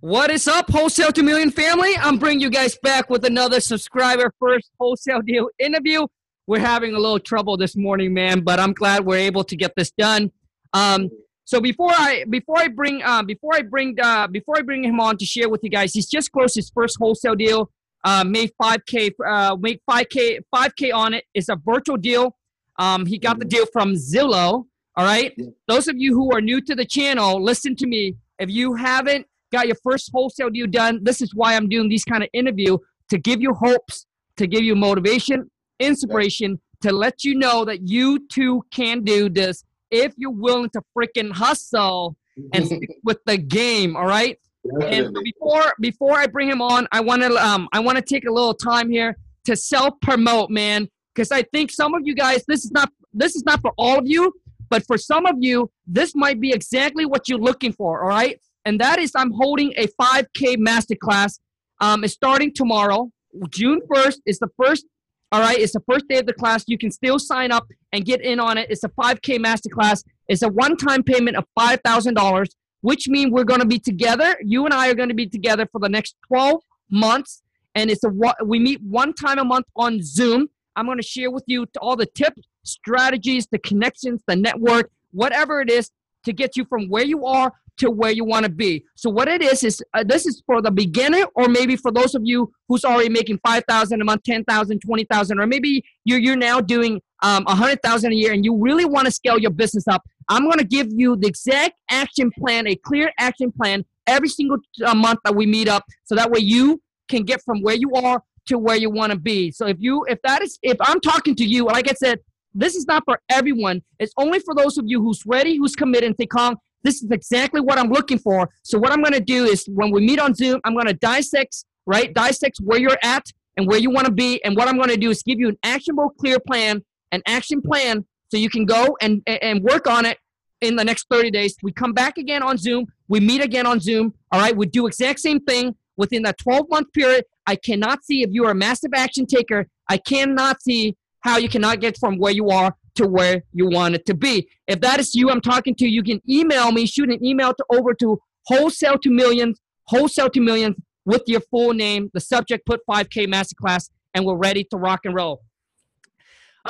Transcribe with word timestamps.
What 0.00 0.30
is 0.30 0.48
up, 0.48 0.70
Wholesale 0.70 1.12
to 1.12 1.22
Million 1.22 1.50
family? 1.50 1.94
I'm 1.98 2.16
bringing 2.16 2.40
you 2.40 2.48
guys 2.48 2.74
back 2.82 3.10
with 3.10 3.22
another 3.26 3.60
subscriber 3.60 4.32
first 4.40 4.70
wholesale 4.80 5.20
deal 5.20 5.50
interview. 5.58 6.06
We're 6.46 6.60
having 6.60 6.94
a 6.94 6.98
little 6.98 7.18
trouble 7.18 7.58
this 7.58 7.76
morning, 7.76 8.14
man, 8.14 8.40
but 8.40 8.58
I'm 8.58 8.72
glad 8.72 9.04
we're 9.04 9.18
able 9.18 9.44
to 9.44 9.54
get 9.54 9.72
this 9.76 9.90
done. 9.90 10.32
Um, 10.72 11.10
so 11.44 11.60
before 11.60 11.90
I 11.90 12.24
before 12.30 12.56
I 12.58 12.68
bring 12.68 13.02
uh, 13.02 13.24
before 13.24 13.50
I 13.54 13.60
bring 13.60 13.94
uh, 14.02 14.26
before 14.28 14.54
I 14.56 14.62
bring 14.62 14.84
him 14.84 15.00
on 15.00 15.18
to 15.18 15.26
share 15.26 15.50
with 15.50 15.60
you 15.62 15.68
guys, 15.68 15.92
he's 15.92 16.08
just 16.08 16.32
closed 16.32 16.54
his 16.54 16.70
first 16.70 16.96
wholesale 16.98 17.34
deal. 17.34 17.70
Uh, 18.02 18.24
made 18.24 18.52
5k 18.58 19.10
uh, 19.26 19.54
make 19.60 19.82
5k 19.84 20.38
5k 20.54 20.94
on 20.94 21.12
it. 21.12 21.24
It's 21.34 21.50
a 21.50 21.56
virtual 21.56 21.98
deal. 21.98 22.38
Um, 22.78 23.04
he 23.04 23.18
got 23.18 23.38
the 23.38 23.44
deal 23.44 23.66
from 23.70 23.92
Zillow. 23.96 24.64
All 24.96 25.04
right. 25.04 25.38
Those 25.68 25.88
of 25.88 25.96
you 25.98 26.14
who 26.14 26.34
are 26.34 26.40
new 26.40 26.62
to 26.62 26.74
the 26.74 26.86
channel, 26.86 27.42
listen 27.42 27.76
to 27.76 27.86
me. 27.86 28.16
If 28.38 28.48
you 28.48 28.74
haven't 28.76 29.26
got 29.50 29.66
your 29.66 29.76
first 29.82 30.10
wholesale 30.12 30.50
deal 30.50 30.66
done, 30.66 31.00
this 31.02 31.20
is 31.20 31.34
why 31.34 31.54
I'm 31.54 31.68
doing 31.68 31.88
these 31.88 32.04
kind 32.04 32.22
of 32.22 32.28
interview 32.32 32.78
to 33.08 33.18
give 33.18 33.40
you 33.40 33.52
hopes, 33.52 34.06
to 34.36 34.46
give 34.46 34.62
you 34.62 34.74
motivation, 34.74 35.50
inspiration, 35.78 36.60
to 36.80 36.92
let 36.92 37.24
you 37.24 37.34
know 37.34 37.64
that 37.64 37.88
you 37.88 38.26
too 38.28 38.62
can 38.70 39.02
do 39.04 39.28
this 39.28 39.64
if 39.90 40.12
you're 40.16 40.30
willing 40.30 40.70
to 40.70 40.82
freaking 40.96 41.32
hustle 41.32 42.16
and 42.52 42.66
stick 42.66 42.90
with 43.04 43.18
the 43.26 43.36
game. 43.36 43.96
All 43.96 44.06
right. 44.06 44.38
And 44.82 45.14
before 45.24 45.72
before 45.80 46.18
I 46.18 46.26
bring 46.26 46.48
him 46.48 46.60
on, 46.60 46.86
I 46.92 47.00
want 47.00 47.22
to 47.22 47.34
um 47.34 47.68
I 47.72 47.80
want 47.80 47.96
to 47.96 48.02
take 48.02 48.26
a 48.26 48.32
little 48.32 48.54
time 48.54 48.90
here 48.90 49.16
to 49.46 49.56
self 49.56 49.94
promote, 50.02 50.50
man, 50.50 50.86
because 51.14 51.32
I 51.32 51.42
think 51.42 51.70
some 51.70 51.94
of 51.94 52.02
you 52.04 52.14
guys 52.14 52.44
this 52.46 52.64
is 52.64 52.70
not 52.70 52.92
this 53.12 53.36
is 53.36 53.44
not 53.44 53.60
for 53.62 53.72
all 53.78 53.98
of 53.98 54.06
you, 54.06 54.32
but 54.68 54.86
for 54.86 54.98
some 54.98 55.24
of 55.26 55.36
you 55.38 55.70
this 55.86 56.14
might 56.14 56.40
be 56.40 56.52
exactly 56.52 57.06
what 57.06 57.28
you're 57.28 57.38
looking 57.38 57.72
for. 57.72 58.02
All 58.02 58.08
right, 58.08 58.38
and 58.64 58.80
that 58.80 58.98
is 58.98 59.12
I'm 59.14 59.32
holding 59.32 59.72
a 59.76 59.86
5K 59.86 60.56
masterclass. 60.56 61.38
Um, 61.80 62.04
it's 62.04 62.14
starting 62.14 62.52
tomorrow, 62.52 63.10
June 63.48 63.80
1st. 63.90 64.18
It's 64.26 64.38
the 64.38 64.50
first. 64.62 64.86
All 65.32 65.40
right, 65.40 65.58
it's 65.58 65.72
the 65.72 65.82
first 65.88 66.08
day 66.08 66.18
of 66.18 66.26
the 66.26 66.32
class. 66.32 66.64
You 66.66 66.76
can 66.76 66.90
still 66.90 67.18
sign 67.18 67.52
up 67.52 67.66
and 67.92 68.04
get 68.04 68.20
in 68.20 68.40
on 68.40 68.58
it. 68.58 68.68
It's 68.68 68.82
a 68.82 68.88
5K 68.88 69.38
masterclass. 69.38 70.02
It's 70.28 70.42
a 70.42 70.48
one-time 70.48 71.04
payment 71.04 71.36
of 71.36 71.44
five 71.54 71.80
thousand 71.84 72.14
dollars 72.14 72.50
which 72.82 73.08
means 73.08 73.30
we're 73.30 73.44
going 73.44 73.60
to 73.60 73.66
be 73.66 73.78
together. 73.78 74.36
You 74.42 74.64
and 74.64 74.74
I 74.74 74.88
are 74.88 74.94
going 74.94 75.08
to 75.08 75.14
be 75.14 75.26
together 75.26 75.66
for 75.70 75.80
the 75.80 75.88
next 75.88 76.16
12 76.28 76.62
months. 76.90 77.42
And 77.74 77.90
it's 77.90 78.02
a 78.04 78.10
we 78.44 78.58
meet 78.58 78.80
one 78.82 79.12
time 79.14 79.38
a 79.38 79.44
month 79.44 79.66
on 79.76 80.02
Zoom. 80.02 80.48
I'm 80.76 80.86
going 80.86 80.98
to 80.98 81.06
share 81.06 81.30
with 81.30 81.44
you 81.46 81.66
all 81.80 81.96
the 81.96 82.06
tips, 82.06 82.42
strategies, 82.64 83.46
the 83.50 83.58
connections, 83.58 84.22
the 84.26 84.36
network, 84.36 84.90
whatever 85.12 85.60
it 85.60 85.70
is 85.70 85.90
to 86.24 86.32
get 86.32 86.56
you 86.56 86.64
from 86.64 86.88
where 86.88 87.04
you 87.04 87.26
are 87.26 87.52
to 87.80 87.90
where 87.90 88.10
you 88.10 88.24
want 88.24 88.44
to 88.44 88.50
be. 88.50 88.84
So 88.94 89.10
what 89.10 89.26
it 89.28 89.42
is 89.42 89.64
is 89.64 89.82
uh, 89.94 90.04
this 90.04 90.26
is 90.26 90.42
for 90.46 90.60
the 90.60 90.70
beginner 90.70 91.24
or 91.34 91.48
maybe 91.48 91.76
for 91.76 91.90
those 91.90 92.14
of 92.14 92.22
you 92.24 92.52
who's 92.68 92.84
already 92.84 93.08
making 93.08 93.40
5,000 93.44 94.00
a 94.00 94.04
month, 94.04 94.22
10,000, 94.24 94.80
20,000 94.80 95.40
or 95.40 95.46
maybe 95.46 95.82
you're 96.04 96.18
you're 96.18 96.36
now 96.36 96.60
doing 96.60 97.00
um 97.22 97.44
100,000 97.44 98.12
a 98.12 98.14
year 98.14 98.32
and 98.32 98.44
you 98.44 98.56
really 98.56 98.84
want 98.84 99.06
to 99.06 99.10
scale 99.10 99.38
your 99.38 99.50
business 99.50 99.88
up. 99.88 100.02
I'm 100.28 100.44
going 100.44 100.58
to 100.58 100.64
give 100.64 100.88
you 100.90 101.16
the 101.16 101.26
exact 101.26 101.80
action 101.90 102.30
plan, 102.38 102.66
a 102.66 102.76
clear 102.76 103.12
action 103.18 103.50
plan 103.50 103.84
every 104.06 104.28
single 104.28 104.58
uh, 104.84 104.94
month 104.94 105.20
that 105.24 105.34
we 105.34 105.46
meet 105.46 105.68
up 105.68 105.84
so 106.04 106.14
that 106.14 106.30
way 106.30 106.40
you 106.40 106.80
can 107.08 107.22
get 107.24 107.42
from 107.42 107.62
where 107.62 107.76
you 107.76 107.92
are 107.94 108.22
to 108.46 108.58
where 108.58 108.76
you 108.76 108.90
want 108.90 109.12
to 109.12 109.18
be. 109.18 109.50
So 109.50 109.66
if 109.66 109.78
you 109.80 110.04
if 110.08 110.20
that 110.22 110.42
is 110.42 110.58
if 110.62 110.76
I'm 110.80 111.00
talking 111.00 111.34
to 111.36 111.44
you, 111.44 111.64
like 111.64 111.88
I 111.90 111.94
said, 111.94 112.20
this 112.54 112.74
is 112.74 112.86
not 112.86 113.04
for 113.04 113.20
everyone. 113.30 113.82
It's 113.98 114.12
only 114.16 114.40
for 114.40 114.54
those 114.54 114.76
of 114.76 114.84
you 114.86 115.00
who's 115.00 115.22
ready, 115.26 115.56
who's 115.56 115.76
committed, 115.76 116.04
and 116.04 116.16
say, 116.18 116.26
Kong, 116.26 116.56
this 116.82 117.02
is 117.02 117.10
exactly 117.10 117.60
what 117.60 117.78
I'm 117.78 117.90
looking 117.90 118.18
for. 118.18 118.48
So 118.62 118.78
what 118.78 118.92
I'm 118.92 119.02
going 119.02 119.14
to 119.14 119.20
do 119.20 119.44
is 119.44 119.64
when 119.68 119.90
we 119.90 120.00
meet 120.00 120.18
on 120.18 120.34
Zoom, 120.34 120.60
I'm 120.64 120.74
going 120.74 120.86
to 120.86 120.94
dissect, 120.94 121.64
right? 121.86 122.12
Dissect 122.12 122.58
where 122.62 122.78
you're 122.78 122.98
at 123.02 123.26
and 123.56 123.66
where 123.66 123.78
you 123.78 123.90
want 123.90 124.06
to 124.06 124.12
be. 124.12 124.42
And 124.44 124.56
what 124.56 124.68
I'm 124.68 124.76
going 124.76 124.90
to 124.90 124.96
do 124.96 125.10
is 125.10 125.22
give 125.22 125.38
you 125.38 125.48
an 125.48 125.58
actionable, 125.62 126.10
clear 126.10 126.38
plan, 126.40 126.82
an 127.12 127.22
action 127.26 127.60
plan, 127.60 128.04
so 128.30 128.36
you 128.36 128.48
can 128.48 128.64
go 128.64 128.96
and 129.00 129.22
and 129.26 129.62
work 129.62 129.88
on 129.88 130.06
it 130.06 130.18
in 130.60 130.76
the 130.76 130.84
next 130.84 131.06
30 131.10 131.30
days. 131.30 131.56
We 131.62 131.72
come 131.72 131.92
back 131.92 132.18
again 132.18 132.42
on 132.42 132.56
Zoom. 132.56 132.86
We 133.08 133.20
meet 133.20 133.42
again 133.42 133.66
on 133.66 133.80
Zoom. 133.80 134.14
All 134.30 134.40
right. 134.40 134.56
We 134.56 134.66
do 134.66 134.86
exact 134.86 135.20
same 135.20 135.40
thing 135.40 135.74
within 135.96 136.22
that 136.22 136.38
12 136.38 136.66
month 136.70 136.92
period. 136.92 137.24
I 137.46 137.56
cannot 137.56 138.04
see 138.04 138.22
if 138.22 138.30
you 138.32 138.44
are 138.46 138.52
a 138.52 138.54
massive 138.54 138.92
action 138.94 139.26
taker. 139.26 139.66
I 139.88 139.96
cannot 139.96 140.62
see 140.62 140.96
how 141.20 141.38
you 141.38 141.48
cannot 141.48 141.80
get 141.80 141.98
from 141.98 142.18
where 142.18 142.32
you 142.32 142.50
are 142.50 142.74
to 143.00 143.08
where 143.08 143.42
you 143.52 143.66
want 143.68 143.94
it 143.94 144.04
to 144.06 144.14
be. 144.14 144.48
If 144.66 144.80
that 144.82 145.00
is 145.00 145.14
you 145.14 145.30
I'm 145.30 145.40
talking 145.40 145.74
to, 145.76 145.88
you 145.88 146.02
can 146.02 146.20
email 146.28 146.70
me, 146.70 146.86
shoot 146.86 147.10
an 147.10 147.24
email 147.24 147.54
to 147.54 147.64
over 147.70 147.94
to 147.94 148.20
wholesale 148.46 148.98
to 148.98 149.10
millions, 149.10 149.58
wholesale 149.84 150.28
to 150.30 150.40
millions 150.40 150.76
with 151.06 151.22
your 151.26 151.40
full 151.50 151.72
name, 151.72 152.10
the 152.12 152.20
subject, 152.20 152.66
put 152.66 152.80
5K 152.88 153.26
masterclass, 153.26 153.88
and 154.14 154.26
we're 154.26 154.36
ready 154.36 154.64
to 154.64 154.76
rock 154.76 155.00
and 155.04 155.14
roll. 155.14 155.40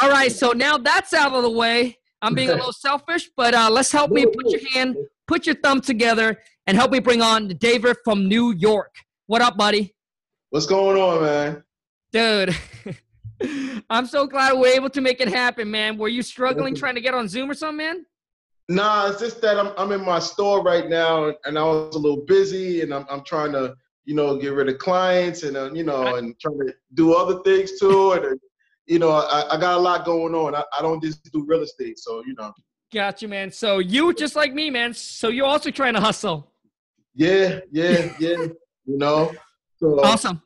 All 0.00 0.08
right, 0.08 0.30
so 0.30 0.52
now 0.52 0.78
that's 0.78 1.12
out 1.12 1.32
of 1.32 1.42
the 1.42 1.50
way. 1.50 1.98
I'm 2.22 2.34
being 2.34 2.50
a 2.50 2.54
little 2.54 2.72
selfish, 2.88 3.28
but 3.36 3.54
uh, 3.54 3.68
let's 3.70 3.90
help 3.90 4.12
me 4.12 4.24
put 4.24 4.50
your 4.50 4.60
hand, 4.72 4.96
put 5.26 5.46
your 5.46 5.56
thumb 5.56 5.80
together, 5.80 6.38
and 6.68 6.76
help 6.76 6.92
me 6.92 7.00
bring 7.00 7.22
on 7.22 7.48
David 7.48 7.96
from 8.04 8.28
New 8.28 8.52
York. 8.52 8.94
What 9.26 9.42
up, 9.42 9.56
buddy? 9.56 9.96
What's 10.50 10.66
going 10.66 10.96
on, 10.96 11.22
man? 11.22 11.64
Dude. 12.12 12.56
I'm 13.90 14.06
so 14.06 14.26
glad 14.26 14.58
we're 14.58 14.74
able 14.74 14.90
to 14.90 15.00
make 15.00 15.20
it 15.20 15.28
happen, 15.28 15.70
man. 15.70 15.96
Were 15.98 16.08
you 16.08 16.22
struggling 16.22 16.74
trying 16.74 16.94
to 16.94 17.00
get 17.00 17.14
on 17.14 17.28
Zoom 17.28 17.50
or 17.50 17.54
something, 17.54 17.78
man? 17.78 18.06
Nah, 18.68 19.08
it's 19.08 19.18
just 19.18 19.40
that 19.42 19.58
I'm 19.58 19.72
I'm 19.76 19.92
in 19.92 20.04
my 20.04 20.18
store 20.18 20.62
right 20.62 20.88
now, 20.88 21.32
and 21.44 21.58
I 21.58 21.62
was 21.62 21.96
a 21.96 21.98
little 21.98 22.24
busy, 22.24 22.82
and 22.82 22.94
I'm 22.94 23.04
I'm 23.10 23.24
trying 23.24 23.52
to 23.52 23.74
you 24.04 24.14
know 24.14 24.36
get 24.36 24.52
rid 24.52 24.68
of 24.68 24.78
clients, 24.78 25.42
and 25.42 25.56
uh, 25.56 25.72
you 25.72 25.82
know, 25.82 26.16
and 26.16 26.38
trying 26.38 26.58
to 26.60 26.74
do 26.94 27.14
other 27.14 27.42
things 27.42 27.80
too, 27.80 28.12
and 28.12 28.40
you 28.90 28.98
know, 28.98 29.10
I, 29.10 29.54
I 29.54 29.60
got 29.60 29.78
a 29.78 29.80
lot 29.80 30.04
going 30.04 30.34
on. 30.34 30.54
I, 30.54 30.64
I 30.76 30.82
don't 30.82 31.02
just 31.02 31.22
do 31.32 31.44
real 31.46 31.62
estate, 31.62 31.98
so 31.98 32.22
you 32.26 32.34
know. 32.34 32.52
Got 32.92 33.22
you, 33.22 33.28
man. 33.28 33.52
So 33.52 33.78
you 33.78 34.12
just 34.12 34.34
like 34.34 34.52
me, 34.52 34.68
man. 34.68 34.94
So 34.94 35.28
you're 35.28 35.46
also 35.46 35.70
trying 35.70 35.94
to 35.94 36.00
hustle. 36.00 36.50
Yeah, 37.14 37.60
yeah, 37.70 38.12
yeah. 38.18 38.46
you 38.84 38.98
know. 38.98 39.32
So, 39.78 40.00
awesome. 40.02 40.42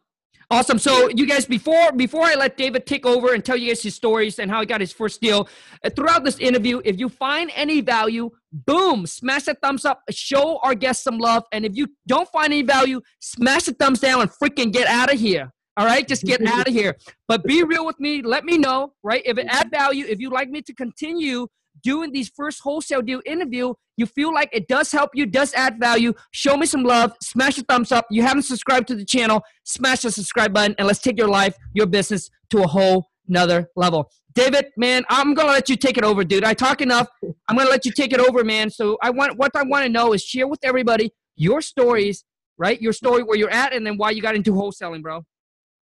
Awesome. 0.50 0.78
So 0.78 1.08
you 1.10 1.26
guys, 1.26 1.46
before 1.46 1.92
before 1.92 2.24
I 2.24 2.34
let 2.34 2.56
David 2.56 2.86
take 2.86 3.06
over 3.06 3.34
and 3.34 3.44
tell 3.44 3.56
you 3.56 3.68
guys 3.68 3.82
his 3.82 3.94
stories 3.94 4.38
and 4.38 4.50
how 4.50 4.60
he 4.60 4.66
got 4.66 4.80
his 4.80 4.92
first 4.92 5.20
deal, 5.20 5.48
uh, 5.84 5.90
throughout 5.90 6.24
this 6.24 6.38
interview, 6.38 6.80
if 6.84 6.98
you 6.98 7.08
find 7.08 7.50
any 7.54 7.80
value, 7.80 8.30
boom, 8.52 9.06
smash 9.06 9.44
that 9.44 9.60
thumbs 9.62 9.84
up, 9.84 10.02
show 10.10 10.58
our 10.62 10.74
guests 10.74 11.02
some 11.02 11.18
love, 11.18 11.44
and 11.52 11.64
if 11.64 11.74
you 11.74 11.88
don't 12.06 12.28
find 12.28 12.52
any 12.52 12.62
value, 12.62 13.00
smash 13.20 13.64
the 13.64 13.72
thumbs 13.72 14.00
down 14.00 14.20
and 14.20 14.30
freaking 14.30 14.72
get 14.72 14.86
out 14.86 15.12
of 15.12 15.18
here. 15.18 15.50
All 15.76 15.86
right, 15.86 16.06
just 16.06 16.22
get 16.22 16.46
out 16.46 16.68
of 16.68 16.74
here. 16.74 16.96
But 17.26 17.42
be 17.44 17.62
real 17.62 17.86
with 17.86 17.98
me. 17.98 18.22
Let 18.22 18.44
me 18.44 18.58
know, 18.58 18.92
right? 19.02 19.22
If 19.24 19.38
it 19.38 19.46
add 19.48 19.70
value, 19.70 20.04
if 20.08 20.20
you'd 20.20 20.32
like 20.32 20.50
me 20.50 20.62
to 20.62 20.74
continue 20.74 21.48
doing 21.82 22.12
these 22.12 22.30
first 22.34 22.60
wholesale 22.62 23.02
deal 23.02 23.20
interview, 23.26 23.74
you 23.96 24.06
feel 24.06 24.32
like 24.32 24.48
it 24.52 24.68
does 24.68 24.90
help 24.90 25.10
you, 25.14 25.26
does 25.26 25.54
add 25.54 25.78
value, 25.78 26.12
show 26.32 26.56
me 26.56 26.66
some 26.66 26.82
love, 26.82 27.12
smash 27.22 27.58
a 27.58 27.62
thumbs 27.62 27.92
up. 27.92 28.06
You 28.10 28.22
haven't 28.22 28.42
subscribed 28.42 28.88
to 28.88 28.94
the 28.94 29.04
channel, 29.04 29.42
smash 29.64 30.02
the 30.02 30.10
subscribe 30.10 30.52
button, 30.52 30.74
and 30.78 30.86
let's 30.86 31.00
take 31.00 31.18
your 31.18 31.28
life, 31.28 31.56
your 31.74 31.86
business 31.86 32.30
to 32.50 32.62
a 32.62 32.66
whole 32.66 33.10
nother 33.28 33.68
level. 33.76 34.10
David, 34.34 34.66
man, 34.76 35.04
I'm 35.08 35.34
gonna 35.34 35.52
let 35.52 35.68
you 35.68 35.76
take 35.76 35.96
it 35.96 36.04
over, 36.04 36.24
dude. 36.24 36.44
I 36.44 36.54
talk 36.54 36.80
enough. 36.80 37.06
I'm 37.48 37.56
gonna 37.56 37.70
let 37.70 37.84
you 37.84 37.92
take 37.92 38.12
it 38.12 38.18
over, 38.18 38.42
man. 38.42 38.68
So 38.68 38.98
I 39.00 39.10
want 39.10 39.38
what 39.38 39.52
I 39.54 39.62
want 39.62 39.84
to 39.84 39.88
know 39.88 40.12
is 40.12 40.24
share 40.24 40.48
with 40.48 40.58
everybody 40.64 41.12
your 41.36 41.60
stories, 41.60 42.24
right? 42.58 42.80
Your 42.82 42.92
story 42.92 43.22
where 43.22 43.38
you're 43.38 43.50
at, 43.50 43.72
and 43.72 43.86
then 43.86 43.96
why 43.96 44.10
you 44.10 44.22
got 44.22 44.34
into 44.34 44.52
wholesaling, 44.52 45.02
bro. 45.02 45.24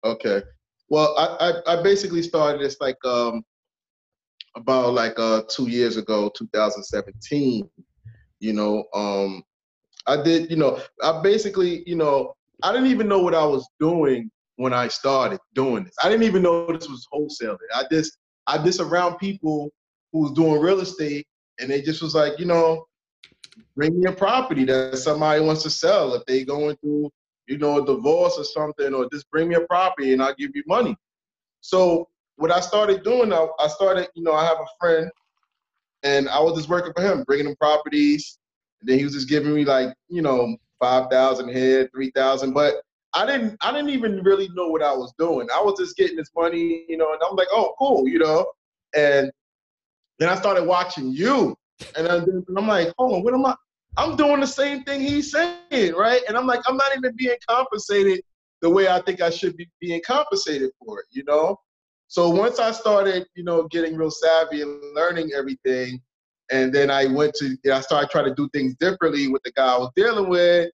Okay. 0.03 0.41
Well, 0.89 1.13
I 1.17 1.51
I, 1.67 1.79
I 1.79 1.83
basically 1.83 2.23
started 2.23 2.59
this 2.59 2.78
like 2.81 2.97
um 3.05 3.44
about 4.55 4.93
like 4.93 5.17
uh 5.17 5.43
two 5.49 5.69
years 5.69 5.97
ago, 5.97 6.31
2017. 6.35 7.69
You 8.39 8.53
know, 8.53 8.85
um, 8.93 9.43
I 10.07 10.21
did. 10.21 10.49
You 10.49 10.57
know, 10.57 10.79
I 11.03 11.21
basically, 11.21 11.84
you 11.85 11.96
know, 11.96 12.35
I 12.63 12.72
didn't 12.72 12.87
even 12.87 13.07
know 13.07 13.19
what 13.19 13.35
I 13.35 13.46
was 13.46 13.67
doing 13.79 14.29
when 14.55 14.73
I 14.73 14.87
started 14.87 15.40
doing 15.55 15.85
this. 15.85 15.96
I 16.03 16.09
didn't 16.09 16.23
even 16.23 16.41
know 16.41 16.72
this 16.72 16.90
was 16.90 17.07
wholesaling. 17.13 17.57
I 17.73 17.84
just 17.91 18.17
I 18.47 18.57
just 18.63 18.79
around 18.79 19.17
people 19.17 19.72
who 20.11 20.19
was 20.19 20.31
doing 20.31 20.61
real 20.61 20.79
estate, 20.79 21.28
and 21.59 21.69
they 21.69 21.81
just 21.81 22.02
was 22.02 22.16
like, 22.16 22.40
you 22.40 22.45
know, 22.45 22.85
bring 23.75 23.99
me 23.99 24.09
a 24.09 24.11
property 24.11 24.66
that 24.66 24.97
somebody 24.97 25.41
wants 25.41 25.63
to 25.63 25.69
sell 25.69 26.13
if 26.13 26.25
they 26.25 26.43
going 26.43 26.75
through, 26.78 27.09
you 27.47 27.57
know, 27.57 27.81
a 27.81 27.85
divorce 27.85 28.37
or 28.37 28.43
something, 28.43 28.93
or 28.93 29.07
just 29.11 29.29
bring 29.31 29.47
me 29.47 29.55
a 29.55 29.61
property 29.61 30.13
and 30.13 30.22
I'll 30.22 30.35
give 30.35 30.52
you 30.55 30.63
money. 30.67 30.95
So 31.61 32.07
what 32.40 32.52
I 32.52 32.62
started 32.62 33.03
doing, 33.03 33.34
I, 33.34 33.47
I 33.59 33.68
started, 33.68 34.08
you 34.16 34.24
know, 34.24 34.34
I 34.34 34.46
have 34.46 34.58
a 34.58 34.66
friend, 34.80 35.12
and 36.03 36.30
I 36.30 36.40
was 36.40 36.56
just 36.56 36.70
working 36.70 36.94
for 36.96 37.03
him, 37.03 37.24
bringing 37.24 37.47
him 37.47 37.56
properties, 37.58 38.40
and 38.80 38.90
then 38.90 38.97
he 38.97 39.03
was 39.03 39.14
just 39.14 39.28
giving 39.28 39.53
me 39.53 39.66
like, 39.66 39.94
you 40.08 40.22
know, 40.22 40.56
five 40.80 41.09
thousand 41.12 41.50
here, 41.50 41.90
three 41.94 42.12
thousand, 42.16 42.53
but 42.53 42.76
I 43.14 43.26
didn't, 43.26 43.58
I 43.62 43.74
didn't 43.74 43.90
even 43.90 44.24
really 44.24 44.47
know 44.53 44.68
what 44.68 44.82
I 44.82 44.94
was 44.94 45.14
doing. 45.20 45.50
I 45.53 45.62
was 45.62 45.78
just 45.78 45.97
getting 45.97 46.16
this 46.16 46.30
money, 46.34 46.86
you 46.88 46.96
know, 46.96 47.12
and 47.12 47.22
I'm 47.30 47.36
like, 47.36 47.50
oh, 47.52 47.74
cool, 47.78 48.08
you 48.08 48.20
know, 48.20 48.46
and 48.96 49.30
then 50.18 50.30
I 50.30 50.36
started 50.36 50.64
watching 50.64 51.12
you, 51.12 51.58
and 51.97 52.08
I'm 52.08 52.68
like, 52.68 52.94
hold 52.97 53.16
on, 53.16 53.24
what 53.24 53.34
am 53.34 53.46
I? 53.46 53.56
I'm 53.97 54.16
doing 54.16 54.40
the 54.40 54.47
same 54.47 54.84
thing 54.84 55.02
he's 55.02 55.32
saying, 55.32 55.94
right? 55.94 56.22
And 56.30 56.38
I'm 56.38 56.47
like, 56.47 56.62
I'm 56.68 56.78
not 56.78 56.96
even 56.96 57.14
being 57.18 57.36
compensated 57.50 58.22
the 58.62 58.70
way 58.70 58.88
I 58.88 59.02
think 59.02 59.20
I 59.20 59.30
should 59.30 59.58
be 59.58 59.68
being 59.82 60.02
compensated 60.06 60.72
for 60.80 61.00
it, 61.02 61.08
you 61.12 61.26
know? 61.26 61.59
So 62.09 62.28
once 62.32 62.58
I 62.58 62.72
started, 62.72 63.28
you 63.35 63.44
know, 63.44 63.67
getting 63.67 63.96
real 63.96 64.09
savvy 64.09 64.64
and 64.64 64.82
learning 64.96 65.29
everything, 65.38 66.02
and 66.52 66.73
then 66.73 66.90
I 66.90 67.06
went 67.06 67.35
to, 67.35 67.56
I 67.72 67.82
started 67.82 68.09
trying 68.09 68.26
to 68.26 68.34
do 68.34 68.50
things 68.52 68.76
differently 68.79 69.28
with 69.28 69.44
the 69.44 69.52
guy 69.52 69.76
I 69.76 69.78
was 69.78 69.91
dealing 69.96 70.28
with, 70.28 70.72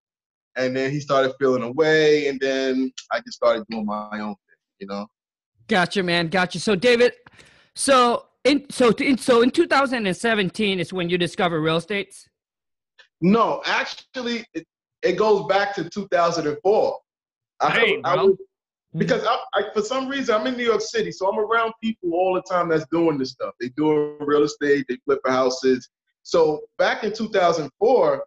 and 0.56 0.74
then 0.74 0.92
he 0.92 1.02
started 1.02 1.34
feeling 1.38 1.64
away, 1.64 2.30
and 2.30 2.40
then 2.40 2.90
I 3.12 3.20
just 3.20 3.34
started 3.34 3.66
doing 3.70 3.86
my 3.86 4.18
own 4.22 4.36
thing, 4.48 4.58
you 4.80 4.88
know? 4.88 5.08
Gotcha, 5.68 6.04
man. 6.04 6.30
Gotcha. 6.30 6.58
So, 6.58 6.74
David, 6.74 7.12
so 7.76 8.28
in 8.46 8.66
so 8.70 8.92
in, 8.92 9.18
so 9.18 9.42
in 9.42 9.52
2017 9.52 10.80
is 10.80 10.94
when 10.94 11.10
you 11.10 11.18
discover 11.18 11.60
real 11.60 11.78
estate. 11.78 12.16
No, 13.20 13.62
actually, 13.66 14.46
it, 14.54 14.66
it 15.02 15.18
goes 15.18 15.48
back 15.48 15.76
to 15.76 15.90
2004. 15.90 16.98
Hey, 17.62 18.02
I, 18.06 18.14
I 18.14 18.16
was, 18.24 18.38
because 18.98 19.24
I, 19.26 19.38
I, 19.54 19.64
for 19.74 19.82
some 19.82 20.08
reason 20.08 20.36
I'm 20.36 20.48
in 20.48 20.58
New 20.58 20.64
York 20.64 20.82
City, 20.82 21.12
so 21.12 21.28
I'm 21.28 21.40
around 21.40 21.74
people 21.82 22.14
all 22.14 22.34
the 22.34 22.42
time 22.42 22.70
that's 22.70 22.86
doing 22.92 23.18
this 23.18 23.32
stuff. 23.32 23.54
They 23.60 23.70
do 23.70 24.18
real 24.20 24.44
estate, 24.44 24.86
they 24.88 24.98
flip 25.06 25.20
houses. 25.26 25.90
So 26.24 26.62
back 26.78 27.04
in 27.04 27.14
2004, 27.14 28.26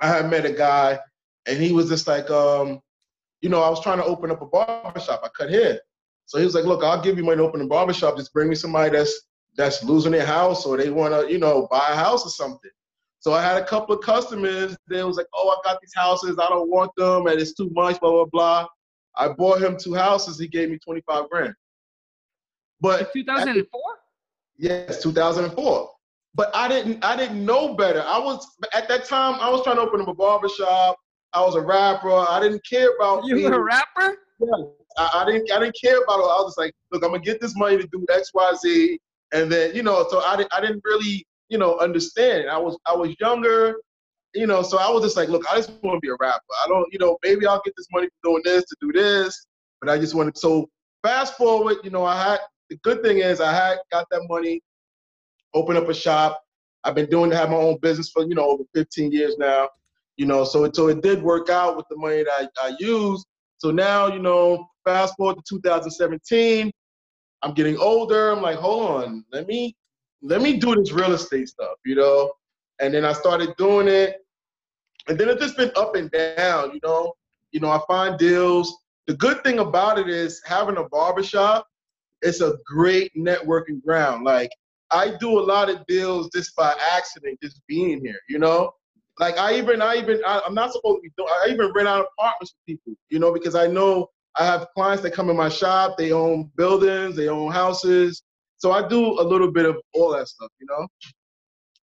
I 0.00 0.08
had 0.08 0.30
met 0.30 0.46
a 0.46 0.52
guy, 0.52 0.98
and 1.46 1.60
he 1.60 1.72
was 1.72 1.88
just 1.88 2.06
like, 2.06 2.30
um, 2.30 2.80
you 3.40 3.48
know, 3.48 3.62
I 3.62 3.68
was 3.68 3.82
trying 3.82 3.98
to 3.98 4.04
open 4.04 4.30
up 4.30 4.42
a 4.42 4.46
barbershop. 4.46 5.22
I 5.24 5.28
cut 5.36 5.50
hair, 5.50 5.80
so 6.26 6.38
he 6.38 6.44
was 6.44 6.54
like, 6.54 6.64
look, 6.64 6.84
I'll 6.84 7.02
give 7.02 7.16
you 7.18 7.24
money 7.24 7.38
to 7.38 7.42
open 7.42 7.60
a 7.60 7.66
barbershop. 7.66 8.16
Just 8.16 8.32
bring 8.32 8.48
me 8.48 8.54
somebody 8.54 8.90
that's 8.96 9.22
that's 9.56 9.82
losing 9.82 10.12
their 10.12 10.26
house 10.26 10.66
or 10.66 10.76
they 10.76 10.90
want 10.90 11.14
to, 11.14 11.32
you 11.32 11.38
know, 11.38 11.66
buy 11.70 11.88
a 11.90 11.96
house 11.96 12.26
or 12.26 12.28
something. 12.28 12.70
So 13.20 13.32
I 13.32 13.42
had 13.42 13.56
a 13.56 13.64
couple 13.64 13.96
of 13.96 14.04
customers. 14.04 14.76
They 14.88 15.02
was 15.02 15.16
like, 15.16 15.26
"Oh, 15.34 15.48
I 15.48 15.68
got 15.68 15.80
these 15.80 15.94
houses. 15.94 16.38
I 16.38 16.48
don't 16.48 16.70
want 16.70 16.92
them, 16.96 17.26
and 17.26 17.40
it's 17.40 17.54
too 17.54 17.70
much." 17.72 17.98
Blah 18.00 18.10
blah 18.10 18.24
blah. 18.26 18.66
I 19.16 19.28
bought 19.28 19.62
him 19.62 19.76
two 19.76 19.94
houses. 19.94 20.38
He 20.38 20.48
gave 20.48 20.70
me 20.70 20.78
twenty 20.78 21.02
five 21.02 21.28
grand. 21.30 21.54
But 22.80 23.12
2004. 23.12 23.80
Yes, 24.58 25.02
2004. 25.02 25.90
But 26.34 26.54
I 26.54 26.68
didn't. 26.68 27.04
I 27.04 27.16
didn't 27.16 27.44
know 27.44 27.74
better. 27.74 28.02
I 28.02 28.18
was 28.18 28.46
at 28.74 28.88
that 28.88 29.06
time. 29.06 29.38
I 29.40 29.50
was 29.50 29.62
trying 29.62 29.76
to 29.76 29.82
open 29.82 30.00
up 30.00 30.08
a 30.08 30.14
barber 30.14 30.48
shop. 30.48 30.98
I 31.32 31.40
was 31.40 31.54
a 31.54 31.60
rapper. 31.60 32.10
I 32.10 32.40
didn't 32.40 32.64
care 32.68 32.90
about. 32.96 33.24
You 33.24 33.42
were 33.42 33.54
a 33.54 33.62
rapper? 33.62 34.16
Yeah. 34.40 34.64
I, 34.98 35.22
I, 35.22 35.24
didn't. 35.24 35.50
I 35.50 35.60
didn't 35.60 35.76
care 35.82 36.02
about 36.02 36.18
it. 36.18 36.24
I 36.24 36.40
was 36.42 36.48
just 36.48 36.58
like, 36.58 36.74
look, 36.92 37.02
I'm 37.02 37.10
gonna 37.10 37.22
get 37.22 37.40
this 37.40 37.56
money 37.56 37.78
to 37.78 37.86
do 37.86 38.04
X, 38.12 38.32
Y, 38.34 38.52
Z, 38.60 38.98
and 39.32 39.50
then 39.50 39.74
you 39.74 39.82
know. 39.82 40.06
So 40.10 40.20
I 40.20 40.36
didn't. 40.36 40.54
I 40.54 40.60
didn't 40.60 40.82
really 40.84 41.26
you 41.48 41.58
know, 41.58 41.78
understand. 41.78 42.50
I 42.50 42.58
was 42.58 42.78
I 42.86 42.94
was 42.94 43.14
younger, 43.20 43.76
you 44.36 44.46
know, 44.46 44.62
so 44.62 44.78
I 44.78 44.90
was 44.90 45.02
just 45.02 45.16
like, 45.16 45.28
look, 45.28 45.44
I 45.50 45.56
just 45.56 45.70
want 45.82 45.96
to 45.96 46.00
be 46.00 46.08
a 46.08 46.16
rapper. 46.20 46.42
I 46.64 46.68
don't, 46.68 46.86
you 46.92 46.98
know, 46.98 47.18
maybe 47.24 47.46
I'll 47.46 47.62
get 47.64 47.74
this 47.76 47.86
money 47.92 48.06
for 48.06 48.30
doing 48.30 48.42
this 48.44 48.64
to 48.64 48.76
do 48.80 48.92
this, 48.92 49.46
but 49.80 49.90
I 49.90 49.98
just 49.98 50.14
wanted. 50.14 50.36
So 50.36 50.68
fast 51.02 51.36
forward, 51.36 51.76
you 51.82 51.90
know, 51.90 52.04
I 52.04 52.22
had 52.22 52.40
the 52.70 52.76
good 52.82 53.02
thing 53.02 53.18
is 53.18 53.40
I 53.40 53.52
had 53.52 53.78
got 53.92 54.06
that 54.10 54.26
money, 54.28 54.60
opened 55.54 55.78
up 55.78 55.88
a 55.88 55.94
shop. 55.94 56.40
I've 56.84 56.94
been 56.94 57.10
doing 57.10 57.30
to 57.30 57.36
have 57.36 57.50
my 57.50 57.56
own 57.56 57.78
business 57.80 58.10
for 58.10 58.22
you 58.24 58.34
know 58.34 58.48
over 58.48 58.64
15 58.74 59.10
years 59.12 59.36
now. 59.38 59.68
You 60.16 60.26
know, 60.26 60.44
so 60.44 60.64
it, 60.64 60.74
so 60.74 60.88
it 60.88 61.02
did 61.02 61.22
work 61.22 61.50
out 61.50 61.76
with 61.76 61.86
the 61.90 61.96
money 61.96 62.22
that 62.22 62.50
I, 62.58 62.68
I 62.68 62.76
used. 62.78 63.26
So 63.58 63.70
now, 63.70 64.06
you 64.06 64.18
know, 64.18 64.66
fast 64.84 65.14
forward 65.16 65.36
to 65.36 65.42
2017, 65.48 66.70
I'm 67.42 67.54
getting 67.54 67.76
older. 67.78 68.30
I'm 68.30 68.42
like, 68.42 68.56
hold 68.56 69.04
on, 69.04 69.24
let 69.32 69.46
me 69.46 69.76
let 70.22 70.40
me 70.40 70.56
do 70.56 70.74
this 70.74 70.92
real 70.92 71.12
estate 71.12 71.48
stuff, 71.48 71.76
you 71.84 71.94
know? 71.94 72.32
And 72.80 72.92
then 72.92 73.04
I 73.04 73.12
started 73.12 73.54
doing 73.56 73.88
it. 73.88 74.16
And 75.08 75.18
then 75.18 75.28
it's 75.28 75.40
just 75.40 75.56
been 75.56 75.70
up 75.76 75.94
and 75.94 76.10
down, 76.10 76.72
you 76.72 76.80
know? 76.82 77.14
You 77.52 77.60
know, 77.60 77.70
I 77.70 77.80
find 77.86 78.18
deals. 78.18 78.76
The 79.06 79.14
good 79.14 79.42
thing 79.44 79.60
about 79.60 79.98
it 79.98 80.08
is 80.08 80.42
having 80.44 80.76
a 80.76 80.88
barbershop, 80.88 81.66
it's 82.22 82.40
a 82.40 82.56
great 82.66 83.12
networking 83.16 83.82
ground. 83.84 84.24
Like 84.24 84.50
I 84.90 85.16
do 85.20 85.38
a 85.38 85.40
lot 85.40 85.70
of 85.70 85.86
deals 85.86 86.28
just 86.34 86.56
by 86.56 86.74
accident, 86.92 87.38
just 87.42 87.60
being 87.68 88.04
here, 88.04 88.18
you 88.28 88.38
know? 88.38 88.72
Like 89.18 89.38
I 89.38 89.56
even, 89.56 89.80
I 89.80 89.96
even, 89.96 90.20
I, 90.26 90.42
am 90.46 90.54
not 90.54 90.72
supposed 90.72 90.98
to 90.98 91.02
be 91.02 91.12
doing, 91.16 91.30
I 91.30 91.50
even 91.50 91.72
rent 91.72 91.88
out 91.88 92.06
apartments 92.18 92.52
for 92.52 92.58
people, 92.66 92.92
you 93.08 93.18
know, 93.18 93.32
because 93.32 93.54
I 93.54 93.66
know 93.66 94.08
I 94.36 94.44
have 94.44 94.66
clients 94.74 95.02
that 95.04 95.12
come 95.12 95.30
in 95.30 95.36
my 95.36 95.48
shop, 95.48 95.96
they 95.96 96.12
own 96.12 96.50
buildings, 96.56 97.16
they 97.16 97.28
own 97.28 97.50
houses, 97.52 98.22
so 98.58 98.72
I 98.72 98.86
do 98.86 99.20
a 99.20 99.22
little 99.22 99.50
bit 99.50 99.66
of 99.66 99.76
all 99.94 100.10
that 100.12 100.28
stuff, 100.28 100.50
you 100.58 100.66
know. 100.66 100.88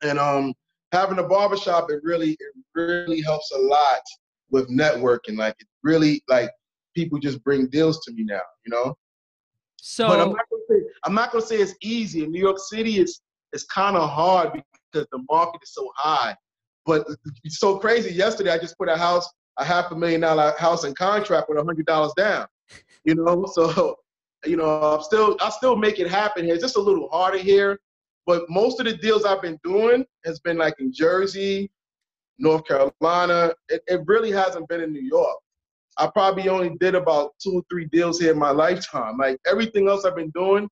And 0.02 0.18
um, 0.18 0.54
having 0.92 1.18
a 1.18 1.22
barbershop, 1.22 1.90
it 1.90 2.00
really, 2.02 2.32
it 2.32 2.54
really 2.74 3.20
helps 3.20 3.50
a 3.52 3.58
lot 3.58 4.00
with 4.50 4.68
networking. 4.68 5.36
Like 5.36 5.56
it 5.60 5.66
really, 5.82 6.22
like 6.28 6.50
people 6.94 7.18
just 7.18 7.42
bring 7.44 7.68
deals 7.68 8.00
to 8.04 8.12
me 8.12 8.24
now, 8.24 8.40
you 8.64 8.70
know. 8.70 8.94
So, 9.76 10.08
but 10.08 10.20
I'm 10.20 10.28
not 10.32 10.44
gonna 10.50 10.62
say, 10.68 10.86
I'm 11.04 11.14
not 11.14 11.32
gonna 11.32 11.44
say 11.44 11.56
it's 11.56 11.74
easy. 11.82 12.24
In 12.24 12.30
New 12.30 12.40
York 12.40 12.58
City, 12.58 12.98
it's 12.98 13.22
it's 13.52 13.64
kind 13.64 13.96
of 13.96 14.08
hard 14.10 14.52
because 14.52 15.06
the 15.10 15.24
market 15.30 15.60
is 15.62 15.72
so 15.72 15.90
high. 15.96 16.36
But 16.86 17.06
it's 17.44 17.58
so 17.58 17.78
crazy. 17.78 18.12
Yesterday, 18.12 18.50
I 18.50 18.58
just 18.58 18.76
put 18.76 18.88
a 18.88 18.96
house, 18.96 19.28
a 19.58 19.64
half 19.64 19.90
a 19.90 19.96
million 19.96 20.20
dollar 20.20 20.54
house 20.58 20.84
in 20.84 20.94
contract 20.94 21.48
with 21.48 21.58
a 21.58 21.64
hundred 21.64 21.86
dollars 21.86 22.12
down. 22.16 22.46
You 23.04 23.14
know, 23.14 23.46
so 23.52 23.96
you 24.44 24.56
know, 24.56 24.94
I'm 24.96 25.02
still 25.02 25.36
I 25.40 25.50
still 25.50 25.76
make 25.76 25.98
it 25.98 26.08
happen 26.08 26.44
here. 26.44 26.54
It's 26.54 26.62
just 26.62 26.76
a 26.76 26.80
little 26.80 27.08
harder 27.10 27.38
here, 27.38 27.78
but 28.26 28.48
most 28.48 28.80
of 28.80 28.86
the 28.86 28.96
deals 28.96 29.24
I've 29.24 29.42
been 29.42 29.58
doing 29.64 30.04
has 30.24 30.40
been 30.40 30.58
like 30.58 30.74
in 30.78 30.92
Jersey, 30.92 31.70
North 32.38 32.64
Carolina. 32.66 33.52
It, 33.68 33.82
it 33.86 34.00
really 34.06 34.30
hasn't 34.30 34.68
been 34.68 34.80
in 34.80 34.92
New 34.92 35.02
York. 35.02 35.38
I 35.98 36.06
probably 36.06 36.48
only 36.48 36.76
did 36.80 36.94
about 36.94 37.32
two 37.42 37.54
or 37.56 37.62
three 37.70 37.86
deals 37.86 38.20
here 38.20 38.32
in 38.32 38.38
my 38.38 38.50
lifetime. 38.50 39.18
Like 39.18 39.38
everything 39.46 39.88
else 39.88 40.04
I've 40.04 40.16
been 40.16 40.30
doing 40.30 40.68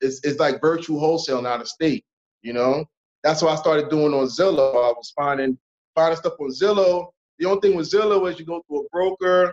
is 0.00 0.20
is 0.24 0.38
like 0.38 0.60
virtual 0.60 1.00
wholesale 1.00 1.46
out 1.46 1.60
of 1.60 1.68
state. 1.68 2.04
You 2.42 2.52
know, 2.52 2.84
that's 3.24 3.42
what 3.42 3.52
I 3.52 3.56
started 3.56 3.90
doing 3.90 4.14
on 4.14 4.26
Zillow. 4.26 4.74
I 4.74 4.92
was 4.92 5.12
finding 5.16 5.58
finding 5.94 6.16
stuff 6.16 6.34
on 6.38 6.50
Zillow. 6.50 7.08
The 7.38 7.46
only 7.46 7.60
thing 7.60 7.76
with 7.76 7.90
Zillow 7.90 8.30
is 8.30 8.38
you 8.38 8.44
go 8.44 8.62
through 8.68 8.86
a 8.86 8.88
broker, 8.90 9.52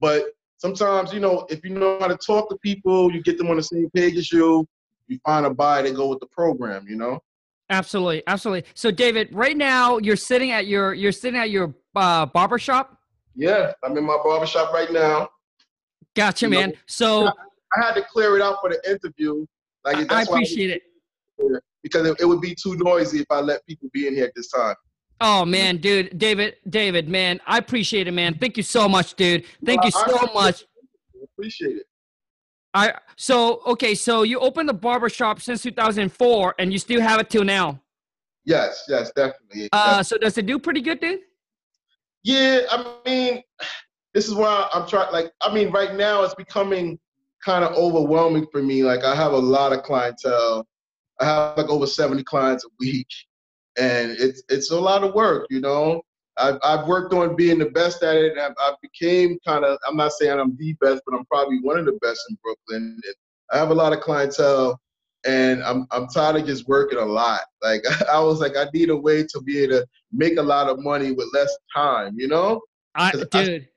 but 0.00 0.26
sometimes, 0.58 1.12
you 1.12 1.20
know, 1.20 1.46
if 1.50 1.64
you 1.64 1.70
know 1.70 1.98
how 2.00 2.08
to 2.08 2.16
talk 2.16 2.48
to 2.48 2.56
people, 2.58 3.12
you 3.12 3.22
get 3.22 3.38
them 3.38 3.50
on 3.50 3.56
the 3.56 3.62
same 3.62 3.90
page 3.90 4.16
as 4.16 4.30
you, 4.32 4.66
you 5.08 5.18
find 5.24 5.46
a 5.46 5.50
buy 5.50 5.82
to 5.82 5.90
go 5.90 6.08
with 6.08 6.20
the 6.20 6.26
program, 6.26 6.86
you 6.88 6.96
know? 6.96 7.20
Absolutely, 7.70 8.22
absolutely. 8.26 8.68
So 8.74 8.90
David, 8.90 9.28
right 9.32 9.56
now 9.56 9.98
you're 9.98 10.16
sitting 10.16 10.50
at 10.50 10.66
your 10.66 10.92
you're 10.92 11.12
sitting 11.12 11.40
at 11.40 11.50
your 11.50 11.74
uh, 11.96 12.26
barber 12.26 12.58
shop. 12.58 12.98
Yeah, 13.34 13.72
I'm 13.82 13.96
in 13.96 14.04
my 14.04 14.18
barber 14.22 14.46
shop 14.46 14.72
right 14.74 14.92
now. 14.92 15.30
Gotcha, 16.14 16.46
you 16.46 16.50
man. 16.50 16.70
Know, 16.70 16.74
so 16.86 17.28
I 17.28 17.80
had 17.80 17.94
to 17.94 18.02
clear 18.02 18.36
it 18.36 18.42
out 18.42 18.58
for 18.60 18.68
the 18.68 18.90
interview. 18.90 19.46
Like 19.84 20.10
I 20.12 20.22
appreciate 20.22 20.70
I 20.70 20.74
it 20.74 21.62
because 21.82 22.06
it, 22.06 22.20
it 22.20 22.26
would 22.26 22.40
be 22.40 22.54
too 22.54 22.76
noisy 22.76 23.20
if 23.20 23.26
I 23.30 23.40
let 23.40 23.64
people 23.66 23.88
be 23.92 24.06
in 24.06 24.14
here 24.14 24.26
at 24.26 24.34
this 24.36 24.48
time. 24.48 24.74
Oh 25.20 25.44
man, 25.44 25.76
dude, 25.76 26.18
David, 26.18 26.56
David, 26.68 27.08
man, 27.08 27.40
I 27.46 27.58
appreciate 27.58 28.08
it, 28.08 28.12
man. 28.12 28.36
Thank 28.38 28.56
you 28.56 28.62
so 28.62 28.88
much, 28.88 29.14
dude. 29.14 29.44
Thank 29.64 29.84
you 29.84 29.90
so 29.92 30.28
much. 30.34 30.64
Appreciate 31.22 31.76
it. 31.76 31.86
I 32.74 32.94
so 33.16 33.60
okay, 33.66 33.94
so 33.94 34.22
you 34.22 34.38
opened 34.40 34.68
the 34.68 34.74
barbershop 34.74 35.40
since 35.40 35.62
2004, 35.62 36.54
and 36.58 36.72
you 36.72 36.78
still 36.78 37.00
have 37.00 37.20
it 37.20 37.30
till 37.30 37.44
now. 37.44 37.80
Yes, 38.44 38.84
yes, 38.88 39.12
definitely. 39.14 39.68
Uh, 39.72 40.02
so 40.02 40.16
does 40.18 40.36
it 40.38 40.46
do 40.46 40.58
pretty 40.58 40.80
good, 40.80 41.00
dude? 41.00 41.20
Yeah, 42.24 42.62
I 42.70 42.96
mean, 43.06 43.42
this 44.14 44.26
is 44.26 44.34
why 44.34 44.68
I'm 44.72 44.88
trying. 44.88 45.12
Like, 45.12 45.32
I 45.42 45.52
mean, 45.52 45.70
right 45.70 45.94
now 45.94 46.22
it's 46.22 46.34
becoming 46.34 46.98
kind 47.44 47.64
of 47.64 47.72
overwhelming 47.76 48.46
for 48.50 48.62
me. 48.62 48.84
Like, 48.84 49.04
I 49.04 49.14
have 49.14 49.32
a 49.32 49.38
lot 49.38 49.72
of 49.72 49.82
clientele. 49.82 50.66
I 51.20 51.24
have 51.24 51.56
like 51.56 51.68
over 51.68 51.86
70 51.86 52.24
clients 52.24 52.64
a 52.64 52.68
week 52.80 53.08
and 53.78 54.12
it's 54.12 54.42
it's 54.48 54.70
a 54.70 54.78
lot 54.78 55.04
of 55.04 55.14
work, 55.14 55.46
you 55.50 55.60
know. 55.60 56.02
I've, 56.38 56.58
I've 56.62 56.86
worked 56.86 57.12
on 57.12 57.36
being 57.36 57.58
the 57.58 57.70
best 57.70 58.02
at 58.02 58.16
it. 58.16 58.38
I've, 58.38 58.54
I 58.58 58.74
became 58.80 59.38
kind 59.46 59.64
of, 59.64 59.78
I'm 59.86 59.96
not 59.96 60.12
saying 60.12 60.38
I'm 60.38 60.56
the 60.56 60.72
best, 60.74 61.02
but 61.06 61.16
I'm 61.16 61.24
probably 61.26 61.60
one 61.60 61.78
of 61.78 61.84
the 61.84 61.98
best 62.00 62.20
in 62.30 62.38
Brooklyn. 62.42 63.00
And 63.04 63.14
I 63.52 63.58
have 63.58 63.70
a 63.70 63.74
lot 63.74 63.92
of 63.92 64.00
clientele, 64.00 64.80
and 65.26 65.62
I'm, 65.62 65.86
I'm 65.90 66.08
tired 66.08 66.36
of 66.36 66.46
just 66.46 66.68
working 66.68 66.98
a 66.98 67.04
lot. 67.04 67.40
Like, 67.62 67.84
I 68.10 68.18
was 68.18 68.40
like, 68.40 68.56
I 68.56 68.66
need 68.74 68.90
a 68.90 68.96
way 68.96 69.22
to 69.22 69.40
be 69.40 69.60
able 69.60 69.78
to 69.78 69.86
make 70.10 70.36
a 70.36 70.42
lot 70.42 70.68
of 70.68 70.80
money 70.80 71.12
with 71.12 71.28
less 71.32 71.56
time, 71.72 72.14
you 72.16 72.26
know? 72.26 72.60
I, 72.96 73.12
dude. 73.12 73.68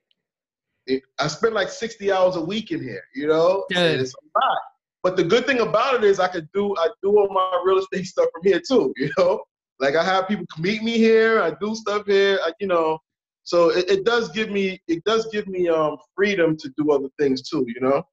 I, 0.89 1.01
I 1.19 1.27
spend 1.27 1.53
like 1.53 1.69
60 1.69 2.11
hours 2.11 2.35
a 2.35 2.41
week 2.41 2.71
in 2.71 2.81
here, 2.81 3.03
you 3.13 3.27
know? 3.27 3.65
Dude. 3.69 3.77
And 3.77 4.01
it's 4.01 4.15
a 4.15 4.39
lot. 4.39 4.57
But 5.05 5.17
the 5.17 5.23
good 5.23 5.45
thing 5.45 5.59
about 5.59 5.93
it 5.93 6.03
is 6.03 6.19
I 6.19 6.27
could 6.27 6.49
do 6.51 6.75
I 6.79 6.89
do 7.03 7.15
all 7.15 7.29
my 7.31 7.61
real 7.63 7.77
estate 7.77 8.05
stuff 8.13 8.27
from 8.33 8.41
here 8.43 8.59
too, 8.67 8.91
you 8.97 9.11
know. 9.19 9.43
Like 9.79 9.95
I 9.95 10.03
have 10.03 10.27
people 10.27 10.45
meet 10.59 10.83
me 10.83 10.97
here. 10.97 11.41
I 11.41 11.53
do 11.61 11.75
stuff 11.75 12.05
here. 12.05 12.39
I, 12.43 12.51
you 12.59 12.67
know, 12.67 12.99
so 13.43 13.69
it, 13.69 13.89
it 13.89 14.05
does 14.05 14.29
give 14.29 14.49
me 14.49 14.81
it 14.87 15.03
does 15.03 15.27
give 15.31 15.47
me 15.47 15.67
um 15.67 15.97
freedom 16.15 16.55
to 16.57 16.69
do 16.77 16.91
other 16.91 17.09
things 17.19 17.47
too. 17.47 17.65
You 17.67 17.81
know. 17.81 18.03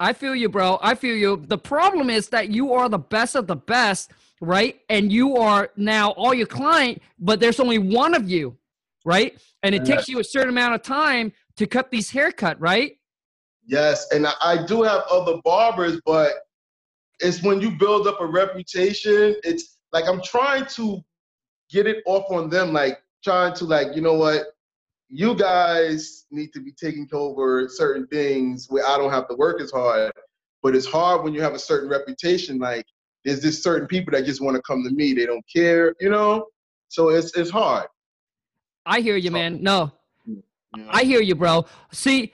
I 0.00 0.12
feel 0.12 0.34
you, 0.34 0.48
bro. 0.48 0.78
I 0.82 0.94
feel 0.96 1.16
you. 1.16 1.36
The 1.36 1.58
problem 1.58 2.10
is 2.10 2.28
that 2.30 2.50
you 2.50 2.72
are 2.72 2.88
the 2.88 2.98
best 2.98 3.36
of 3.36 3.46
the 3.46 3.56
best, 3.56 4.10
right? 4.40 4.80
And 4.88 5.12
you 5.12 5.36
are 5.36 5.70
now 5.76 6.10
all 6.10 6.34
your 6.34 6.48
client, 6.48 7.00
but 7.18 7.38
there's 7.38 7.60
only 7.60 7.78
one 7.78 8.14
of 8.14 8.28
you, 8.28 8.56
right? 9.04 9.38
And 9.62 9.74
it 9.74 9.84
takes 9.84 10.08
you 10.08 10.18
a 10.18 10.24
certain 10.24 10.50
amount 10.50 10.74
of 10.74 10.82
time 10.82 11.32
to 11.56 11.66
cut 11.66 11.90
these 11.90 12.10
haircut, 12.10 12.60
right? 12.60 12.98
Yes, 13.66 14.06
and 14.12 14.26
I, 14.26 14.32
I 14.42 14.66
do 14.66 14.82
have 14.82 15.02
other 15.10 15.40
barbers, 15.44 16.00
but 16.04 16.32
it's 17.20 17.42
when 17.42 17.60
you 17.60 17.70
build 17.70 18.06
up 18.06 18.20
a 18.20 18.26
reputation. 18.26 19.36
It's 19.44 19.73
like 19.94 20.08
I'm 20.08 20.20
trying 20.20 20.66
to 20.66 21.00
get 21.70 21.86
it 21.86 22.02
off 22.04 22.30
on 22.30 22.50
them, 22.50 22.72
like 22.72 22.98
trying 23.22 23.54
to 23.54 23.64
like, 23.64 23.94
you 23.94 24.02
know 24.02 24.14
what, 24.14 24.48
you 25.08 25.36
guys 25.36 26.26
need 26.32 26.52
to 26.52 26.60
be 26.60 26.72
taking 26.72 27.08
over 27.12 27.68
certain 27.68 28.06
things 28.08 28.66
where 28.68 28.84
I 28.86 28.98
don't 28.98 29.12
have 29.12 29.28
to 29.28 29.36
work 29.36 29.60
as 29.62 29.70
hard. 29.70 30.12
But 30.64 30.74
it's 30.74 30.86
hard 30.86 31.22
when 31.22 31.32
you 31.32 31.40
have 31.42 31.54
a 31.54 31.58
certain 31.58 31.88
reputation. 31.88 32.58
Like 32.58 32.84
there's 33.24 33.40
just 33.40 33.62
certain 33.62 33.86
people 33.86 34.12
that 34.12 34.24
just 34.24 34.40
want 34.40 34.56
to 34.56 34.62
come 34.62 34.82
to 34.82 34.90
me. 34.90 35.14
They 35.14 35.26
don't 35.26 35.44
care, 35.54 35.94
you 36.00 36.10
know. 36.10 36.46
So 36.88 37.10
it's 37.10 37.36
it's 37.36 37.50
hard. 37.50 37.86
I 38.84 39.00
hear 39.00 39.16
you, 39.16 39.30
man. 39.30 39.62
No, 39.62 39.92
yeah. 40.26 40.88
I 40.88 41.04
hear 41.04 41.20
you, 41.20 41.34
bro. 41.34 41.66
See, 41.92 42.32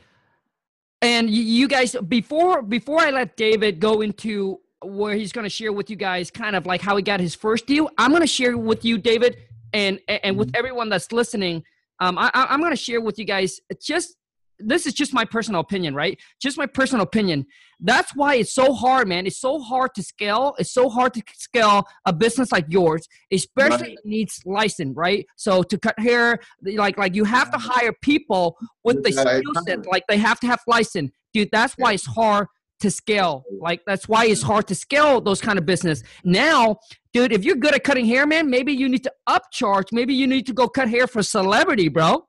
and 1.03 1.29
you 1.29 1.69
guys 1.69 1.95
before 2.09 2.63
before 2.63 3.01
I 3.01 3.11
let 3.11 3.37
David 3.37 3.81
go 3.81 4.01
into 4.01 4.61
where 4.83 5.15
he's 5.15 5.33
going 5.33 5.45
to 5.45 5.51
share 5.51 5.73
with 5.73 5.91
you 5.91 5.97
guys 5.97 6.31
kind 6.31 6.57
of 6.57 6.67
like 6.67 6.81
how 6.81 6.97
he 6.97 7.03
got 7.03 7.21
his 7.21 7.35
first 7.35 7.67
deal, 7.67 7.91
I'm 7.99 8.11
going 8.11 8.23
to 8.23 8.27
share 8.27 8.57
with 8.57 8.85
you, 8.85 8.99
David, 8.99 9.37
and 9.73 10.01
and 10.09 10.37
with 10.37 10.49
mm-hmm. 10.49 10.59
everyone 10.59 10.89
that's 10.89 11.13
listening. 11.13 11.65
Um, 12.01 12.17
I, 12.17 12.31
I'm 12.35 12.61
going 12.61 12.73
to 12.73 12.77
share 12.77 13.01
with 13.01 13.19
you 13.19 13.27
guys 13.27 13.61
just 13.81 14.17
this 14.63 14.87
is 14.87 14.93
just 14.93 15.13
my 15.13 15.25
personal 15.25 15.61
opinion, 15.61 15.95
right? 15.95 16.19
Just 16.41 16.59
my 16.59 16.67
personal 16.67 17.03
opinion. 17.03 17.47
That's 17.81 18.15
why 18.15 18.37
it's 18.37 18.53
so 18.53 18.75
hard, 18.75 19.09
man. 19.09 19.27
It's 19.27 19.39
so 19.39 19.59
hard 19.59 19.95
to 19.95 20.03
scale. 20.03 20.55
It's 20.59 20.73
so 20.73 20.89
hard 20.89 21.15
to 21.15 21.23
scale 21.35 21.85
a 22.05 22.13
business 22.13 22.53
like 22.53 22.67
yours, 22.69 23.09
especially 23.33 23.89
right. 23.89 23.99
needs 24.05 24.41
license, 24.45 24.97
right? 24.97 25.27
So 25.37 25.63
to 25.63 25.79
cut 25.79 25.99
hair, 25.99 26.39
like 26.63 26.99
like 26.99 27.15
you 27.15 27.25
have 27.25 27.51
to 27.53 27.59
hire 27.59 27.93
people 28.03 28.59
with 28.85 29.03
the 29.03 29.13
skill 29.13 29.53
set, 29.67 29.87
like 29.87 30.07
they 30.09 30.19
have 30.19 30.41
to 30.41 30.47
have 30.47 30.61
license, 30.67 31.11
dude. 31.33 31.49
That's 31.53 31.75
why 31.75 31.93
it's 31.95 32.07
hard 32.07 32.49
to 32.81 32.91
scale. 32.91 33.45
Like 33.61 33.83
that's 33.87 34.09
why 34.09 34.27
it's 34.27 34.43
hard 34.43 34.67
to 34.69 34.75
scale 34.75 35.21
those 35.21 35.41
kind 35.41 35.59
of 35.59 35.67
business. 35.67 36.03
Now, 36.25 36.77
dude, 37.13 37.33
if 37.33 37.45
you're 37.45 37.57
good 37.57 37.75
at 37.75 37.85
cutting 37.85 38.07
hair, 38.07 38.27
man, 38.27 38.51
maybe 38.51 38.73
you 38.73 38.89
need 38.89 39.05
to 39.05 39.13
upcharge. 39.29 39.87
Maybe 39.93 40.15
you 40.15 40.27
need 40.27 40.47
to 40.47 40.53
go 40.53 40.69
cut 40.69 40.89
hair 40.89 41.07
for 41.07 41.23
celebrity, 41.23 41.89
bro. 41.89 42.27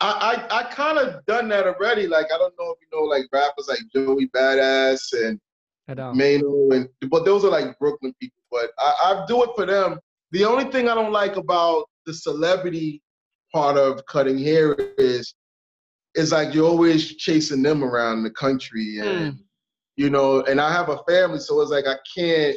I 0.00 0.46
I, 0.50 0.60
I 0.60 0.62
kind 0.64 0.98
of 0.98 1.24
done 1.26 1.48
that 1.48 1.66
already. 1.66 2.06
Like 2.06 2.26
I 2.26 2.38
don't 2.38 2.54
know 2.58 2.70
if 2.72 2.78
you 2.80 2.88
know 2.92 3.04
like 3.04 3.24
rappers 3.32 3.68
like 3.68 3.80
Joey 3.94 4.28
Badass 4.28 5.12
and 5.12 5.40
Maino 5.88 6.74
and 6.74 6.88
but 7.10 7.24
those 7.24 7.44
are 7.44 7.50
like 7.50 7.78
Brooklyn 7.78 8.14
people. 8.20 8.42
But 8.50 8.70
I, 8.78 8.94
I 9.04 9.24
do 9.26 9.42
it 9.44 9.50
for 9.54 9.66
them. 9.66 9.98
The 10.32 10.44
only 10.44 10.64
thing 10.64 10.88
I 10.88 10.94
don't 10.94 11.12
like 11.12 11.36
about 11.36 11.84
the 12.06 12.14
celebrity 12.14 13.02
part 13.52 13.76
of 13.76 14.04
cutting 14.06 14.38
hair 14.38 14.74
is 14.98 15.34
it's 16.14 16.32
like 16.32 16.54
you're 16.54 16.68
always 16.68 17.16
chasing 17.16 17.62
them 17.62 17.82
around 17.82 18.22
the 18.22 18.30
country 18.30 18.98
and 19.00 19.34
mm. 19.34 19.38
You 19.96 20.10
know 20.10 20.42
and 20.42 20.60
i 20.60 20.72
have 20.72 20.88
a 20.88 20.98
family 21.08 21.38
so 21.38 21.60
it's 21.60 21.70
like 21.70 21.86
i 21.86 21.96
can't 22.16 22.56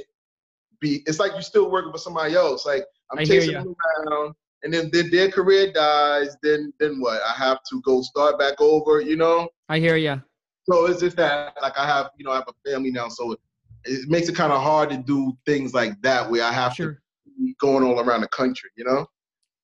be 0.80 1.02
it's 1.06 1.20
like 1.20 1.32
you're 1.34 1.42
still 1.42 1.70
working 1.72 1.92
for 1.92 1.98
somebody 1.98 2.36
else 2.36 2.66
like 2.66 2.84
i'm 3.12 3.20
I 3.20 3.26
chasing 3.26 3.54
them 3.54 3.76
around 4.08 4.36
and 4.64 4.74
then, 4.74 4.90
then 4.92 5.10
their 5.12 5.30
career 5.30 5.72
dies, 5.72 6.36
then 6.42 6.74
then 6.80 7.00
what? 7.00 7.22
I 7.22 7.34
have 7.34 7.60
to 7.70 7.82
go 7.82 8.02
start 8.02 8.40
back 8.40 8.60
over, 8.60 9.02
you 9.02 9.16
know? 9.16 9.50
I 9.70 9.80
hear 9.80 9.96
you. 9.96 10.22
So 10.70 10.86
it's 10.88 11.00
just 11.00 11.16
that 11.18 11.56
like 11.62 11.78
I 11.78 11.86
have, 11.86 12.10
you 12.18 12.26
know, 12.26 12.32
I 12.32 12.36
have 12.36 12.48
a 12.48 12.70
family 12.70 12.92
now, 12.92 13.08
so 13.08 13.34
it, 13.34 13.40
it 13.86 14.10
makes 14.10 14.28
it 14.28 14.36
kind 14.36 14.52
of 14.52 14.62
hard 14.62 14.90
to 14.90 14.98
do 14.98 15.38
things 15.46 15.74
like 15.74 16.02
that 16.02 16.30
where 16.30 16.44
I 16.44 16.52
have 16.52 16.74
sure. 16.74 16.94
to 16.94 17.00
be 17.40 17.56
going 17.60 17.84
all 17.84 18.00
around 18.00 18.22
the 18.22 18.28
country, 18.30 18.70
you 18.76 18.84
know? 18.84 19.06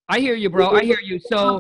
I 0.07 0.19
hear 0.19 0.35
you, 0.35 0.49
bro. 0.49 0.69
I 0.69 0.83
hear 0.83 0.99
you. 1.03 1.19
So 1.19 1.59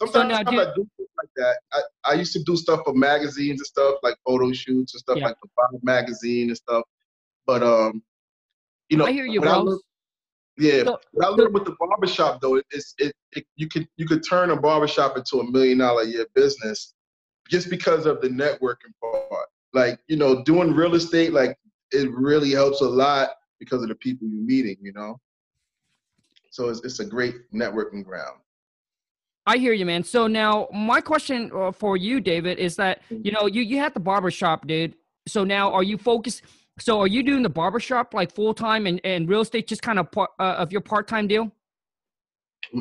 sometimes, 0.00 0.12
so 0.12 0.22
now, 0.50 0.60
I 0.60 0.74
do 0.74 0.88
like 1.18 1.30
that. 1.36 1.58
I, 1.72 2.12
I 2.12 2.14
used 2.14 2.32
to 2.34 2.42
do 2.44 2.56
stuff 2.56 2.80
for 2.84 2.94
magazines 2.94 3.60
and 3.60 3.66
stuff, 3.66 3.96
like 4.02 4.16
photo 4.26 4.52
shoots 4.52 4.94
and 4.94 5.00
stuff 5.00 5.18
yeah. 5.18 5.26
like 5.26 5.36
the 5.42 5.48
Vibe 5.48 5.82
magazine 5.82 6.48
and 6.48 6.56
stuff. 6.56 6.84
But 7.46 7.62
um, 7.62 8.02
you 8.88 8.96
know, 8.96 9.06
I 9.06 9.12
hear 9.12 9.26
you, 9.26 9.40
bro. 9.40 9.78
Yeah, 10.56 10.82
so, 10.84 10.98
but 11.14 11.26
I 11.26 11.28
learned 11.28 11.54
with 11.54 11.66
the 11.66 11.76
barbershop 11.78 12.40
though, 12.40 12.60
it's 12.70 12.94
it, 12.98 13.14
it 13.32 13.44
you 13.56 13.68
can 13.68 13.86
you 13.96 14.06
could 14.06 14.24
turn 14.28 14.50
a 14.50 14.56
barbershop 14.56 15.16
into 15.16 15.38
a 15.38 15.50
million 15.50 15.78
dollar 15.78 16.02
a 16.02 16.06
year 16.06 16.26
business 16.34 16.94
just 17.48 17.70
because 17.70 18.06
of 18.06 18.20
the 18.20 18.28
networking 18.28 18.92
part. 19.00 19.48
Like, 19.72 19.98
you 20.08 20.16
know, 20.16 20.42
doing 20.44 20.72
real 20.72 20.94
estate, 20.94 21.32
like 21.32 21.58
it 21.92 22.10
really 22.12 22.50
helps 22.50 22.80
a 22.80 22.88
lot 22.88 23.30
because 23.58 23.82
of 23.82 23.88
the 23.88 23.94
people 23.94 24.28
you're 24.28 24.42
meeting, 24.42 24.76
you 24.80 24.92
know? 24.92 25.18
So 26.50 26.68
it's, 26.68 26.84
it's 26.84 27.00
a 27.00 27.04
great 27.04 27.50
networking 27.52 28.04
ground. 28.04 28.38
I 29.48 29.56
hear 29.56 29.72
you, 29.72 29.86
man. 29.86 30.04
So 30.04 30.26
now 30.26 30.68
my 30.74 31.00
question 31.00 31.50
uh, 31.54 31.72
for 31.72 31.96
you, 31.96 32.20
David, 32.20 32.58
is 32.58 32.76
that, 32.76 33.00
you 33.08 33.32
know, 33.32 33.46
you, 33.46 33.62
you 33.62 33.78
had 33.78 33.94
the 33.94 34.00
barbershop, 34.00 34.66
dude. 34.66 34.94
So 35.26 35.42
now 35.42 35.72
are 35.72 35.82
you 35.82 35.96
focused– 35.96 36.42
so 36.78 37.00
are 37.00 37.06
you 37.06 37.22
doing 37.22 37.42
the 37.42 37.48
barbershop 37.48 38.14
like 38.14 38.32
full 38.32 38.54
time 38.54 38.86
and, 38.86 39.00
and 39.04 39.28
real 39.28 39.40
estate 39.40 39.66
just 39.66 39.82
kind 39.82 39.98
of 39.98 40.10
part 40.10 40.30
uh, 40.38 40.56
of 40.58 40.72
your 40.72 40.80
part 40.80 41.08
time 41.08 41.26
deal? 41.26 41.50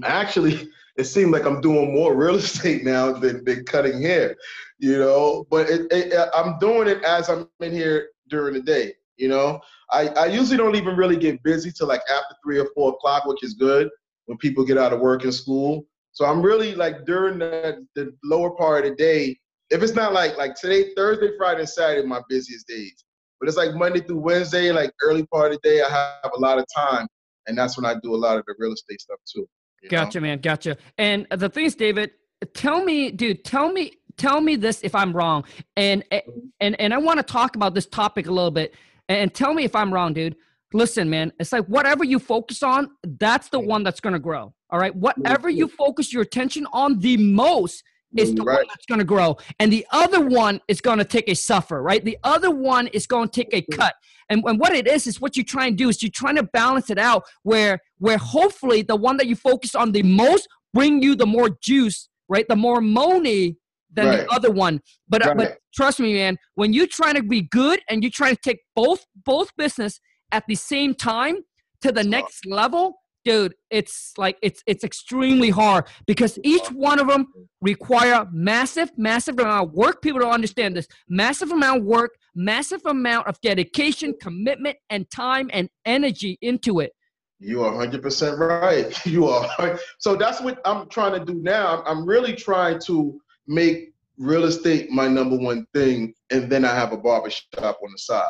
Actually, 0.03 0.69
it 0.97 1.05
seems 1.05 1.31
like 1.31 1.45
I'm 1.45 1.61
doing 1.61 1.93
more 1.93 2.15
real 2.15 2.35
estate 2.45 2.83
now 2.83 3.11
than, 3.11 3.43
than 3.43 3.65
cutting 3.65 4.01
hair, 4.01 4.35
you 4.79 4.97
know. 4.97 5.47
But 5.49 5.69
it, 5.69 5.87
it, 5.91 6.29
I'm 6.35 6.59
doing 6.59 6.87
it 6.87 7.03
as 7.03 7.29
I'm 7.29 7.49
in 7.59 7.71
here 7.71 8.09
during 8.29 8.53
the 8.53 8.61
day, 8.61 8.93
you 9.17 9.27
know. 9.29 9.59
I, 9.89 10.09
I 10.09 10.25
usually 10.25 10.57
don't 10.57 10.75
even 10.75 10.95
really 10.95 11.17
get 11.17 11.41
busy 11.43 11.71
till 11.71 11.87
like 11.87 12.01
after 12.09 12.35
three 12.43 12.59
or 12.59 12.67
four 12.75 12.91
o'clock, 12.91 13.25
which 13.25 13.43
is 13.43 13.53
good 13.53 13.89
when 14.25 14.37
people 14.37 14.65
get 14.65 14.77
out 14.77 14.93
of 14.93 14.99
work 14.99 15.23
and 15.23 15.33
school. 15.33 15.85
So 16.17 16.25
I'm 16.25 16.41
really 16.41 16.73
like 16.73 17.05
during 17.05 17.37
the, 17.37 17.85
the 17.93 18.11
lower 18.23 18.49
part 18.49 18.85
of 18.85 18.89
the 18.89 18.95
day. 18.95 19.37
If 19.69 19.83
it's 19.83 19.93
not 19.93 20.13
like 20.13 20.35
like 20.35 20.55
today, 20.55 20.95
Thursday, 20.95 21.29
Friday, 21.37 21.59
and 21.59 21.69
Saturday, 21.69 22.07
my 22.07 22.21
busiest 22.27 22.67
days. 22.67 23.05
But 23.39 23.47
it's 23.47 23.57
like 23.57 23.75
Monday 23.75 23.99
through 23.99 24.21
Wednesday, 24.21 24.71
like 24.71 24.91
early 25.03 25.27
part 25.27 25.53
of 25.53 25.59
the 25.61 25.69
day, 25.69 25.83
I 25.83 25.89
have 25.91 26.31
a 26.35 26.39
lot 26.39 26.57
of 26.57 26.65
time, 26.75 27.05
and 27.45 27.55
that's 27.55 27.77
when 27.77 27.85
I 27.85 27.99
do 28.01 28.15
a 28.15 28.17
lot 28.17 28.35
of 28.35 28.45
the 28.47 28.55
real 28.57 28.73
estate 28.73 28.99
stuff 28.99 29.19
too. 29.31 29.47
Gotcha, 29.91 30.19
know? 30.19 30.23
man. 30.23 30.39
Gotcha. 30.39 30.77
And 30.97 31.27
the 31.29 31.49
thing 31.49 31.65
is, 31.65 31.75
David, 31.75 32.09
tell 32.55 32.83
me, 32.83 33.11
dude, 33.11 33.45
tell 33.45 33.71
me, 33.71 33.91
tell 34.17 34.41
me 34.41 34.55
this 34.55 34.81
if 34.81 34.95
I'm 34.95 35.13
wrong, 35.13 35.43
and 35.75 36.03
and 36.09 36.23
mm-hmm. 36.27 36.73
and 36.79 36.95
I 36.95 36.97
want 36.97 37.19
to 37.19 37.23
talk 37.23 37.55
about 37.55 37.75
this 37.75 37.85
topic 37.85 38.25
a 38.25 38.31
little 38.31 38.49
bit, 38.49 38.73
and 39.07 39.31
tell 39.31 39.53
me 39.53 39.65
if 39.65 39.75
I'm 39.75 39.93
wrong, 39.93 40.13
dude. 40.13 40.35
Listen, 40.73 41.09
man, 41.09 41.31
it's 41.39 41.51
like 41.51 41.65
whatever 41.65 42.03
you 42.03 42.19
focus 42.19 42.61
on, 42.61 42.91
that's 43.19 43.49
the 43.49 43.59
one 43.59 43.83
that's 43.83 43.99
gonna 43.99 44.19
grow. 44.19 44.53
All 44.69 44.79
right, 44.79 44.95
whatever 44.95 45.49
you 45.49 45.67
focus 45.67 46.11
your 46.11 46.23
attention 46.23 46.67
on 46.73 46.99
the 46.99 47.15
most 47.17 47.83
is 48.15 48.33
the 48.33 48.43
right. 48.43 48.57
one 48.57 48.65
that's 48.69 48.85
going 48.85 48.99
to 48.99 49.05
grow 49.05 49.35
and 49.59 49.71
the 49.71 49.85
other 49.91 50.21
one 50.21 50.61
is 50.67 50.79
going 50.79 50.97
to 50.97 51.05
take 51.05 51.27
a 51.27 51.33
suffer 51.33 51.81
right 51.81 52.03
the 52.05 52.17
other 52.23 52.49
one 52.49 52.87
is 52.87 53.05
going 53.05 53.27
to 53.27 53.43
take 53.43 53.53
a 53.53 53.61
cut 53.75 53.95
and, 54.29 54.43
and 54.45 54.59
what 54.59 54.73
it 54.73 54.87
is 54.87 55.07
is 55.07 55.19
what 55.19 55.35
you 55.35 55.43
try 55.43 55.67
and 55.67 55.77
do 55.77 55.89
is 55.89 56.01
you're 56.01 56.11
trying 56.11 56.35
to 56.35 56.43
balance 56.43 56.89
it 56.89 56.97
out 56.97 57.23
where 57.43 57.79
where 57.99 58.17
hopefully 58.17 58.81
the 58.81 58.95
one 58.95 59.17
that 59.17 59.27
you 59.27 59.35
focus 59.35 59.75
on 59.75 59.91
the 59.91 60.03
most 60.03 60.47
bring 60.73 61.01
you 61.01 61.15
the 61.15 61.25
more 61.25 61.49
juice 61.61 62.07
right 62.29 62.47
the 62.47 62.55
more 62.55 62.81
money 62.81 63.57
than 63.91 64.07
right. 64.07 64.19
the 64.19 64.31
other 64.31 64.51
one 64.51 64.81
but 65.09 65.23
right. 65.25 65.31
uh, 65.31 65.35
but 65.35 65.57
trust 65.75 65.99
me 65.99 66.13
man 66.13 66.37
when 66.55 66.71
you're 66.71 66.87
trying 66.87 67.15
to 67.15 67.23
be 67.23 67.41
good 67.41 67.81
and 67.89 68.03
you're 68.03 68.11
trying 68.11 68.35
to 68.35 68.41
take 68.41 68.59
both 68.75 69.05
both 69.25 69.49
business 69.57 69.99
at 70.31 70.45
the 70.47 70.55
same 70.55 70.93
time 70.93 71.37
to 71.81 71.91
the 71.91 72.03
next 72.03 72.45
level 72.45 72.99
dude 73.27 73.53
it's 73.69 74.13
like 74.17 74.37
it's 74.41 74.63
it's 74.65 74.85
extremely 74.85 75.49
hard 75.49 75.85
because 76.05 76.39
each 76.43 76.65
one 76.67 76.97
of 76.97 77.07
them 77.07 77.27
require 77.61 78.25
massive 78.31 78.89
massive 78.97 79.37
amount 79.37 79.67
of 79.67 79.73
work. 79.73 80.01
People 80.01 80.21
don't 80.21 80.31
understand 80.31 80.75
this. 80.75 80.87
Massive 81.09 81.51
amount 81.51 81.81
of 81.81 81.85
work 81.85 82.15
massive 82.35 82.81
amount 82.85 83.27
of 83.27 83.39
dedication 83.41 84.13
commitment 84.21 84.77
and 84.89 85.09
time 85.09 85.49
and 85.51 85.69
energy 85.85 86.37
into 86.41 86.79
it. 86.79 86.91
You 87.39 87.63
are 87.63 87.73
100% 87.73 88.37
right. 88.37 89.05
You 89.05 89.25
are 89.25 89.79
so 89.99 90.15
that's 90.15 90.39
what 90.39 90.59
i'm 90.63 90.87
trying 90.87 91.19
to 91.19 91.25
do 91.25 91.39
now. 91.41 91.83
I'm 91.85 92.05
really 92.05 92.33
trying 92.33 92.79
to 92.85 93.19
make 93.47 93.93
real 94.17 94.45
estate 94.45 94.89
my 94.89 95.07
number 95.07 95.37
one 95.37 95.65
thing 95.75 96.13
and 96.31 96.51
then 96.51 96.65
i 96.65 96.73
have 96.73 96.91
a 96.91 96.97
barbershop 96.97 97.77
on 97.83 97.91
the 97.91 97.97
side 97.97 98.23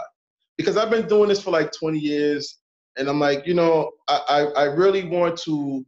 because 0.57 0.77
i've 0.77 0.89
been 0.89 1.07
doing 1.07 1.29
this 1.29 1.41
for 1.41 1.51
like 1.51 1.71
20 1.71 1.97
years 1.97 2.59
and 2.97 3.07
I'm 3.07 3.19
like, 3.19 3.45
you 3.45 3.53
know, 3.53 3.91
I, 4.07 4.21
I, 4.27 4.61
I 4.61 4.63
really 4.65 5.07
want 5.07 5.37
to 5.43 5.85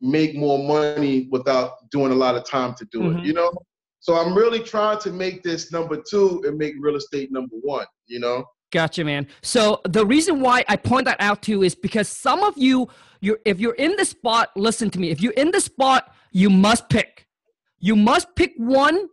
make 0.00 0.34
more 0.34 0.58
money 0.58 1.28
without 1.30 1.88
doing 1.90 2.12
a 2.12 2.14
lot 2.14 2.34
of 2.34 2.44
time 2.44 2.74
to 2.74 2.84
do 2.90 3.00
mm-hmm. 3.00 3.18
it, 3.18 3.24
you 3.24 3.32
know? 3.32 3.52
So 4.00 4.14
I'm 4.16 4.34
really 4.34 4.60
trying 4.60 4.98
to 5.00 5.12
make 5.12 5.42
this 5.42 5.72
number 5.72 5.96
two 5.96 6.42
and 6.46 6.56
make 6.56 6.74
real 6.78 6.96
estate 6.96 7.30
number 7.30 7.56
one, 7.62 7.86
you 8.06 8.18
know? 8.18 8.44
Gotcha, 8.72 9.04
man. 9.04 9.26
So 9.42 9.80
the 9.84 10.04
reason 10.04 10.40
why 10.40 10.64
I 10.68 10.76
point 10.76 11.04
that 11.04 11.20
out 11.20 11.42
to 11.42 11.52
you 11.52 11.62
is 11.62 11.74
because 11.74 12.08
some 12.08 12.42
of 12.42 12.56
you, 12.56 12.88
you're 13.20 13.38
if 13.44 13.60
you're 13.60 13.74
in 13.74 13.96
the 13.96 14.04
spot, 14.04 14.50
listen 14.56 14.90
to 14.90 15.00
me. 15.00 15.10
If 15.10 15.20
you're 15.20 15.32
in 15.32 15.50
the 15.50 15.60
spot, 15.60 16.14
you 16.32 16.48
must 16.48 16.88
pick. 16.88 17.26
You 17.80 17.96
must 17.96 18.34
pick 18.36 18.52
one 18.56 19.08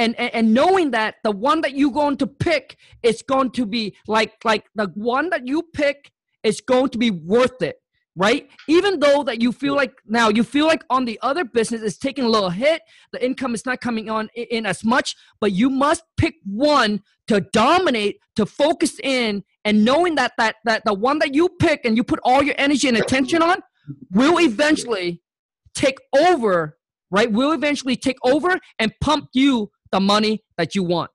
and, 0.00 0.18
and, 0.18 0.34
and 0.34 0.54
knowing 0.54 0.90
that 0.92 1.16
the 1.22 1.30
one 1.30 1.60
that 1.60 1.74
you're 1.74 1.92
going 1.92 2.16
to 2.16 2.26
pick 2.26 2.76
is 3.02 3.22
going 3.22 3.50
to 3.52 3.66
be 3.66 3.94
like 4.08 4.32
like 4.44 4.64
the 4.74 4.86
one 4.94 5.30
that 5.30 5.46
you 5.46 5.62
pick 5.74 6.10
is 6.42 6.60
going 6.60 6.88
to 6.88 6.98
be 6.98 7.10
worth 7.10 7.60
it 7.62 7.76
right? 8.16 8.50
Even 8.68 8.98
though 8.98 9.22
that 9.22 9.40
you 9.40 9.52
feel 9.52 9.74
like 9.76 9.92
now 10.04 10.28
you 10.28 10.42
feel 10.42 10.66
like 10.66 10.84
on 10.90 11.04
the 11.04 11.18
other 11.22 11.44
business 11.44 11.80
is 11.80 11.96
taking 11.96 12.24
a 12.24 12.28
little 12.28 12.50
hit, 12.50 12.82
the 13.12 13.24
income 13.24 13.54
is 13.54 13.64
not 13.64 13.80
coming 13.80 14.10
on 14.10 14.28
in 14.34 14.66
as 14.66 14.84
much, 14.84 15.14
but 15.40 15.52
you 15.52 15.70
must 15.70 16.02
pick 16.16 16.34
one 16.44 17.02
to 17.28 17.40
dominate, 17.40 18.18
to 18.34 18.44
focus 18.44 18.98
in, 19.02 19.44
and 19.64 19.84
knowing 19.84 20.16
that 20.16 20.32
that 20.38 20.56
that 20.64 20.84
the 20.84 20.92
one 20.92 21.20
that 21.20 21.34
you 21.34 21.48
pick 21.60 21.84
and 21.84 21.96
you 21.96 22.02
put 22.02 22.18
all 22.24 22.42
your 22.42 22.56
energy 22.58 22.88
and 22.88 22.96
attention 22.96 23.42
on 23.42 23.58
will 24.10 24.40
eventually 24.40 25.22
take 25.74 25.98
over, 26.18 26.78
right? 27.10 27.30
Will 27.30 27.52
eventually 27.52 27.96
take 27.96 28.18
over 28.24 28.58
and 28.78 28.92
pump 29.00 29.28
you 29.32 29.70
the 29.92 30.00
money 30.00 30.42
that 30.56 30.74
you 30.74 30.82
want. 30.82 31.10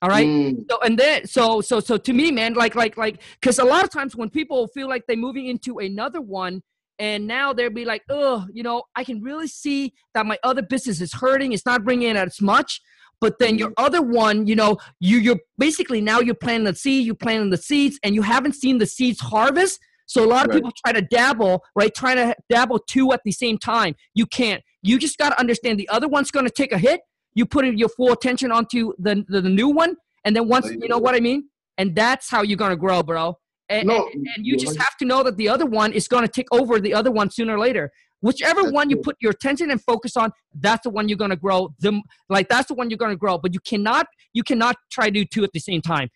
All 0.00 0.08
right. 0.08 0.26
Mm. 0.26 0.64
So 0.70 0.78
and 0.82 0.98
then 0.98 1.26
so 1.26 1.60
so 1.60 1.80
so 1.80 1.96
to 1.96 2.12
me, 2.12 2.30
man, 2.30 2.54
like 2.54 2.74
like 2.74 2.96
like 2.96 3.20
because 3.40 3.58
a 3.58 3.64
lot 3.64 3.82
of 3.82 3.90
times 3.90 4.14
when 4.14 4.30
people 4.30 4.68
feel 4.68 4.88
like 4.88 5.04
they're 5.08 5.16
moving 5.16 5.46
into 5.46 5.78
another 5.78 6.20
one, 6.20 6.62
and 7.00 7.26
now 7.26 7.52
they'll 7.52 7.70
be 7.70 7.84
like, 7.84 8.02
oh, 8.08 8.46
you 8.52 8.62
know, 8.62 8.84
I 8.94 9.02
can 9.02 9.20
really 9.22 9.48
see 9.48 9.94
that 10.14 10.24
my 10.24 10.38
other 10.44 10.62
business 10.62 11.00
is 11.00 11.12
hurting. 11.12 11.52
It's 11.52 11.66
not 11.66 11.84
bringing 11.84 12.10
in 12.10 12.16
as 12.16 12.40
much. 12.40 12.80
But 13.20 13.40
then 13.40 13.58
your 13.58 13.70
mm-hmm. 13.70 13.84
other 13.84 14.00
one, 14.00 14.46
you 14.46 14.54
know, 14.54 14.78
you 15.00 15.18
you're 15.18 15.40
basically 15.58 16.00
now 16.00 16.20
you're 16.20 16.36
planting 16.36 16.64
the 16.64 16.74
seed, 16.74 17.04
you're 17.04 17.16
planting 17.16 17.50
the 17.50 17.56
seeds, 17.56 17.98
and 18.04 18.14
you 18.14 18.22
haven't 18.22 18.52
seen 18.52 18.78
the 18.78 18.86
seeds 18.86 19.20
harvest. 19.20 19.80
So 20.06 20.24
a 20.24 20.26
lot 20.26 20.46
of 20.46 20.50
right. 20.50 20.56
people 20.56 20.72
try 20.84 20.92
to 20.92 21.02
dabble, 21.02 21.64
right? 21.74 21.92
Trying 21.94 22.16
to 22.16 22.34
dabble 22.48 22.78
two 22.88 23.12
at 23.12 23.20
the 23.24 23.32
same 23.32 23.58
time. 23.58 23.94
You 24.14 24.26
can't. 24.26 24.62
You 24.82 24.98
just 24.98 25.18
got 25.18 25.30
to 25.30 25.40
understand 25.40 25.78
the 25.78 25.88
other 25.88 26.08
one's 26.08 26.30
going 26.30 26.46
to 26.46 26.52
take 26.52 26.72
a 26.72 26.78
hit 26.78 27.00
you 27.38 27.46
put 27.46 27.64
your 27.64 27.88
full 27.90 28.12
attention 28.12 28.50
onto 28.50 28.92
the, 28.98 29.24
the, 29.28 29.40
the 29.40 29.48
new 29.48 29.68
one, 29.68 29.94
and 30.24 30.34
then 30.34 30.48
once 30.48 30.66
you 30.68 30.88
know 30.88 30.98
what 30.98 31.14
I 31.14 31.20
mean, 31.20 31.48
and 31.78 31.94
that's 31.94 32.28
how 32.28 32.42
you're 32.42 32.56
gonna 32.56 32.76
grow, 32.76 33.00
bro. 33.00 33.38
And, 33.68 33.86
no, 33.86 34.08
and, 34.12 34.26
and 34.34 34.44
you 34.44 34.56
just 34.56 34.76
have 34.76 34.96
to 34.96 35.04
know 35.04 35.22
that 35.22 35.36
the 35.36 35.48
other 35.48 35.64
one 35.64 35.92
is 35.92 36.08
gonna 36.08 36.26
take 36.26 36.48
over 36.50 36.80
the 36.80 36.92
other 36.92 37.12
one 37.12 37.30
sooner 37.30 37.54
or 37.54 37.60
later. 37.60 37.92
Whichever 38.22 38.72
one 38.72 38.90
you 38.90 38.96
put 38.96 39.14
your 39.20 39.30
attention 39.30 39.70
and 39.70 39.80
focus 39.80 40.16
on, 40.16 40.32
that's 40.52 40.82
the 40.82 40.90
one 40.90 41.08
you're 41.08 41.16
gonna 41.16 41.36
grow. 41.36 41.68
The 41.78 42.02
like 42.28 42.48
that's 42.48 42.66
the 42.66 42.74
one 42.74 42.90
you're 42.90 42.98
gonna 42.98 43.14
grow. 43.14 43.38
But 43.38 43.54
you 43.54 43.60
cannot 43.60 44.08
you 44.32 44.42
cannot 44.42 44.74
try 44.90 45.04
to 45.04 45.12
do 45.12 45.24
two 45.24 45.44
at 45.44 45.52
the 45.52 45.60
same 45.60 45.80
time. 45.80 46.08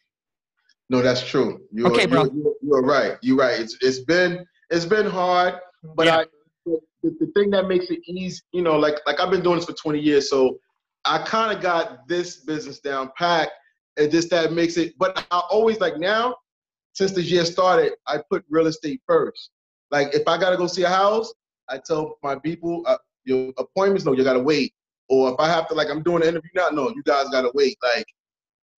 No, 0.90 1.02
that's 1.02 1.24
true. 1.24 1.60
You're, 1.70 1.86
okay, 1.92 2.06
bro. 2.06 2.24
You're, 2.24 2.54
you're, 2.62 2.82
right. 2.82 3.16
You're 3.22 3.36
right. 3.36 3.60
It's 3.60 3.76
it's 3.80 4.00
been 4.00 4.44
it's 4.70 4.86
been 4.86 5.06
hard, 5.06 5.54
but 5.94 6.06
yeah. 6.06 6.16
I 6.16 6.24
the, 7.02 7.16
the 7.20 7.26
thing 7.36 7.50
that 7.50 7.68
makes 7.68 7.90
it 7.90 8.00
easy, 8.06 8.40
you 8.52 8.62
know, 8.62 8.76
like 8.76 8.96
like 9.06 9.20
I've 9.20 9.30
been 9.30 9.42
doing 9.42 9.56
this 9.56 9.66
for 9.66 9.74
20 9.74 10.00
years, 10.00 10.28
so 10.28 10.58
I 11.04 11.18
kind 11.18 11.54
of 11.54 11.62
got 11.62 12.06
this 12.08 12.36
business 12.36 12.80
down 12.80 13.10
packed, 13.16 13.52
and 13.96 14.10
just 14.10 14.30
that 14.30 14.52
makes 14.52 14.76
it. 14.76 14.94
But 14.98 15.26
I 15.30 15.38
always 15.50 15.80
like 15.80 15.98
now, 15.98 16.36
since 16.92 17.12
this 17.12 17.30
year 17.30 17.44
started, 17.44 17.94
I 18.06 18.20
put 18.30 18.44
real 18.48 18.66
estate 18.66 19.00
first. 19.06 19.50
Like 19.90 20.14
if 20.14 20.26
I 20.26 20.38
gotta 20.38 20.56
go 20.56 20.66
see 20.66 20.84
a 20.84 20.88
house, 20.88 21.32
I 21.68 21.78
tell 21.78 22.18
my 22.22 22.38
people, 22.38 22.82
uh, 22.86 22.98
your 23.24 23.52
appointments, 23.58 24.04
no, 24.04 24.12
you 24.12 24.24
gotta 24.24 24.40
wait. 24.40 24.72
Or 25.08 25.30
if 25.32 25.38
I 25.38 25.48
have 25.48 25.68
to, 25.68 25.74
like, 25.74 25.90
I'm 25.90 26.02
doing 26.02 26.22
an 26.22 26.28
interview 26.28 26.50
now, 26.54 26.68
no, 26.70 26.88
you 26.88 27.02
guys 27.04 27.28
gotta 27.30 27.50
wait, 27.54 27.76
like, 27.82 28.06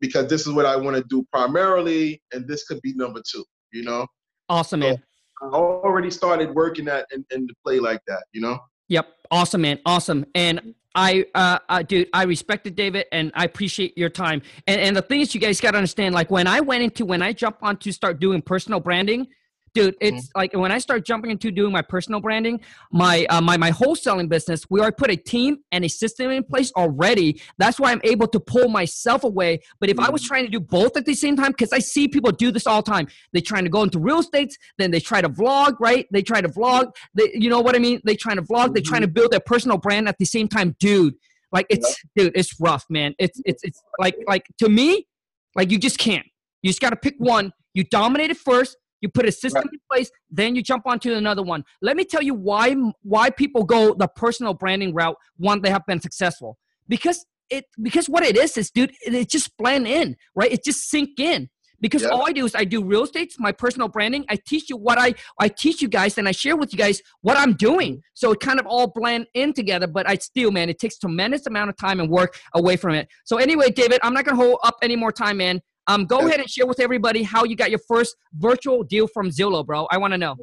because 0.00 0.28
this 0.28 0.46
is 0.46 0.52
what 0.52 0.66
I 0.66 0.76
want 0.76 0.96
to 0.96 1.04
do 1.04 1.26
primarily, 1.32 2.20
and 2.32 2.46
this 2.48 2.64
could 2.64 2.80
be 2.82 2.92
number 2.94 3.22
two. 3.26 3.44
You 3.72 3.82
know. 3.82 4.06
Awesome, 4.48 4.80
man. 4.80 5.02
I 5.42 5.46
already 5.46 6.10
started 6.10 6.54
working 6.54 6.88
at 6.88 7.06
in, 7.12 7.24
in 7.30 7.46
the 7.46 7.54
play 7.64 7.80
like 7.80 8.00
that. 8.06 8.24
You 8.32 8.40
know. 8.40 8.58
Yep. 8.88 9.08
Awesome, 9.30 9.62
man. 9.62 9.78
Awesome. 9.86 10.26
And 10.34 10.74
I, 10.94 11.26
uh, 11.34 11.58
uh, 11.68 11.82
dude, 11.82 12.08
I 12.12 12.24
respected 12.24 12.76
David 12.76 13.06
and 13.10 13.32
I 13.34 13.44
appreciate 13.44 13.98
your 13.98 14.10
time. 14.10 14.42
And, 14.66 14.80
and 14.80 14.96
the 14.96 15.02
thing 15.02 15.20
is, 15.20 15.34
you 15.34 15.40
guys 15.40 15.60
got 15.60 15.72
to 15.72 15.78
understand, 15.78 16.14
like 16.14 16.30
when 16.30 16.46
I 16.46 16.60
went 16.60 16.82
into, 16.82 17.04
when 17.04 17.22
I 17.22 17.32
jump 17.32 17.58
on 17.62 17.76
to 17.78 17.92
start 17.92 18.20
doing 18.20 18.42
personal 18.42 18.80
branding, 18.80 19.28
dude 19.74 19.94
it's 20.00 20.28
mm-hmm. 20.28 20.38
like 20.38 20.52
when 20.54 20.72
i 20.72 20.78
start 20.78 21.04
jumping 21.04 21.30
into 21.30 21.50
doing 21.50 21.72
my 21.72 21.82
personal 21.82 22.20
branding 22.20 22.60
my 22.92 23.26
uh, 23.28 23.40
my 23.40 23.56
my 23.56 23.70
wholesaling 23.70 24.28
business 24.28 24.64
we 24.70 24.80
already 24.80 24.94
put 24.96 25.10
a 25.10 25.16
team 25.16 25.58
and 25.72 25.84
a 25.84 25.88
system 25.88 26.30
in 26.30 26.44
place 26.44 26.72
already. 26.76 27.40
That's 27.58 27.78
why 27.78 27.92
i'm 27.92 28.00
able 28.04 28.28
to 28.28 28.40
pull 28.40 28.68
myself 28.68 29.24
away. 29.24 29.60
But 29.80 29.90
if 29.90 29.96
mm-hmm. 29.96 30.06
i 30.06 30.10
was 30.10 30.22
mm-hmm. 30.22 30.28
trying 30.28 30.44
to 30.44 30.50
do 30.50 30.60
both 30.60 30.96
at 30.96 31.04
the 31.04 31.14
same 31.14 31.36
time 31.36 31.50
because 31.50 31.72
i 31.72 31.78
see 31.78 32.08
people 32.08 32.30
do 32.30 32.50
this 32.50 32.66
all 32.66 32.82
the 32.82 32.90
time. 32.90 33.08
They're 33.32 33.42
trying 33.42 33.64
to 33.64 33.70
go 33.70 33.82
into 33.82 33.98
real 33.98 34.20
estate 34.20 34.56
then 34.78 34.90
they 34.90 35.00
try 35.00 35.20
to 35.20 35.28
vlog 35.28 35.76
right? 35.80 36.06
They 36.10 36.22
try 36.22 36.40
to 36.40 36.48
vlog. 36.48 36.92
They, 37.14 37.30
you 37.34 37.50
know 37.50 37.60
what 37.60 37.74
i 37.74 37.78
mean? 37.78 38.00
They 38.04 38.16
trying 38.16 38.36
to 38.36 38.42
vlog. 38.42 38.66
Mm-hmm. 38.66 38.74
they're 38.74 38.82
trying 38.82 39.02
to 39.02 39.08
build 39.08 39.32
their 39.32 39.40
personal 39.40 39.78
brand 39.78 40.08
at 40.08 40.18
the 40.18 40.24
same 40.24 40.48
time 40.48 40.76
dude. 40.78 41.14
Like 41.52 41.66
it's 41.70 42.02
dude 42.16 42.32
it's 42.34 42.58
rough 42.60 42.84
man. 42.88 43.14
It's 43.18 43.40
it's 43.44 43.62
it's 43.64 43.82
like 43.98 44.16
like 44.26 44.46
to 44.58 44.68
me 44.68 45.06
like 45.54 45.70
you 45.70 45.78
just 45.78 45.98
can't. 45.98 46.26
You 46.62 46.70
just 46.70 46.80
got 46.80 46.90
to 46.90 46.96
pick 46.96 47.14
one. 47.18 47.52
You 47.74 47.84
dominate 47.84 48.30
it 48.30 48.38
first 48.38 48.76
you 49.04 49.10
put 49.10 49.26
a 49.28 49.32
system 49.32 49.60
right. 49.60 49.72
in 49.74 49.78
place, 49.92 50.10
then 50.30 50.56
you 50.56 50.62
jump 50.62 50.86
onto 50.86 51.12
another 51.12 51.42
one. 51.42 51.62
Let 51.82 51.94
me 51.94 52.04
tell 52.04 52.22
you 52.22 52.32
why 52.32 52.74
why 53.02 53.28
people 53.28 53.62
go 53.62 53.94
the 53.94 54.08
personal 54.08 54.54
branding 54.54 54.94
route 54.94 55.16
once 55.36 55.60
they 55.62 55.68
have 55.68 55.84
been 55.86 56.00
successful. 56.00 56.56
Because 56.88 57.26
it 57.50 57.66
because 57.82 58.08
what 58.08 58.24
it 58.24 58.34
is 58.34 58.56
is 58.56 58.70
dude, 58.70 58.92
it, 59.04 59.14
it 59.14 59.28
just 59.28 59.54
blend 59.58 59.86
in, 59.86 60.16
right? 60.34 60.50
It 60.50 60.64
just 60.64 60.88
sink 60.88 61.20
in. 61.20 61.50
Because 61.82 62.00
yeah. 62.00 62.08
all 62.08 62.26
I 62.26 62.32
do 62.32 62.46
is 62.46 62.54
I 62.54 62.64
do 62.64 62.82
real 62.82 63.02
estate, 63.02 63.34
my 63.38 63.52
personal 63.52 63.88
branding. 63.88 64.24
I 64.30 64.38
teach 64.46 64.70
you 64.70 64.78
what 64.78 64.96
I 64.98 65.12
I 65.38 65.48
teach 65.48 65.82
you 65.82 65.88
guys, 65.88 66.16
and 66.16 66.26
I 66.26 66.32
share 66.32 66.56
with 66.56 66.72
you 66.72 66.78
guys 66.78 67.02
what 67.20 67.36
I'm 67.36 67.52
doing. 67.52 67.96
Mm-hmm. 67.96 68.14
So 68.14 68.32
it 68.32 68.40
kind 68.40 68.58
of 68.58 68.64
all 68.66 68.86
blend 68.86 69.26
in 69.34 69.52
together. 69.52 69.86
But 69.86 70.08
I 70.08 70.14
still, 70.14 70.50
man, 70.50 70.70
it 70.70 70.78
takes 70.78 70.96
tremendous 70.96 71.46
amount 71.46 71.68
of 71.68 71.76
time 71.76 72.00
and 72.00 72.08
work 72.08 72.40
away 72.54 72.78
from 72.78 72.94
it. 72.94 73.08
So 73.26 73.36
anyway, 73.36 73.70
David, 73.70 74.00
I'm 74.02 74.14
not 74.14 74.24
gonna 74.24 74.42
hold 74.42 74.60
up 74.64 74.76
any 74.80 74.96
more 74.96 75.12
time, 75.12 75.36
man. 75.36 75.60
Um, 75.86 76.06
go 76.06 76.26
ahead 76.26 76.40
and 76.40 76.48
share 76.48 76.66
with 76.66 76.80
everybody 76.80 77.22
how 77.22 77.44
you 77.44 77.56
got 77.56 77.70
your 77.70 77.80
first 77.86 78.16
virtual 78.34 78.82
deal 78.82 79.06
from 79.06 79.30
Zillow, 79.30 79.64
bro. 79.64 79.86
I 79.90 79.98
want 79.98 80.12
to 80.12 80.18
know. 80.18 80.36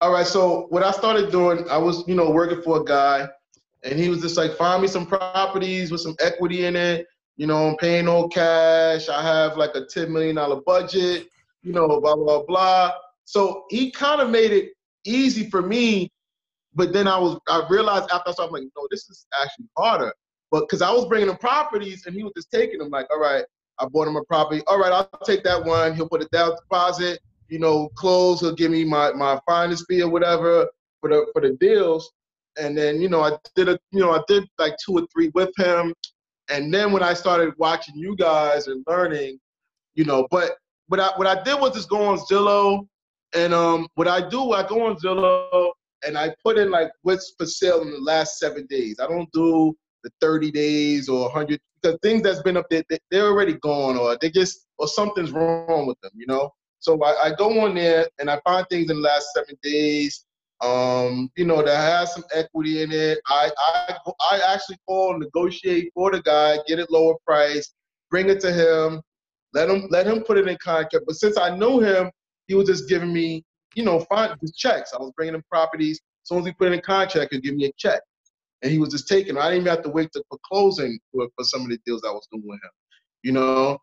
All 0.00 0.12
right. 0.12 0.26
So 0.26 0.66
what 0.70 0.82
I 0.82 0.90
started 0.90 1.30
doing, 1.30 1.68
I 1.68 1.78
was, 1.78 2.06
you 2.08 2.14
know, 2.14 2.30
working 2.30 2.62
for 2.62 2.80
a 2.80 2.84
guy, 2.84 3.28
and 3.82 3.98
he 3.98 4.08
was 4.08 4.20
just 4.20 4.36
like, 4.36 4.56
find 4.56 4.82
me 4.82 4.88
some 4.88 5.06
properties 5.06 5.90
with 5.90 6.00
some 6.00 6.16
equity 6.20 6.64
in 6.64 6.76
it. 6.76 7.06
You 7.36 7.46
know, 7.46 7.68
I'm 7.68 7.76
paying 7.76 8.06
no 8.06 8.28
cash. 8.28 9.08
I 9.08 9.22
have 9.22 9.56
like 9.56 9.74
a 9.74 9.84
ten 9.84 10.12
million 10.12 10.36
dollar 10.36 10.60
budget. 10.62 11.28
You 11.62 11.72
know, 11.72 12.00
blah 12.00 12.16
blah 12.16 12.42
blah. 12.44 12.92
So 13.24 13.64
he 13.70 13.90
kind 13.90 14.20
of 14.20 14.30
made 14.30 14.52
it 14.52 14.72
easy 15.04 15.50
for 15.50 15.62
me. 15.62 16.10
But 16.74 16.92
then 16.92 17.06
I 17.06 17.18
was, 17.18 17.38
I 17.48 17.64
realized 17.70 18.10
after 18.10 18.30
I 18.30 18.32
started, 18.32 18.48
I'm 18.48 18.52
like, 18.52 18.70
no, 18.76 18.88
this 18.90 19.08
is 19.08 19.26
actually 19.40 19.66
harder. 19.76 20.12
But 20.50 20.62
because 20.62 20.82
I 20.82 20.90
was 20.90 21.06
bringing 21.06 21.28
him 21.28 21.36
properties 21.36 22.04
and 22.06 22.14
he 22.14 22.24
was 22.24 22.32
just 22.36 22.50
taking 22.50 22.80
them, 22.80 22.90
like, 22.90 23.06
all 23.10 23.20
right, 23.20 23.44
I 23.78 23.86
bought 23.86 24.08
him 24.08 24.16
a 24.16 24.24
property. 24.24 24.62
All 24.66 24.78
right, 24.78 24.92
I'll 24.92 25.08
take 25.24 25.42
that 25.44 25.64
one. 25.64 25.94
He'll 25.94 26.08
put 26.08 26.22
a 26.22 26.28
down 26.32 26.56
deposit. 26.56 27.20
You 27.48 27.58
know, 27.58 27.88
close. 27.94 28.40
He'll 28.40 28.54
give 28.54 28.70
me 28.70 28.84
my 28.84 29.12
my 29.12 29.38
finder's 29.46 29.84
fee 29.86 30.02
or 30.02 30.10
whatever 30.10 30.68
for 31.00 31.10
the 31.10 31.26
for 31.32 31.42
the 31.42 31.56
deals. 31.60 32.10
And 32.58 32.76
then 32.76 33.00
you 33.00 33.08
know, 33.08 33.22
I 33.22 33.32
did 33.54 33.68
a 33.68 33.78
you 33.90 34.00
know 34.00 34.12
I 34.12 34.20
did 34.28 34.44
like 34.58 34.76
two 34.84 34.98
or 34.98 35.06
three 35.12 35.30
with 35.34 35.50
him. 35.58 35.94
And 36.50 36.72
then 36.72 36.92
when 36.92 37.02
I 37.02 37.14
started 37.14 37.54
watching 37.56 37.94
you 37.96 38.16
guys 38.16 38.66
and 38.66 38.84
learning, 38.86 39.38
you 39.94 40.04
know, 40.04 40.26
but 40.30 40.52
what 40.88 41.00
I 41.00 41.10
what 41.16 41.26
I 41.26 41.42
did 41.42 41.60
was 41.60 41.74
just 41.74 41.88
go 41.88 42.04
on 42.04 42.18
Zillow, 42.18 42.86
and 43.34 43.52
um, 43.54 43.88
what 43.94 44.08
I 44.08 44.28
do, 44.28 44.52
I 44.52 44.66
go 44.66 44.86
on 44.86 44.96
Zillow 44.96 45.70
and 46.06 46.16
I 46.18 46.34
put 46.44 46.58
in 46.58 46.70
like 46.70 46.90
what's 47.02 47.34
for 47.36 47.46
sale 47.46 47.82
in 47.82 47.90
the 47.90 48.00
last 48.00 48.38
seven 48.38 48.66
days. 48.66 49.00
I 49.00 49.06
don't 49.06 49.30
do 49.32 49.76
the 50.04 50.10
30 50.20 50.50
days 50.52 51.08
or 51.08 51.22
100 51.22 51.58
because 51.82 51.98
things 52.02 52.22
that's 52.22 52.42
been 52.42 52.56
up 52.56 52.66
there 52.70 52.84
they're 53.10 53.26
already 53.26 53.54
gone 53.54 53.96
or 53.96 54.16
they 54.20 54.30
just 54.30 54.66
or 54.78 54.86
something's 54.86 55.32
wrong 55.32 55.86
with 55.86 56.00
them 56.02 56.12
you 56.14 56.26
know? 56.26 56.50
So 56.78 57.02
I, 57.02 57.28
I 57.28 57.34
go 57.34 57.60
on 57.60 57.74
there 57.74 58.06
and 58.18 58.30
i 58.30 58.38
find 58.44 58.66
things 58.68 58.90
in 58.90 58.96
the 58.96 59.02
last 59.02 59.26
seven 59.34 59.56
days 59.62 60.24
um, 60.60 61.30
you 61.36 61.44
know 61.44 61.62
that 61.62 61.76
has 61.76 62.14
some 62.14 62.24
equity 62.32 62.82
in 62.82 62.92
it. 62.92 63.18
I 63.26 63.50
i 63.58 63.96
i 64.30 64.54
actually 64.54 64.78
call 64.86 65.18
negotiate 65.18 65.90
for 65.94 66.10
the 66.12 66.22
guy 66.22 66.58
get 66.66 66.78
it 66.78 66.90
lower 66.90 67.14
price 67.26 67.74
bring 68.10 68.28
it 68.28 68.40
to 68.40 68.52
him 68.52 69.02
let 69.52 69.68
him 69.68 69.88
let 69.90 70.06
him 70.06 70.22
put 70.22 70.38
it 70.38 70.46
in 70.48 70.56
contract. 70.62 71.04
But 71.06 71.16
since 71.16 71.36
i 71.36 71.54
knew 71.54 71.80
him 71.80 72.10
he 72.46 72.54
was 72.54 72.68
just 72.68 72.88
giving 72.88 73.12
me 73.12 73.44
you 73.74 73.84
know 73.84 74.00
fine 74.00 74.36
checks. 74.56 74.92
I 74.94 74.98
was 74.98 75.12
bringing 75.16 75.34
him 75.34 75.42
properties. 75.50 76.00
As 76.22 76.28
soon 76.28 76.38
as 76.38 76.46
he 76.46 76.52
put 76.52 76.68
it 76.68 76.74
in 76.74 76.80
contract 76.80 77.34
he'd 77.34 77.42
give 77.42 77.56
me 77.56 77.66
a 77.66 77.72
check 77.76 78.00
and 78.62 78.72
he 78.72 78.78
was 78.78 78.90
just 78.90 79.08
taking. 79.08 79.36
I 79.36 79.50
didn't 79.50 79.62
even 79.62 79.74
have 79.74 79.84
to 79.84 79.90
wait 79.90 80.10
to, 80.12 80.22
for 80.28 80.38
closing 80.50 80.98
for, 81.12 81.28
for 81.36 81.44
some 81.44 81.62
of 81.62 81.68
the 81.68 81.78
deals 81.84 82.02
I 82.04 82.10
was 82.10 82.26
doing 82.32 82.44
with 82.46 82.56
him. 82.62 82.70
You 83.22 83.32
know. 83.32 83.78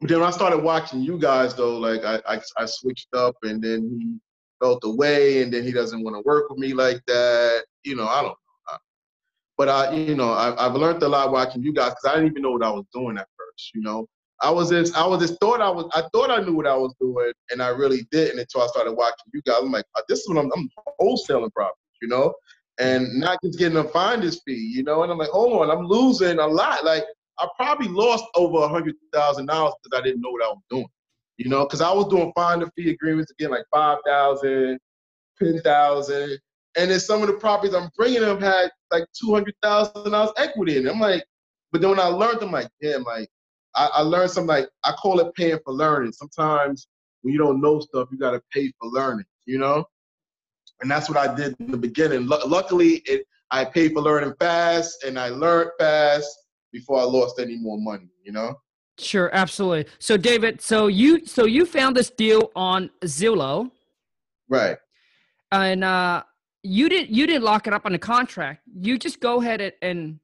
But 0.00 0.10
then 0.10 0.20
when 0.20 0.28
I 0.28 0.32
started 0.32 0.58
watching 0.58 1.00
you 1.00 1.18
guys 1.18 1.54
though, 1.54 1.76
like 1.76 2.04
I, 2.04 2.20
I, 2.26 2.40
I 2.56 2.66
switched 2.66 3.14
up, 3.14 3.36
and 3.42 3.62
then 3.62 3.98
he 3.98 4.18
felt 4.64 4.82
away, 4.84 5.42
and 5.42 5.52
then 5.52 5.64
he 5.64 5.72
doesn't 5.72 6.02
want 6.02 6.16
to 6.16 6.22
work 6.24 6.50
with 6.50 6.58
me 6.58 6.72
like 6.72 7.00
that. 7.06 7.64
You 7.84 7.96
know, 7.96 8.06
I 8.06 8.22
don't 8.22 8.28
know. 8.30 8.76
But 9.56 9.68
I, 9.68 9.92
you 9.94 10.14
know, 10.14 10.32
I, 10.32 10.66
I've 10.66 10.74
learned 10.74 11.02
a 11.02 11.08
lot 11.08 11.32
watching 11.32 11.62
you 11.64 11.72
guys 11.72 11.90
because 11.90 12.04
I 12.06 12.14
didn't 12.14 12.30
even 12.30 12.42
know 12.42 12.52
what 12.52 12.62
I 12.62 12.70
was 12.70 12.84
doing 12.94 13.18
at 13.18 13.26
first. 13.36 13.72
You 13.74 13.82
know, 13.82 14.06
I 14.40 14.50
was 14.50 14.70
just, 14.70 14.96
I 14.96 15.04
was 15.04 15.20
just 15.20 15.40
thought 15.40 15.60
I 15.60 15.68
was, 15.68 15.90
I 15.94 16.02
thought 16.12 16.30
I 16.30 16.40
knew 16.44 16.54
what 16.54 16.68
I 16.68 16.76
was 16.76 16.94
doing, 17.00 17.32
and 17.50 17.60
I 17.60 17.68
really 17.68 18.06
didn't 18.12 18.38
until 18.38 18.62
I 18.62 18.68
started 18.68 18.92
watching 18.92 19.32
you 19.34 19.42
guys. 19.42 19.58
I'm 19.60 19.72
like, 19.72 19.84
oh, 19.96 20.02
this 20.08 20.20
is 20.20 20.28
what 20.28 20.38
I'm, 20.38 20.50
I'm 20.56 20.70
wholesaling 21.00 21.52
properties, 21.52 21.98
you 22.02 22.08
know 22.08 22.34
and 22.78 23.18
not 23.18 23.38
just 23.42 23.58
getting 23.58 23.78
a 23.78 23.84
finder's 23.84 24.40
fee, 24.42 24.72
you 24.74 24.82
know. 24.82 25.02
And 25.02 25.12
I'm 25.12 25.18
like, 25.18 25.30
hold 25.30 25.60
on, 25.60 25.70
I'm 25.70 25.84
losing 25.84 26.38
a 26.38 26.46
lot. 26.46 26.84
Like 26.84 27.04
I 27.38 27.46
probably 27.56 27.88
lost 27.88 28.24
over 28.34 28.58
a 28.58 28.68
hundred 28.68 28.94
thousand 29.12 29.46
dollars 29.46 29.74
because 29.82 30.00
I 30.00 30.02
didn't 30.02 30.20
know 30.20 30.30
what 30.30 30.44
I 30.44 30.48
was 30.48 30.62
doing. 30.70 30.88
You 31.36 31.48
know, 31.48 31.64
because 31.64 31.80
I 31.80 31.92
was 31.92 32.08
doing 32.08 32.32
finder 32.34 32.68
fee 32.76 32.90
agreements 32.90 33.30
again, 33.30 33.50
like 33.50 33.64
5,000, 33.72 34.78
10,000. 35.40 36.38
And 36.76 36.90
then 36.90 37.00
some 37.00 37.22
of 37.22 37.28
the 37.28 37.34
properties 37.34 37.74
I'm 37.74 37.90
bringing 37.96 38.22
them 38.22 38.40
had 38.40 38.70
like 38.90 39.04
$200,000 39.24 40.32
equity 40.36 40.78
in 40.78 40.86
it. 40.86 40.90
I'm 40.90 40.98
like, 41.00 41.24
but 41.70 41.80
then 41.80 41.90
when 41.90 42.00
I 42.00 42.06
learned, 42.06 42.42
I'm 42.42 42.50
like, 42.50 42.68
damn, 42.82 43.04
like, 43.04 43.28
I, 43.74 43.88
I 43.94 44.00
learned 44.00 44.30
something 44.30 44.48
like, 44.48 44.68
I 44.84 44.92
call 44.92 45.20
it 45.20 45.34
paying 45.34 45.58
for 45.64 45.72
learning. 45.72 46.12
Sometimes 46.12 46.88
when 47.22 47.32
you 47.32 47.38
don't 47.38 47.60
know 47.60 47.78
stuff, 47.80 48.08
you 48.10 48.18
got 48.18 48.32
to 48.32 48.42
pay 48.52 48.72
for 48.80 48.88
learning, 48.90 49.26
you 49.46 49.58
know? 49.58 49.84
And 50.80 50.90
that's 50.90 51.08
what 51.08 51.18
I 51.18 51.34
did 51.34 51.56
in 51.58 51.70
the 51.70 51.76
beginning. 51.76 52.28
L- 52.30 52.48
luckily, 52.48 53.02
it 53.06 53.26
I 53.50 53.64
paid 53.64 53.92
for 53.92 54.02
learning 54.02 54.34
fast 54.38 55.04
and 55.04 55.18
I 55.18 55.28
learned 55.28 55.70
fast 55.78 56.28
before 56.72 57.00
I 57.00 57.04
lost 57.04 57.38
any 57.38 57.56
more 57.56 57.78
money, 57.78 58.08
you 58.22 58.32
know? 58.32 58.60
Sure, 58.98 59.30
absolutely. 59.32 59.86
So 59.98 60.16
David, 60.16 60.60
so 60.60 60.88
you 60.88 61.24
so 61.24 61.46
you 61.46 61.64
found 61.64 61.96
this 61.96 62.10
deal 62.10 62.50
on 62.54 62.90
Zillow. 63.04 63.70
Right. 64.48 64.76
And 65.52 65.84
uh 65.84 66.24
you 66.62 66.88
didn't 66.88 67.10
you 67.10 67.26
didn't 67.26 67.44
lock 67.44 67.66
it 67.66 67.72
up 67.72 67.86
on 67.86 67.92
the 67.92 67.98
contract. 67.98 68.62
You 68.74 68.98
just 68.98 69.20
go 69.20 69.40
ahead 69.40 69.60
and, 69.60 69.72
and 69.82 70.20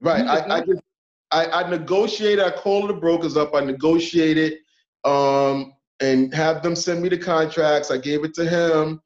Right. 0.00 0.26
I, 0.26 0.56
I 0.56 0.60
just 0.60 0.82
I, 1.30 1.46
I 1.46 1.70
negotiated, 1.70 2.44
I 2.44 2.50
called 2.50 2.90
the 2.90 2.94
brokers 2.94 3.36
up, 3.36 3.54
I 3.54 3.60
negotiated 3.60 4.58
um 5.04 5.74
and 6.00 6.34
have 6.34 6.62
them 6.62 6.74
send 6.76 7.00
me 7.02 7.08
the 7.08 7.18
contracts. 7.18 7.90
I 7.90 7.98
gave 7.98 8.24
it 8.24 8.34
to 8.34 8.48
him. 8.48 9.00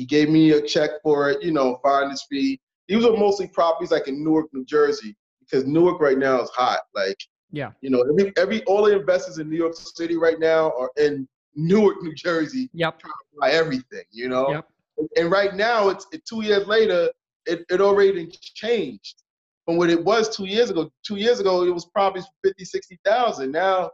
He 0.00 0.06
gave 0.06 0.30
me 0.30 0.52
a 0.52 0.62
check 0.62 0.92
for 1.02 1.28
it, 1.28 1.42
you 1.42 1.52
know, 1.52 1.78
finder's 1.82 2.22
fee. 2.22 2.58
These 2.88 3.04
were 3.04 3.18
mostly 3.18 3.48
properties 3.48 3.90
like 3.90 4.08
in 4.08 4.24
Newark, 4.24 4.46
New 4.54 4.64
Jersey, 4.64 5.14
because 5.40 5.66
Newark 5.66 6.00
right 6.00 6.16
now 6.16 6.40
is 6.40 6.48
hot. 6.54 6.80
Like, 6.94 7.18
yeah, 7.52 7.72
you 7.82 7.90
know, 7.90 8.00
every 8.00 8.32
every 8.38 8.64
all 8.64 8.86
the 8.86 8.98
investors 8.98 9.36
in 9.36 9.50
New 9.50 9.58
York 9.58 9.74
City 9.74 10.16
right 10.16 10.40
now 10.40 10.72
are 10.78 10.90
in 10.96 11.28
Newark, 11.54 12.02
New 12.02 12.14
Jersey, 12.14 12.70
yep. 12.72 12.98
trying 12.98 13.12
to 13.12 13.40
buy 13.42 13.50
everything, 13.50 14.04
you 14.10 14.30
know. 14.30 14.48
Yep. 14.48 14.68
And 15.16 15.30
right 15.30 15.54
now, 15.54 15.90
it's 15.90 16.06
it, 16.12 16.24
two 16.24 16.42
years 16.44 16.66
later, 16.66 17.10
it, 17.44 17.66
it 17.68 17.82
already 17.82 18.26
changed 18.28 19.22
from 19.66 19.76
what 19.76 19.90
it 19.90 20.02
was 20.02 20.34
two 20.34 20.46
years 20.46 20.70
ago. 20.70 20.90
Two 21.06 21.16
years 21.16 21.40
ago, 21.40 21.64
it 21.64 21.74
was 21.74 21.84
probably 21.84 22.22
50, 22.42 22.64
60,000. 22.64 23.52
Now, 23.52 23.90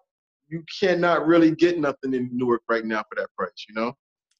you 0.46 0.62
cannot 0.78 1.26
really 1.26 1.50
get 1.50 1.80
nothing 1.80 2.14
in 2.14 2.30
Newark 2.32 2.62
right 2.68 2.84
now 2.84 3.02
for 3.08 3.20
that 3.20 3.26
price, 3.36 3.66
you 3.68 3.74
know. 3.74 3.92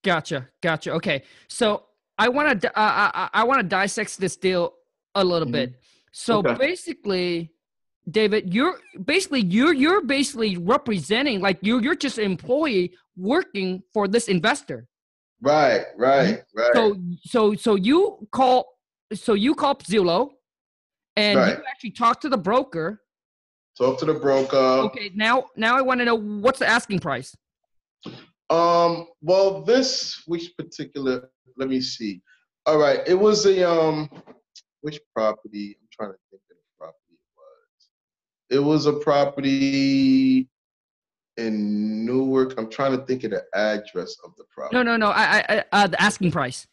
Gotcha, 0.07 0.49
gotcha. 0.63 0.93
Okay, 0.93 1.25
so 1.49 1.83
I 2.17 2.29
want 2.29 2.61
to 2.61 2.69
uh, 2.79 3.11
I, 3.13 3.29
I 3.35 3.45
want 3.45 3.61
to 3.61 3.67
dissect 3.67 4.19
this 4.21 4.37
deal 4.37 4.75
a 5.17 5.25
little 5.25 5.47
mm-hmm. 5.47 5.73
bit. 5.73 5.81
So 6.13 6.39
okay. 6.39 6.55
basically, 6.55 7.51
David, 8.09 8.55
you're 8.55 8.79
basically 9.05 9.41
you're 9.41 9.73
you're 9.73 10.03
basically 10.03 10.59
representing 10.59 11.41
like 11.41 11.59
you're 11.61 11.83
you're 11.83 11.97
just 11.97 12.19
an 12.19 12.25
employee 12.25 12.93
working 13.17 13.83
for 13.93 14.07
this 14.07 14.29
investor. 14.29 14.87
Right, 15.43 15.87
right, 15.97 16.45
right. 16.55 16.71
So 16.73 16.97
so 17.25 17.55
so 17.57 17.75
you 17.75 18.29
call 18.31 18.79
so 19.13 19.35
you 19.35 19.57
call 19.57 19.75
Zillow 19.75 20.31
and 21.17 21.37
right. 21.37 21.59
you 21.59 21.65
actually 21.69 21.91
talk 21.91 22.21
to 22.21 22.29
the 22.29 22.39
broker. 22.39 23.03
Talk 23.77 23.99
to 23.99 24.05
the 24.05 24.15
broker. 24.15 24.57
Okay, 24.57 25.11
now 25.17 25.47
now 25.57 25.77
I 25.77 25.81
want 25.83 25.99
to 25.99 26.05
know 26.05 26.15
what's 26.15 26.61
the 26.61 26.69
asking 26.69 27.01
price. 27.01 27.35
Um, 28.51 29.09
well, 29.23 29.63
this 29.63 30.23
which 30.27 30.57
particular 30.57 31.31
let 31.57 31.69
me 31.69 31.81
see. 31.81 32.23
All 32.67 32.79
right, 32.79 33.01
it 33.07 33.15
was 33.15 33.47
a 33.47 33.69
um 33.69 34.11
which 34.83 35.01
property? 35.15 35.77
I'm 35.81 35.89
trying 35.93 36.13
to 36.13 36.19
think 36.31 36.43
of 36.51 36.57
the 36.57 36.79
property 36.79 37.15
it 38.51 38.59
was. 38.59 38.59
It 38.59 38.65
was 38.65 38.87
a 38.87 38.93
property 38.93 40.49
in 41.37 42.07
Newark. 42.07 42.55
I'm 42.59 42.71
trying 42.71 42.99
to 42.99 43.05
think 43.05 43.25
of 43.25 43.33
the 43.33 43.45
address 43.55 44.17
of 44.25 44.35
the 44.37 44.45
property. 44.51 44.77
No, 44.77 44.83
no, 44.83 44.97
no. 44.97 45.09
I, 45.09 45.45
I, 45.49 45.65
uh, 45.73 45.87
the 45.89 46.01
asking 46.01 46.31
price. 46.31 46.67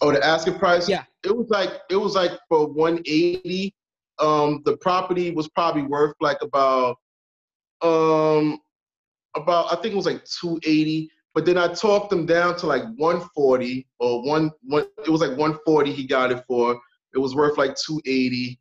Oh, 0.00 0.12
the 0.12 0.24
asking 0.24 0.58
price. 0.58 0.88
Yeah. 0.88 1.04
It 1.24 1.34
was 1.34 1.48
like 1.48 1.70
it 1.90 1.96
was 1.96 2.14
like 2.14 2.32
for 2.48 2.66
180. 2.66 3.74
Um, 4.18 4.62
the 4.64 4.76
property 4.76 5.30
was 5.30 5.48
probably 5.48 5.82
worth 5.82 6.14
like 6.20 6.40
about 6.42 6.96
um 7.82 8.58
about 9.34 9.72
I 9.72 9.76
think 9.76 9.94
it 9.94 9.96
was 9.96 10.06
like 10.06 10.24
280. 10.24 11.10
But 11.34 11.44
then 11.44 11.58
I 11.58 11.68
talked 11.74 12.12
him 12.12 12.26
down 12.26 12.56
to 12.58 12.66
like 12.66 12.84
140 12.96 13.86
or 13.98 14.22
one 14.22 14.52
one. 14.62 14.86
It 15.04 15.10
was 15.10 15.20
like 15.20 15.30
140. 15.30 15.92
He 15.92 16.06
got 16.06 16.30
it 16.30 16.44
for. 16.46 16.80
It 17.12 17.18
was 17.18 17.34
worth 17.34 17.58
like 17.58 17.74
280. 17.74 18.58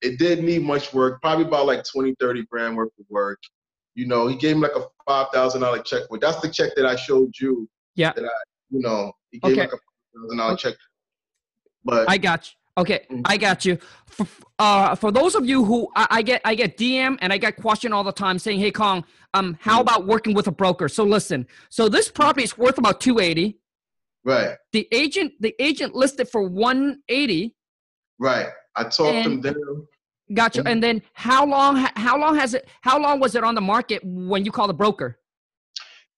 It 0.00 0.18
didn't 0.18 0.46
need 0.46 0.62
much 0.62 0.92
work. 0.92 1.20
Probably 1.20 1.44
about 1.44 1.66
like 1.66 1.84
20, 1.84 2.14
30 2.18 2.44
grand 2.46 2.76
worth 2.76 2.92
of 2.98 3.04
work. 3.10 3.40
You 3.94 4.06
know, 4.06 4.26
he 4.26 4.36
gave 4.36 4.56
me 4.56 4.62
like 4.62 4.76
a 4.76 4.86
five 5.06 5.28
thousand 5.32 5.60
dollar 5.60 5.80
check 5.82 6.02
for. 6.08 6.18
That's 6.18 6.40
the 6.40 6.48
check 6.48 6.74
that 6.76 6.86
I 6.86 6.96
showed 6.96 7.32
you. 7.38 7.68
Yeah. 7.94 8.12
That 8.14 8.24
I, 8.24 8.28
you 8.70 8.80
know, 8.80 9.12
he 9.30 9.38
gave 9.38 9.52
okay. 9.52 9.60
like 9.60 9.68
a 9.68 9.76
five 9.76 10.22
thousand 10.22 10.38
dollar 10.38 10.56
check. 10.56 10.74
But 11.84 12.08
I 12.08 12.16
got 12.16 12.46
you. 12.46 12.63
Okay, 12.76 13.06
mm-hmm. 13.10 13.22
I 13.24 13.36
got 13.36 13.64
you. 13.64 13.78
For, 14.06 14.26
uh, 14.58 14.94
for 14.96 15.12
those 15.12 15.34
of 15.34 15.46
you 15.46 15.64
who 15.64 15.88
I, 15.94 16.06
I, 16.10 16.22
get, 16.22 16.40
I 16.44 16.54
get 16.54 16.76
DM 16.76 17.18
and 17.20 17.32
I 17.32 17.38
get 17.38 17.56
question 17.56 17.92
all 17.92 18.02
the 18.02 18.12
time 18.12 18.38
saying, 18.38 18.58
"Hey 18.58 18.72
Kong, 18.72 19.04
um, 19.32 19.56
how 19.60 19.74
mm-hmm. 19.74 19.82
about 19.82 20.06
working 20.06 20.34
with 20.34 20.48
a 20.48 20.52
broker?" 20.52 20.88
So 20.88 21.04
listen, 21.04 21.46
so 21.70 21.88
this 21.88 22.10
property 22.10 22.44
is 22.44 22.58
worth 22.58 22.78
about 22.78 23.00
two 23.00 23.20
eighty. 23.20 23.58
Right. 24.24 24.56
The 24.72 24.88
agent, 24.90 25.34
the 25.40 25.54
agent 25.60 25.94
listed 25.94 26.28
for 26.28 26.42
one 26.42 27.00
eighty. 27.08 27.54
Right. 28.18 28.48
I 28.76 28.84
talked 28.84 29.26
him 29.26 29.40
down. 29.40 29.86
Gotcha. 30.32 30.60
Mm-hmm. 30.60 30.68
And 30.68 30.82
then 30.82 31.02
how 31.12 31.46
long? 31.46 31.76
How 31.94 32.18
long 32.18 32.34
has 32.36 32.54
it? 32.54 32.68
How 32.80 32.98
long 32.98 33.20
was 33.20 33.36
it 33.36 33.44
on 33.44 33.54
the 33.54 33.60
market 33.60 34.02
when 34.04 34.44
you 34.44 34.50
called 34.50 34.70
the 34.70 34.74
broker? 34.74 35.20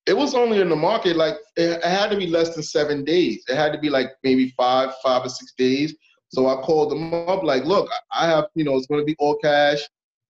It 0.06 0.16
was 0.16 0.34
only 0.34 0.60
in 0.60 0.68
the 0.68 0.76
market 0.76 1.16
like 1.16 1.34
it, 1.56 1.80
it 1.82 1.84
had 1.84 2.10
to 2.12 2.16
be 2.16 2.28
less 2.28 2.54
than 2.54 2.62
seven 2.62 3.04
days. 3.04 3.44
It 3.48 3.56
had 3.56 3.72
to 3.72 3.78
be 3.78 3.90
like 3.90 4.12
maybe 4.22 4.54
five, 4.56 4.94
five 5.02 5.26
or 5.26 5.28
six 5.28 5.52
days 5.58 5.94
so 6.28 6.48
I 6.48 6.60
called 6.62 6.90
them 6.90 7.12
up 7.14 7.42
like, 7.42 7.64
look, 7.64 7.88
I 8.12 8.26
have, 8.28 8.46
you 8.54 8.64
know, 8.64 8.76
it's 8.76 8.86
going 8.86 9.00
to 9.00 9.04
be 9.04 9.16
all 9.18 9.36
cash. 9.36 9.80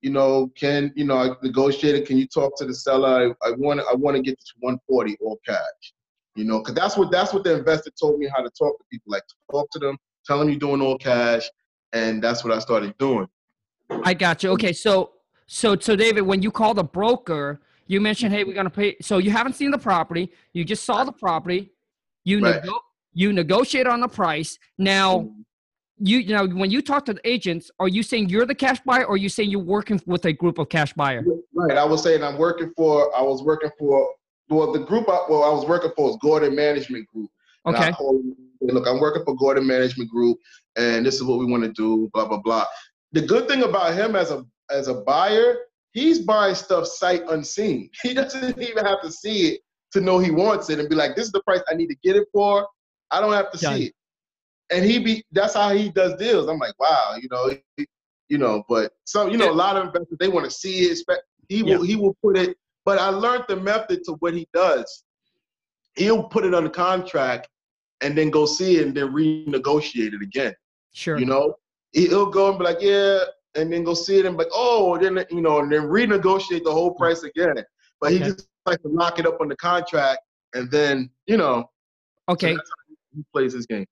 You 0.03 0.11
know, 0.11 0.53
can 0.57 0.93
you 0.95 1.05
know 1.05 1.17
I 1.17 1.31
negotiated? 1.43 2.07
Can 2.07 2.19
you 2.19 2.29
talk 2.29 2.57
to 2.59 2.67
the 2.67 2.75
seller? 2.75 3.35
I, 3.43 3.49
I 3.49 3.53
want 3.53 3.81
I 3.81 3.95
want 3.95 4.17
to 4.17 4.23
get 4.23 4.39
to 4.39 4.53
140 4.61 5.17
all 5.21 5.41
cash. 5.45 5.57
You 6.37 6.45
know, 6.45 6.59
because 6.59 6.75
that's 6.75 6.97
what 6.97 7.11
that's 7.11 7.33
what 7.33 7.45
the 7.45 7.57
investor 7.57 7.91
told 7.99 8.19
me 8.19 8.29
how 8.29 8.43
to 8.43 8.51
talk 8.51 8.79
to 8.79 8.85
people. 8.91 9.11
Like 9.11 9.23
talk 9.51 9.69
to 9.71 9.79
them, 9.79 9.97
tell 10.27 10.39
them 10.39 10.51
you're 10.51 10.59
doing 10.59 10.83
all 10.83 10.99
cash, 10.99 11.51
and 11.93 12.23
that's 12.23 12.45
what 12.45 12.53
I 12.53 12.59
started 12.59 12.97
doing. 12.99 13.27
I 14.05 14.13
got 14.13 14.43
you. 14.43 14.51
Okay, 14.51 14.75
so 14.75 15.13
so 15.47 15.77
so 15.77 15.97
David, 15.97 16.23
when 16.23 16.43
you 16.43 16.51
call 16.51 16.75
the 16.75 16.85
broker, 16.85 17.63
you 17.87 18.01
mentioned, 18.01 18.35
hey, 18.35 18.45
we're 18.45 18.55
gonna 18.55 18.71
pay. 18.71 18.97
So 19.01 19.17
you 19.17 19.31
haven't 19.31 19.55
seen 19.55 19.71
the 19.71 19.79
property. 19.79 20.31
You 20.53 20.65
just 20.65 20.85
saw 20.85 21.05
the 21.05 21.13
property. 21.13 21.73
You 22.23 22.41
right. 22.41 22.63
nego- 22.63 22.81
you 23.15 23.33
negotiate 23.33 23.87
on 23.87 24.01
the 24.01 24.09
price. 24.09 24.59
Now, 24.77 25.21
mm-hmm 25.21 25.41
you, 25.99 26.19
you 26.19 26.35
know 26.35 26.47
when 26.47 26.71
you 26.71 26.83
talk 26.83 27.05
to 27.07 27.15
the 27.15 27.29
agents 27.29 27.71
are 27.81 27.89
you 27.89 28.03
saying 28.03 28.29
you're 28.29 28.47
the 28.47 28.55
cash 28.55 28.79
buyer 28.85 29.05
or 29.05 29.15
are 29.15 29.17
you 29.17 29.29
saying 29.29 29.51
you're 29.51 29.61
working 29.61 30.01
with 30.07 30.25
a 30.27 30.33
group 30.33 30.59
of 30.59 30.69
cash 30.69 30.93
buyer? 30.93 31.25
Right 31.55 31.79
i 31.79 31.85
was 31.85 32.03
saying 32.03 32.23
i'm 32.23 32.39
working 32.39 32.73
for 32.77 33.15
i 33.17 33.23
was 33.23 33.43
working 33.43 33.71
for 33.79 34.11
well 34.49 34.73
the 34.73 34.81
group 34.81 35.09
I, 35.09 35.25
well 35.29 35.45
i 35.45 35.49
was 35.49 35.67
working 35.67 35.93
for 35.97 36.11
is 36.11 36.17
gordon 36.21 36.55
management 36.55 37.07
group. 37.09 37.31
Okay. 37.67 37.93
look 38.61 38.87
i'm 38.87 39.01
working 39.01 39.25
for 39.25 39.35
gordon 39.37 39.67
management 39.67 40.11
group 40.11 40.39
and 40.77 41.05
this 41.05 41.15
is 41.15 41.25
what 41.25 41.39
we 41.39 41.47
want 41.47 41.63
to 41.63 41.73
do 41.73 42.11
blah 42.13 42.27
blah 42.27 42.41
blah. 42.41 42.67
The 43.13 43.23
good 43.23 43.49
thing 43.49 43.63
about 43.63 43.95
him 43.95 44.17
as 44.17 44.31
a 44.31 44.45
as 44.71 44.89
a 44.89 44.95
buyer 44.95 45.57
he's 45.93 46.19
buying 46.19 46.55
stuff 46.55 46.87
sight 46.87 47.23
unseen. 47.31 47.89
He 48.03 48.13
doesn't 48.13 48.61
even 48.61 48.85
have 48.85 49.01
to 49.01 49.11
see 49.11 49.49
it 49.49 49.61
to 49.93 50.03
know 50.03 50.19
he 50.19 50.31
wants 50.31 50.69
it 50.69 50.79
and 50.79 50.91
be 50.91 50.95
like 50.95 51.17
this 51.17 51.27
is 51.27 51.33
the 51.33 51.43
price 51.45 51.63
i 51.71 51.75
need 51.75 51.89
to 51.89 51.97
get 52.05 52.17
it 52.17 52.29
for. 52.33 52.69
I 53.11 53.21
don't 53.21 53.33
have 53.33 53.51
to 53.53 53.59
Done. 53.59 53.77
see 53.77 53.87
it 53.87 53.95
and 54.71 54.85
he 54.85 54.99
be 54.99 55.25
that's 55.33 55.55
how 55.55 55.71
he 55.75 55.91
does 55.91 56.17
deals. 56.17 56.49
I'm 56.49 56.59
like, 56.59 56.79
wow, 56.79 57.17
you 57.21 57.29
know, 57.31 57.51
he, 57.77 57.87
you 58.29 58.39
know, 58.39 58.65
but 58.69 58.93
some, 59.05 59.31
you 59.31 59.39
know, 59.39 59.51
a 59.51 59.53
lot 59.53 59.77
of 59.77 59.87
investors 59.87 60.17
they 60.19 60.29
want 60.29 60.45
to 60.45 60.51
see 60.51 60.81
it. 60.81 60.99
He 61.49 61.63
will 61.63 61.85
yeah. 61.85 61.95
he 61.95 61.97
will 61.97 62.17
put 62.23 62.37
it, 62.37 62.57
but 62.85 62.99
I 62.99 63.09
learned 63.09 63.45
the 63.49 63.57
method 63.57 64.03
to 64.05 64.13
what 64.21 64.35
he 64.35 64.49
does. 64.53 65.05
He'll 65.95 66.25
put 66.25 66.45
it 66.45 66.55
on 66.55 66.65
the 66.65 66.71
contract 66.71 67.49
and 68.01 68.17
then 68.17 68.31
go 68.31 68.45
see 68.45 68.79
it 68.79 68.87
and 68.87 68.97
then 68.97 69.13
renegotiate 69.13 70.13
it 70.13 70.23
again. 70.23 70.55
Sure. 70.93 71.19
You 71.19 71.27
know, 71.27 71.55
he'll 71.93 72.27
go 72.27 72.51
and 72.51 72.59
be 72.59 72.65
like, 72.65 72.81
yeah, 72.81 73.21
and 73.55 73.73
then 73.73 73.85
go 73.85 73.95
see 73.95 74.19
it 74.19 74.27
and 74.27 74.37
be 74.37 74.45
like, 74.45 74.53
oh, 74.53 74.99
then 74.99 75.25
you 75.31 75.41
know, 75.41 75.61
and 75.61 75.71
then 75.71 75.83
renegotiate 75.83 76.65
the 76.65 76.73
whole 76.73 76.93
price 76.93 77.23
mm. 77.23 77.31
again. 77.31 77.65
But 78.01 78.13
okay. 78.13 78.19
he 78.19 78.25
just 78.25 78.49
like 78.67 78.83
to 78.83 78.89
lock 78.89 79.19
it 79.19 79.27
up 79.27 79.41
on 79.41 79.49
the 79.49 79.57
contract 79.57 80.21
and 80.55 80.71
then, 80.71 81.11
you 81.27 81.37
know. 81.37 81.71
Okay. 82.29 82.55
So 82.55 82.61
he 83.15 83.25
plays 83.33 83.53
his 83.53 83.67
game. 83.67 83.87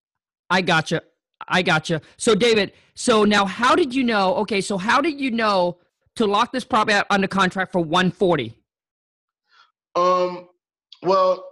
I 0.55 0.61
gotcha. 0.61 1.03
I 1.49 1.62
gotcha. 1.62 2.01
So, 2.17 2.37
David, 2.37 2.75
so 2.95 3.25
now 3.25 3.45
how 3.45 3.75
did 3.75 3.93
you 3.93 4.05
know? 4.05 4.37
Okay, 4.37 4.61
so 4.61 4.79
how 4.79 5.01
did 5.01 5.21
you 5.21 5.33
know 5.33 5.79
to 6.14 6.27
lock 6.27 6.53
this 6.53 6.64
property 6.64 6.95
out 6.95 7.07
under 7.11 7.27
contract 7.27 7.73
for 7.73 7.81
140? 7.81 8.57
Um, 9.97 10.49
well, 11.03 11.45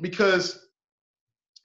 because 0.00 0.68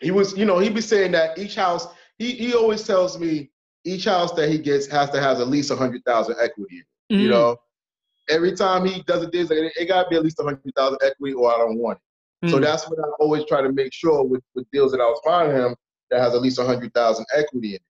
he 0.01 0.11
was, 0.11 0.37
you 0.37 0.43
know, 0.43 0.59
he'd 0.59 0.75
be 0.75 0.81
saying 0.81 1.13
that 1.13 1.37
each 1.37 1.55
house, 1.55 1.87
he, 2.17 2.33
he 2.33 2.53
always 2.53 2.83
tells 2.83 3.17
me 3.17 3.51
each 3.85 4.03
house 4.03 4.33
that 4.33 4.49
he 4.49 4.57
gets 4.57 4.85
has 4.87 5.09
to 5.11 5.21
have 5.21 5.39
at 5.39 5.47
least 5.47 5.71
a 5.71 5.77
hundred 5.77 6.03
thousand 6.03 6.35
equity, 6.41 6.83
mm. 7.09 7.21
you 7.21 7.29
know. 7.29 7.55
every 8.29 8.53
time 8.53 8.83
he 8.83 9.01
does 9.03 9.23
a 9.23 9.31
deal, 9.31 9.43
like, 9.43 9.59
it, 9.59 9.73
it 9.79 9.85
got 9.85 10.03
to 10.03 10.09
be 10.09 10.17
at 10.17 10.23
least 10.23 10.41
a 10.41 10.43
hundred 10.43 10.73
thousand 10.75 10.99
equity, 11.05 11.33
or 11.33 11.53
I 11.53 11.57
don't 11.57 11.77
want 11.77 11.99
it. 12.43 12.47
Mm. 12.47 12.51
So 12.51 12.59
that's 12.59 12.89
what 12.89 12.99
I 12.99 13.07
always 13.21 13.45
try 13.45 13.61
to 13.61 13.71
make 13.71 13.93
sure 13.93 14.25
with, 14.25 14.43
with 14.55 14.69
deals 14.73 14.91
that 14.91 14.99
I 14.99 15.05
was 15.05 15.21
finding 15.23 15.55
him 15.55 15.75
that 16.11 16.21
has 16.21 16.33
at 16.33 16.41
least 16.41 16.59
a 16.59 16.65
hundred 16.65 16.93
thousand 16.93 17.25
equity 17.35 17.69
in 17.69 17.75
it. 17.75 17.81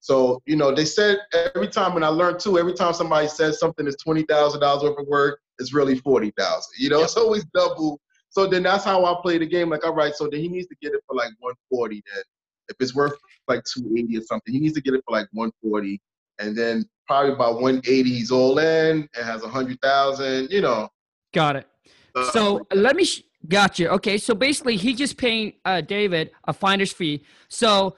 So 0.00 0.40
you 0.46 0.56
know, 0.56 0.74
they 0.74 0.84
said 0.84 1.18
every 1.54 1.68
time 1.68 1.94
when 1.94 2.04
I 2.04 2.08
learned 2.08 2.40
too, 2.40 2.58
every 2.58 2.74
time 2.74 2.92
somebody 2.92 3.28
says 3.28 3.58
something 3.58 3.86
is 3.86 3.96
twenty 3.96 4.22
thousand 4.22 4.60
dollars 4.60 4.82
worth 4.82 4.98
of 4.98 5.06
work, 5.06 5.40
it's 5.58 5.72
really 5.74 5.96
forty 5.98 6.32
thousand. 6.38 6.72
You 6.78 6.90
know, 6.90 7.00
it's 7.04 7.16
always 7.16 7.44
double. 7.54 8.00
So 8.30 8.46
then 8.46 8.62
that's 8.62 8.84
how 8.84 9.04
I 9.04 9.20
play 9.22 9.38
the 9.38 9.46
game. 9.46 9.70
Like, 9.70 9.84
all 9.86 9.94
right, 9.94 10.14
so 10.14 10.28
then 10.30 10.40
he 10.40 10.48
needs 10.48 10.66
to 10.68 10.76
get 10.82 10.92
it 10.92 11.00
for 11.06 11.16
like 11.16 11.30
one 11.38 11.54
forty. 11.70 12.02
Then 12.12 12.22
if 12.68 12.76
it's 12.80 12.94
worth 12.94 13.14
like 13.48 13.64
two 13.64 13.94
eighty 13.96 14.18
or 14.18 14.22
something, 14.22 14.52
he 14.52 14.60
needs 14.60 14.74
to 14.74 14.82
get 14.82 14.94
it 14.94 15.02
for 15.06 15.12
like 15.12 15.28
one 15.32 15.50
forty 15.62 16.00
and 16.38 16.56
then 16.56 16.88
probably 17.06 17.34
by 17.34 17.48
180 17.48 18.10
he's 18.10 18.30
all 18.30 18.58
in 18.58 19.08
and 19.16 19.24
has 19.24 19.42
a 19.42 19.48
hundred 19.48 19.80
thousand 19.80 20.50
you 20.50 20.60
know 20.60 20.88
got 21.32 21.56
it 21.56 21.66
uh, 22.14 22.30
so 22.30 22.66
let 22.74 22.96
me 22.96 23.04
sh- 23.04 23.22
got 23.48 23.78
you 23.78 23.88
okay 23.88 24.18
so 24.18 24.34
basically 24.34 24.76
he 24.76 24.94
just 24.94 25.16
paying 25.16 25.52
uh, 25.64 25.80
david 25.80 26.30
a 26.44 26.52
finder's 26.52 26.92
fee. 26.92 27.24
So 27.48 27.96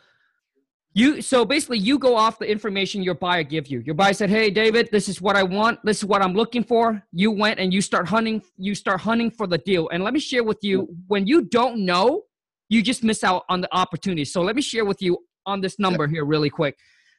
you 0.95 1.23
so 1.23 1.45
basically 1.45 1.79
you 1.79 1.99
go 1.99 2.17
off 2.17 2.39
the 2.39 2.51
information 2.51 3.03
your 3.03 3.15
buyer 3.15 3.43
give 3.43 3.69
you. 3.69 3.81
Your 3.81 3.95
buyer 3.95 4.13
said 4.13 4.31
hey 4.31 4.51
david 4.51 4.89
this 4.91 5.09
is 5.09 5.21
what 5.21 5.37
i 5.37 5.43
want. 5.43 5.79
This 5.85 5.99
is 5.99 6.05
what 6.05 6.23
i'm 6.23 6.35
looking 6.35 6.65
for. 6.65 7.03
You 7.13 7.31
went 7.31 7.59
and 7.61 7.73
you 7.73 7.81
start 7.81 8.09
hunting 8.09 8.43
you 8.57 8.75
start 8.75 9.01
hunting 9.01 9.31
for 9.31 9.47
the 9.47 9.59
deal. 9.59 9.89
And 9.91 10.03
let 10.03 10.15
me 10.15 10.21
share 10.21 10.45
with 10.45 10.59
you 10.63 10.89
when 11.07 11.27
you 11.27 11.43
don't 11.43 11.85
know 11.85 12.23
you 12.69 12.83
just 12.83 13.03
miss 13.03 13.25
out 13.25 13.45
on 13.49 13.61
the 13.61 13.75
opportunity. 13.75 14.25
So 14.25 14.43
let 14.43 14.55
me 14.55 14.63
share 14.63 14.85
with 14.85 15.01
you 15.01 15.19
on 15.47 15.61
this 15.61 15.79
number 15.79 16.07
here 16.07 16.25
really 16.25 16.51
quick. 16.51 16.77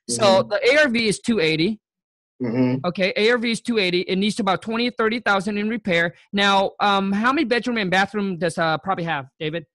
So 0.07 0.23
mm-hmm. 0.43 0.49
the 0.49 0.79
ARV 0.79 0.95
is 0.95 1.19
280. 1.19 1.79
Mm-hmm. 2.41 2.85
Okay, 2.85 3.13
ARV 3.29 3.45
is 3.45 3.61
280. 3.61 4.01
It 4.01 4.15
needs 4.15 4.39
about 4.39 4.61
20 4.61 4.89
30,000 4.91 5.57
in 5.57 5.69
repair. 5.69 6.15
Now, 6.31 6.71
um, 6.79 7.11
how 7.11 7.33
many 7.33 7.45
bedroom 7.45 7.77
and 7.77 7.91
bathroom 7.91 8.37
does 8.37 8.57
uh 8.57 8.77
probably 8.77 9.03
have, 9.03 9.27
David? 9.39 9.65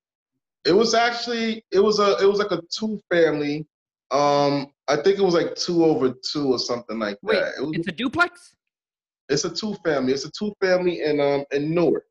It 0.64 0.72
was 0.72 0.94
actually 0.94 1.64
it 1.70 1.80
was 1.80 1.98
a 1.98 2.16
it 2.22 2.26
was 2.26 2.38
like 2.38 2.52
a 2.52 2.62
two 2.70 3.02
family. 3.10 3.66
Um, 4.10 4.68
I 4.88 4.96
think 4.96 5.18
it 5.18 5.22
was 5.22 5.34
like 5.34 5.54
two 5.56 5.84
over 5.84 6.14
two 6.32 6.52
or 6.52 6.58
something 6.58 6.98
like 6.98 7.18
Wait, 7.22 7.34
that. 7.34 7.52
It 7.58 7.62
was, 7.62 7.72
it's 7.74 7.88
a 7.88 7.92
duplex. 7.92 8.54
It's 9.28 9.44
a 9.44 9.50
two 9.50 9.74
family. 9.84 10.12
It's 10.12 10.24
a 10.24 10.30
two 10.30 10.54
family 10.60 11.02
in 11.02 11.20
um 11.20 11.44
in 11.52 11.74
Newark. 11.74 12.04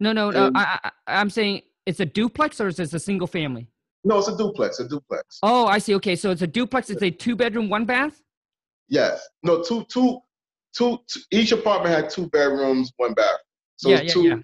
No, 0.00 0.12
no, 0.12 0.30
no. 0.30 0.50
I, 0.54 0.78
I 0.82 0.90
I'm 1.06 1.30
saying 1.30 1.62
it's 1.86 2.00
a 2.00 2.06
duplex 2.06 2.60
or 2.60 2.68
is 2.68 2.76
this 2.76 2.92
a 2.92 2.98
single 2.98 3.28
family? 3.28 3.68
No, 4.04 4.18
it's 4.18 4.28
a 4.28 4.36
duplex. 4.36 4.80
A 4.80 4.88
duplex. 4.88 5.38
Oh, 5.44 5.66
I 5.66 5.78
see. 5.78 5.94
Okay, 5.94 6.16
so 6.16 6.30
it's 6.30 6.42
a 6.42 6.46
duplex. 6.46 6.90
It's 6.90 7.02
a 7.02 7.10
two 7.10 7.36
bedroom, 7.36 7.68
one 7.68 7.84
bath. 7.84 8.20
Yes. 8.88 9.26
No, 9.42 9.62
two, 9.62 9.84
two, 9.88 10.18
two. 10.74 10.98
two 11.06 11.20
each 11.30 11.52
apartment 11.52 11.94
had 11.94 12.10
two 12.10 12.28
bedrooms, 12.28 12.92
one 12.96 13.14
bath. 13.14 13.38
So 13.76 13.90
yeah, 13.90 14.02
yeah, 14.02 14.12
two, 14.12 14.22
yeah. 14.22 14.36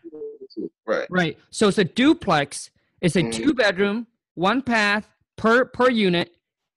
Two, 0.54 0.70
right. 0.86 1.06
Right. 1.10 1.38
So 1.50 1.68
it's 1.68 1.78
a 1.78 1.84
duplex. 1.84 2.70
It's 3.00 3.16
a 3.16 3.22
mm-hmm. 3.22 3.30
two 3.30 3.54
bedroom, 3.54 4.06
one 4.34 4.60
bath 4.60 5.08
per 5.36 5.64
per 5.66 5.90
unit. 5.90 6.30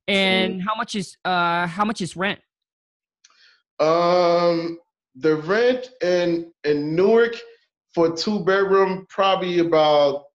And 0.08 0.56
mm-hmm. 0.56 0.68
how 0.68 0.76
much 0.76 0.96
is 0.96 1.18
uh 1.26 1.68
how 1.68 1.86
much 1.86 2.02
is 2.02 2.16
rent? 2.16 2.40
Um, 3.80 4.78
the 5.16 5.38
rent 5.38 5.90
in 6.02 6.52
in 6.64 6.96
Newark 6.96 7.36
for 7.94 8.16
two 8.16 8.42
bedroom 8.42 9.06
probably 9.10 9.60
about 9.60 10.26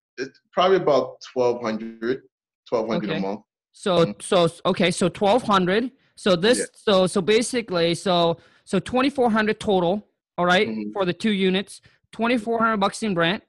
probably 0.52 0.78
about 0.78 1.16
twelve 1.32 1.62
hundred 1.62 2.22
twelve 2.68 2.88
hundred 2.88 3.10
okay. 3.10 3.18
a 3.18 3.22
month. 3.22 3.40
So 3.72 4.06
mm-hmm. 4.06 4.20
so 4.20 4.48
okay, 4.66 4.90
so 4.90 5.08
twelve 5.08 5.42
hundred. 5.42 5.92
So 6.16 6.34
this 6.34 6.58
yeah. 6.58 6.64
so 6.74 7.06
so 7.06 7.20
basically 7.20 7.94
so 7.94 8.38
so 8.64 8.78
twenty 8.78 9.10
four 9.10 9.30
hundred 9.30 9.60
total. 9.60 10.06
All 10.38 10.44
right, 10.44 10.68
mm-hmm. 10.68 10.92
for 10.92 11.04
the 11.04 11.12
two 11.12 11.30
units, 11.32 11.80
twenty 12.12 12.36
four 12.36 12.58
hundred 12.58 12.78
bucks 12.78 13.02
in 13.02 13.14
rent. 13.14 13.42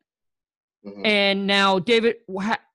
Mm-hmm. 0.86 1.06
And 1.06 1.48
now, 1.48 1.80
David, 1.80 2.18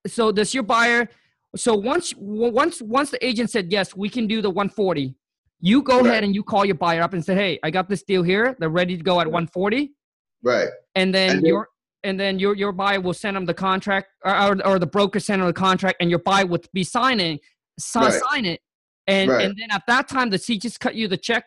so 0.07 0.33
does 0.33 0.53
your 0.53 0.65
buyer? 0.65 1.09
So 1.57 1.75
once 1.75 2.15
once 2.17 2.83
once 2.83 3.11
the 3.11 3.25
agent 3.25 3.51
said 3.51 3.71
yes, 3.71 3.97
we 3.97 4.09
can 4.09 4.27
do 4.27 4.43
the 4.43 4.51
one 4.51 4.69
forty. 4.69 5.15
You 5.61 5.83
go 5.83 5.99
right. 5.99 6.07
ahead 6.07 6.25
and 6.25 6.35
you 6.35 6.43
call 6.43 6.65
your 6.65 6.75
buyer 6.75 7.03
up 7.03 7.13
and 7.13 7.25
say, 7.25 7.35
"Hey, 7.35 7.59
I 7.63 7.71
got 7.71 7.89
this 7.89 8.03
deal 8.03 8.23
here. 8.23 8.57
They're 8.59 8.69
ready 8.69 8.97
to 8.97 9.03
go 9.03 9.21
at 9.21 9.31
one 9.31 9.47
forty. 9.47 9.95
Right. 10.43 10.69
And 10.95 11.15
then, 11.15 11.31
and 11.31 11.39
then 11.39 11.47
your 11.47 11.69
and 12.05 12.19
then 12.19 12.39
your 12.39 12.55
your 12.57 12.73
buyer 12.73 13.01
will 13.01 13.15
send 13.15 13.37
them 13.37 13.47
the 13.47 13.55
contract, 13.55 14.09
or, 14.25 14.35
or, 14.35 14.67
or 14.67 14.79
the 14.79 14.87
broker 14.87 15.21
send 15.21 15.41
them 15.41 15.47
the 15.47 15.53
contract, 15.53 15.99
and 16.01 16.11
your 16.11 16.19
buyer 16.19 16.47
would 16.47 16.67
be 16.73 16.85
signing, 16.85 17.39
sign, 17.79 18.05
right. 18.05 18.23
sign 18.31 18.45
it, 18.47 18.61
and 19.07 19.31
right. 19.31 19.45
and 19.47 19.57
then 19.57 19.71
at 19.71 19.83
that 19.87 20.09
time, 20.09 20.31
does 20.31 20.47
he 20.47 20.59
just 20.59 20.81
cut 20.81 20.95
you 20.95 21.09
the 21.09 21.17
check? 21.17 21.45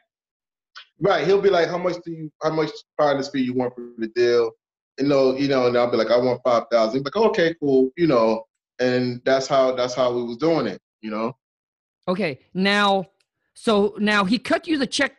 Right. 1.00 1.26
He'll 1.26 1.42
be 1.42 1.50
like, 1.50 1.68
"How 1.68 1.78
much 1.78 1.98
do 2.06 2.12
you? 2.12 2.32
How 2.42 2.52
much 2.52 2.70
finder's 2.98 3.30
fee 3.30 3.42
you 3.42 3.54
want 3.54 3.74
for 3.76 3.90
the 3.98 4.08
deal?" 4.08 4.52
You 5.00 5.08
know, 5.08 5.36
you 5.36 5.48
know, 5.48 5.68
and 5.68 5.78
I'll 5.78 5.92
be 5.92 5.98
like, 5.98 6.12
"I 6.12 6.18
want 6.18 6.42
five 6.44 6.64
thousand. 6.72 7.04
Like, 7.04 7.16
okay, 7.16 7.56
cool. 7.60 7.92
You 7.98 8.08
know, 8.08 8.44
and 8.80 9.22
that's 9.26 9.48
how 9.48 9.76
that's 9.76 9.94
how 9.94 10.14
we 10.14 10.24
was 10.24 10.38
doing 10.38 10.68
it. 10.68 10.82
You 11.02 11.12
know. 11.12 11.36
Okay. 12.08 12.40
Now, 12.54 13.06
so 13.54 13.96
now 13.98 14.26
he 14.26 14.38
cut 14.38 14.68
you 14.68 14.78
the 14.78 14.88
check 14.88 15.16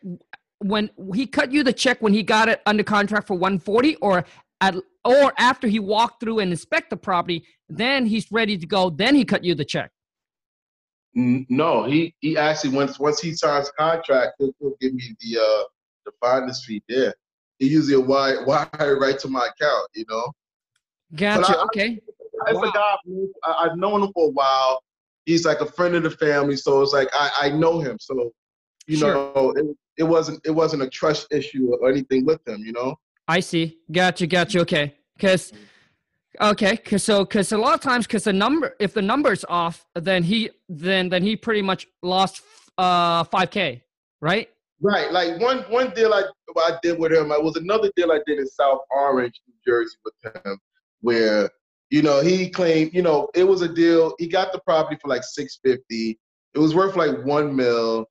when 0.59 0.91
he 1.15 1.27
cut 1.27 1.53
you 1.53 1.63
the 1.63 1.73
check 1.73 2.01
when 2.01 2.13
he 2.13 2.23
got 2.23 2.49
it 2.49 2.63
under 2.67 2.83
contract 2.83 3.27
for 3.27 3.35
140 3.35 3.97
or 3.97 4.25
at 4.61 4.77
or 5.05 5.33
after 5.39 5.69
he 5.69 5.79
walked 5.79 6.21
through 6.21 6.41
and 6.41 6.51
inspect 6.51 6.91
the 6.91 6.97
property, 6.97 7.45
then 7.69 8.07
he's 8.07 8.31
ready 8.33 8.57
to 8.59 8.67
go. 8.67 8.91
Then 8.91 9.15
he 9.15 9.25
cut 9.25 9.45
you 9.45 9.55
the 9.55 9.65
check. 9.65 9.91
No, 11.19 11.85
he 11.85 12.15
he 12.21 12.37
actually 12.37 12.77
once 12.77 12.99
once 13.01 13.21
he 13.21 13.33
signs 13.33 13.71
contract, 13.79 14.35
he'll, 14.39 14.53
he'll 14.61 14.77
give 14.83 14.93
me 14.93 15.17
the 15.21 15.41
uh 15.41 15.65
the 16.05 16.13
finder's 16.21 16.63
fee 16.63 16.83
there. 16.91 17.15
He 17.59 17.69
usually 17.69 17.97
wire 17.97 18.45
wire 18.45 18.99
right 19.01 19.19
to 19.21 19.29
my 19.29 19.49
account, 19.49 19.89
you 19.95 20.05
know. 20.11 20.31
Gotcha. 21.15 21.57
I, 21.57 21.63
okay. 21.65 21.99
As 22.47 22.57
wow. 22.57 22.65
a 22.65 22.71
guy, 22.71 22.97
I, 23.45 23.65
I've 23.65 23.79
known 23.79 24.03
him 24.03 24.13
for 24.13 24.29
a 24.29 24.31
while. 24.31 24.83
He's 25.25 25.47
like 25.47 25.63
a 25.63 25.67
friend 25.67 25.95
of 25.95 26.03
the 26.03 26.11
family, 26.11 26.55
so 26.55 26.83
it's 26.83 26.93
like 26.93 27.09
I, 27.15 27.31
I 27.45 27.51
know 27.51 27.81
him. 27.81 27.97
So, 27.99 28.31
you 28.87 28.99
sure. 28.99 29.15
know, 29.15 29.55
it, 29.57 29.65
it 29.97 30.05
wasn't 30.05 30.41
it 30.45 30.51
wasn't 30.51 30.83
a 30.83 30.91
trust 30.91 31.29
issue 31.31 31.75
or 31.81 31.89
anything 31.89 32.27
with 32.27 32.47
him, 32.47 32.63
you 32.63 32.73
know. 32.73 32.95
I 33.27 33.41
see. 33.41 33.79
Gotcha. 33.91 34.27
Gotcha. 34.27 34.61
Okay. 34.61 34.95
Because 35.15 35.51
okay, 36.41 36.77
cause 36.77 37.03
so 37.03 37.25
because 37.25 37.53
a 37.53 37.59
lot 37.59 37.75
of 37.75 37.81
times 37.81 38.07
because 38.07 38.25
the 38.25 38.33
number 38.33 38.75
if 38.79 38.95
the 38.95 39.03
number's 39.03 39.45
off, 39.49 39.87
then 39.95 40.23
he 40.23 40.51
then 40.69 41.09
then 41.09 41.23
he 41.23 41.37
pretty 41.37 41.63
much 41.63 41.87
lost 42.03 42.43
uh 42.79 43.25
5k, 43.25 43.83
right? 44.21 44.49
Right. 44.81 45.11
Like 45.11 45.41
one 45.41 45.59
one 45.71 45.91
deal 45.91 46.13
I 46.13 46.25
I 46.59 46.79
did 46.83 46.99
with 46.99 47.13
him, 47.13 47.33
I 47.33 47.39
was 47.39 47.57
another 47.57 47.91
deal 47.97 48.13
I 48.13 48.21
did 48.27 48.39
in 48.39 48.47
South 48.47 48.81
Orange, 48.91 49.41
New 49.47 49.55
Jersey 49.67 49.97
with 50.05 50.35
him, 50.45 50.59
where 51.01 51.51
you 51.91 52.03
know 52.03 52.21
he 52.21 52.51
claimed 52.51 52.93
you 52.93 53.03
know 53.03 53.29
it 53.35 53.45
was 53.45 53.63
a 53.63 53.69
deal. 53.69 54.15
He 54.19 54.29
got 54.29 54.53
the 54.53 54.61
property 54.61 54.99
for 55.01 55.09
like 55.09 55.25
six 55.25 55.59
fifty. 55.65 56.19
It 56.55 56.59
was 56.59 56.75
worth 56.75 56.97
like 56.97 57.25
one 57.25 57.55
mil, 57.55 58.07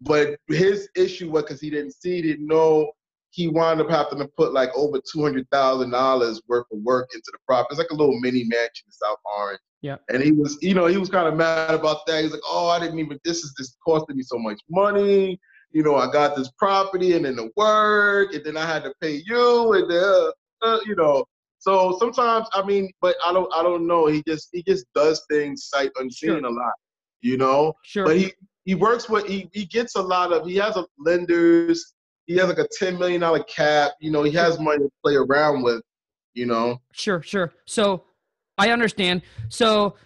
but 0.00 0.36
his 0.48 0.88
issue 0.96 1.30
was 1.30 1.42
because 1.44 1.60
he 1.60 1.70
didn't 1.70 1.92
see, 1.92 2.22
didn't 2.22 2.46
know 2.46 2.92
he 3.32 3.48
wound 3.48 3.80
up 3.80 3.90
having 3.90 4.18
to 4.18 4.28
put 4.36 4.52
like 4.52 4.70
over 4.76 5.00
two 5.10 5.22
hundred 5.22 5.48
thousand 5.50 5.90
dollars 5.90 6.40
worth 6.48 6.66
of 6.70 6.78
work 6.82 7.08
into 7.14 7.30
the 7.32 7.38
property. 7.46 7.68
It's 7.72 7.78
like 7.78 7.90
a 7.90 7.94
little 7.94 8.18
mini 8.20 8.44
mansion 8.44 8.84
in 8.86 8.92
South 8.92 9.18
Orange. 9.38 9.60
Yeah. 9.80 9.96
And 10.10 10.22
he 10.22 10.32
was, 10.32 10.58
you 10.62 10.74
know, 10.74 10.86
he 10.86 10.98
was 10.98 11.08
kind 11.08 11.26
of 11.26 11.34
mad 11.34 11.74
about 11.74 12.06
that. 12.06 12.22
He's 12.22 12.32
like, 12.32 12.42
"Oh, 12.46 12.68
I 12.68 12.78
didn't 12.78 12.98
even. 12.98 13.18
This 13.24 13.38
is 13.38 13.54
this 13.58 13.76
costing 13.84 14.16
me 14.16 14.22
so 14.22 14.38
much 14.38 14.60
money. 14.70 15.40
You 15.72 15.82
know, 15.82 15.96
I 15.96 16.12
got 16.12 16.36
this 16.36 16.50
property 16.58 17.16
and 17.16 17.24
then 17.24 17.36
the 17.36 17.50
work, 17.56 18.34
and 18.34 18.44
then 18.44 18.56
I 18.56 18.66
had 18.66 18.84
to 18.84 18.94
pay 19.00 19.22
you, 19.26 19.72
and 19.72 19.90
then, 19.90 20.04
uh, 20.04 20.30
uh, 20.62 20.80
you 20.86 20.94
know." 20.94 21.24
So 21.58 21.96
sometimes, 22.00 22.48
I 22.54 22.66
mean, 22.66 22.90
but 23.00 23.14
I 23.24 23.32
don't, 23.32 23.48
I 23.54 23.62
don't 23.62 23.86
know. 23.86 24.08
He 24.08 24.20
just, 24.26 24.48
he 24.52 24.64
just 24.64 24.84
does 24.96 25.24
things 25.30 25.68
sight 25.68 25.92
unseen 25.96 26.30
sure. 26.30 26.38
a 26.44 26.50
lot, 26.50 26.72
you 27.20 27.36
know. 27.36 27.72
Sure. 27.84 28.04
But 28.04 28.16
he, 28.16 28.32
he 28.64 28.74
works 28.74 29.08
with, 29.08 29.28
he, 29.28 29.48
he 29.52 29.64
gets 29.66 29.94
a 29.94 30.02
lot 30.02 30.32
of, 30.32 30.44
he 30.44 30.56
has 30.56 30.76
a 30.76 30.84
lenders 30.98 31.94
he 32.26 32.36
has 32.36 32.48
like 32.48 32.58
a 32.58 32.68
ten 32.78 32.98
million 32.98 33.20
dollar 33.20 33.42
cap. 33.44 33.92
You 34.00 34.10
know, 34.10 34.22
he 34.22 34.32
has 34.32 34.58
money 34.58 34.78
to 34.78 34.90
play 35.02 35.14
around 35.16 35.62
with. 35.62 35.82
You 36.34 36.46
know. 36.46 36.80
Sure, 36.92 37.20
sure. 37.20 37.52
So 37.66 38.04
I 38.56 38.70
understand. 38.70 39.20
So 39.50 39.96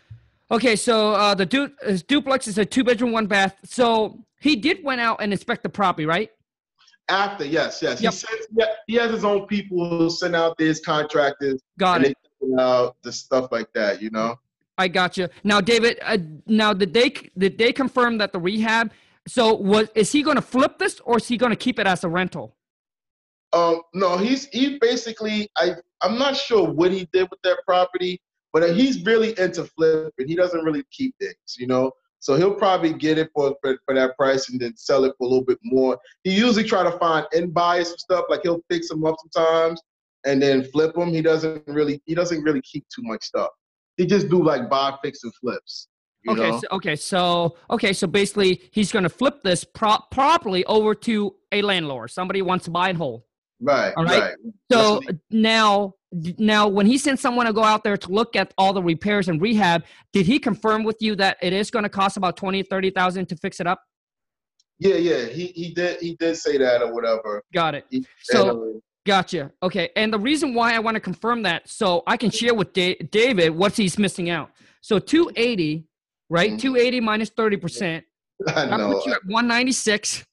okay, 0.51 0.75
so 0.75 1.13
uh, 1.13 1.35
the 1.37 1.47
du- 1.47 1.73
duplex 2.09 2.49
is 2.49 2.59
a 2.59 2.65
two 2.65 2.83
bedroom, 2.83 3.13
one 3.13 3.27
bath. 3.27 3.57
So 3.65 4.25
he 4.41 4.57
did 4.57 4.83
went 4.83 5.01
out 5.01 5.19
and 5.21 5.33
inspect 5.33 5.63
the 5.63 5.69
property, 5.69 6.05
right? 6.05 6.31
After, 7.09 7.45
yes, 7.45 7.81
yes. 7.81 8.01
Yep. 8.03 8.13
He 8.13 8.19
sends, 8.19 8.47
yeah, 8.57 8.67
he 8.89 8.95
has 8.97 9.13
his 9.13 9.25
own 9.25 9.47
people 9.47 9.89
who 9.89 10.11
send 10.11 10.35
out 10.35 10.59
these 10.59 10.81
contractors. 10.81 11.63
Got 11.79 12.05
it. 12.05 12.17
Out 12.59 12.97
the 13.03 13.13
stuff 13.13 13.53
like 13.53 13.73
that, 13.75 14.03
you 14.03 14.11
know. 14.11 14.37
I 14.79 14.89
got 14.89 15.17
you. 15.17 15.29
Now, 15.45 15.61
David. 15.61 15.99
Uh, 16.03 16.19
now, 16.47 16.73
did 16.73 16.93
they 16.93 17.11
did 17.39 17.57
they 17.57 17.73
confirm 17.73 18.19
that 18.19 18.33
the 18.33 18.39
rehab 18.39 18.91
so 19.27 19.55
was 19.55 19.89
is 19.95 20.12
he 20.12 20.23
going 20.23 20.37
to 20.37 20.43
flip 20.43 20.79
this 20.79 21.01
or 21.01 21.17
is 21.19 21.29
he 21.29 21.37
going 21.37 21.51
to 21.51 21.57
keep 21.57 21.79
it 21.79 21.87
as 21.87 22.05
a 22.05 22.09
rental? 22.09 22.57
Um, 23.53 23.83
no, 23.95 24.17
he's 24.17 24.47
he 24.47 24.79
basically 24.81 25.49
I 25.57 25.75
I'm 26.03 26.19
not 26.19 26.37
sure 26.37 26.69
what 26.69 26.93
he 26.93 27.09
did 27.12 27.29
with 27.31 27.41
that 27.43 27.59
property, 27.67 28.21
but 28.53 28.75
he's 28.75 29.05
really 29.05 29.39
into 29.39 29.65
flipping. 29.65 30.29
He 30.29 30.37
doesn't 30.37 30.65
really 30.65 30.85
keep 30.91 31.15
things, 31.21 31.57
you 31.59 31.67
know. 31.67 31.93
So 32.21 32.35
he'll 32.35 32.55
probably 32.55 32.93
get 32.93 33.19
it 33.19 33.31
for, 33.35 33.55
for, 33.62 33.79
for 33.85 33.95
that 33.95 34.17
price 34.17 34.49
and 34.49 34.59
then 34.59 34.77
sell 34.77 35.05
it 35.05 35.15
for 35.17 35.27
a 35.27 35.29
little 35.29 35.45
bit 35.45 35.59
more. 35.62 35.97
He 36.25 36.35
usually 36.35 36.65
try 36.65 36.83
to 36.83 36.99
find 36.99 37.27
in 37.33 37.51
buys 37.51 37.89
some 37.89 37.99
stuff, 37.99 38.25
like 38.29 38.41
he'll 38.43 38.62
fix 38.69 38.89
them 38.89 39.05
up 39.05 39.15
sometimes 39.33 39.81
and 40.25 40.43
then 40.43 40.65
flip 40.65 40.95
them. 40.95 41.11
He 41.11 41.23
doesn't 41.23 41.62
really 41.67 42.03
he 42.05 42.15
doesn't 42.15 42.43
really 42.43 42.62
keep 42.62 42.85
too 42.95 43.03
much 43.03 43.25
stuff. 43.25 43.51
He 43.97 44.07
just 44.07 44.29
do 44.29 44.43
like 44.43 44.69
buy, 44.69 44.97
fix, 45.03 45.23
and 45.25 45.35
flips. 45.37 45.89
Okay, 46.29 46.51
so, 46.51 46.61
okay, 46.73 46.97
so 46.97 47.57
okay, 47.71 47.93
so 47.93 48.07
basically 48.07 48.61
he's 48.73 48.93
gonna 48.93 49.09
flip 49.09 49.43
this 49.43 49.65
pro- 49.65 49.99
properly 50.11 50.65
over 50.67 50.95
to 50.95 51.35
a 51.53 51.62
landlord. 51.62 52.11
Somebody 52.11 52.43
wants 52.43 52.65
to 52.67 52.71
buy 52.71 52.89
and 52.89 52.99
hold. 52.99 53.23
Right, 53.61 53.95
All 53.97 54.05
right. 54.05 54.21
right. 54.21 54.35
So 54.71 55.01
now, 55.31 55.95
now 56.39 56.69
when 56.69 56.85
he 56.85 56.99
sent 56.99 57.19
someone 57.21 57.47
to 57.47 57.55
go 57.55 57.65
out 57.65 57.85
there 57.85 57.97
to 57.97 58.12
look 58.12 58.37
at 58.37 58.53
all 58.59 58.75
the 58.75 58.83
repairs 58.83 59.29
and 59.29 59.41
rehab, 59.41 59.85
did 60.12 60.27
he 60.27 60.39
confirm 60.39 60.85
with 60.85 60.97
you 61.01 61.17
that 61.17 61.39
it 61.41 61.55
is 61.55 61.71
going 61.71 61.85
to 61.85 61.89
cost 61.89 62.17
about 62.19 62.37
twenty, 62.37 62.62
thirty 62.62 62.91
thousand 62.91 63.27
to 63.31 63.37
fix 63.37 63.61
it 63.61 63.67
up? 63.67 63.81
yeah, 64.79 64.97
yeah. 64.97 65.25
He 65.27 65.47
he 65.47 65.73
did 65.73 66.01
he 66.01 66.17
did 66.17 66.37
say 66.37 66.59
that 66.59 66.83
or 66.83 66.93
whatever. 66.93 67.43
Got 67.55 67.75
it. 67.77 67.87
He- 67.91 68.05
So 68.23 68.75
uh, 68.77 68.79
Gotcha. 69.07 69.53
Okay. 69.62 69.91
And 69.95 70.12
the 70.12 70.19
reason 70.19 70.53
why 70.53 70.75
I 70.75 70.81
want 70.81 70.97
to 70.97 71.01
confirm 71.01 71.45
that, 71.45 71.69
so 71.69 72.03
I 72.09 72.17
can 72.17 72.29
share 72.31 72.55
with 72.55 72.73
da- 72.73 72.97
David 73.12 73.51
what 73.51 73.77
he's 73.77 73.99
missing 74.01 74.31
out. 74.31 74.51
So 74.81 74.99
280, 74.99 75.85
right? 76.31 76.53
Mhm. 76.53 76.61
280 76.61 77.01
minus 77.01 77.31
30%. 77.31 78.03
I 78.49 78.67
That 78.67 78.77
know. 78.79 78.93
puts 78.93 79.07
you 79.07 79.12
at 79.12 79.21
196. 79.27 80.25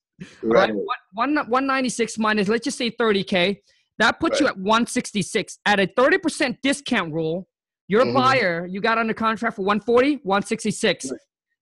right. 0.44 0.70
Right. 0.70 0.74
One, 1.14 1.36
one, 1.36 1.36
196 1.50 2.18
minus, 2.18 2.48
let's 2.48 2.64
just 2.64 2.78
say 2.78 2.92
30K. 2.92 3.58
That 4.00 4.20
puts 4.20 4.40
you 4.40 4.48
at 4.48 4.58
166. 4.58 5.60
At 5.66 5.80
a 5.80 5.88
30% 5.88 6.58
discount 6.64 7.14
rule, 7.14 7.48
your 7.88 8.06
Mhm. 8.06 8.14
buyer, 8.14 8.68
you 8.70 8.82
got 8.82 8.98
under 8.98 9.14
contract 9.14 9.56
for 9.56 9.62
140, 9.64 10.20
166. 10.24 11.12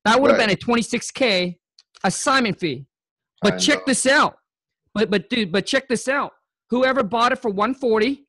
That 0.06 0.20
would 0.22 0.32
have 0.32 0.40
Right. 0.40 0.48
been 0.48 0.54
a 0.54 0.58
26K 0.58 1.58
assignment 2.04 2.60
fee. 2.60 2.86
But 3.42 3.56
I 3.56 3.58
check 3.58 3.80
know. 3.80 3.84
this 3.88 4.06
out. 4.06 4.36
But 4.94 5.10
but 5.10 5.30
dude, 5.30 5.52
but 5.52 5.66
check 5.66 5.88
this 5.88 6.08
out. 6.08 6.32
Whoever 6.70 7.04
bought 7.04 7.32
it 7.32 7.40
for 7.40 7.50
140, 7.52 8.26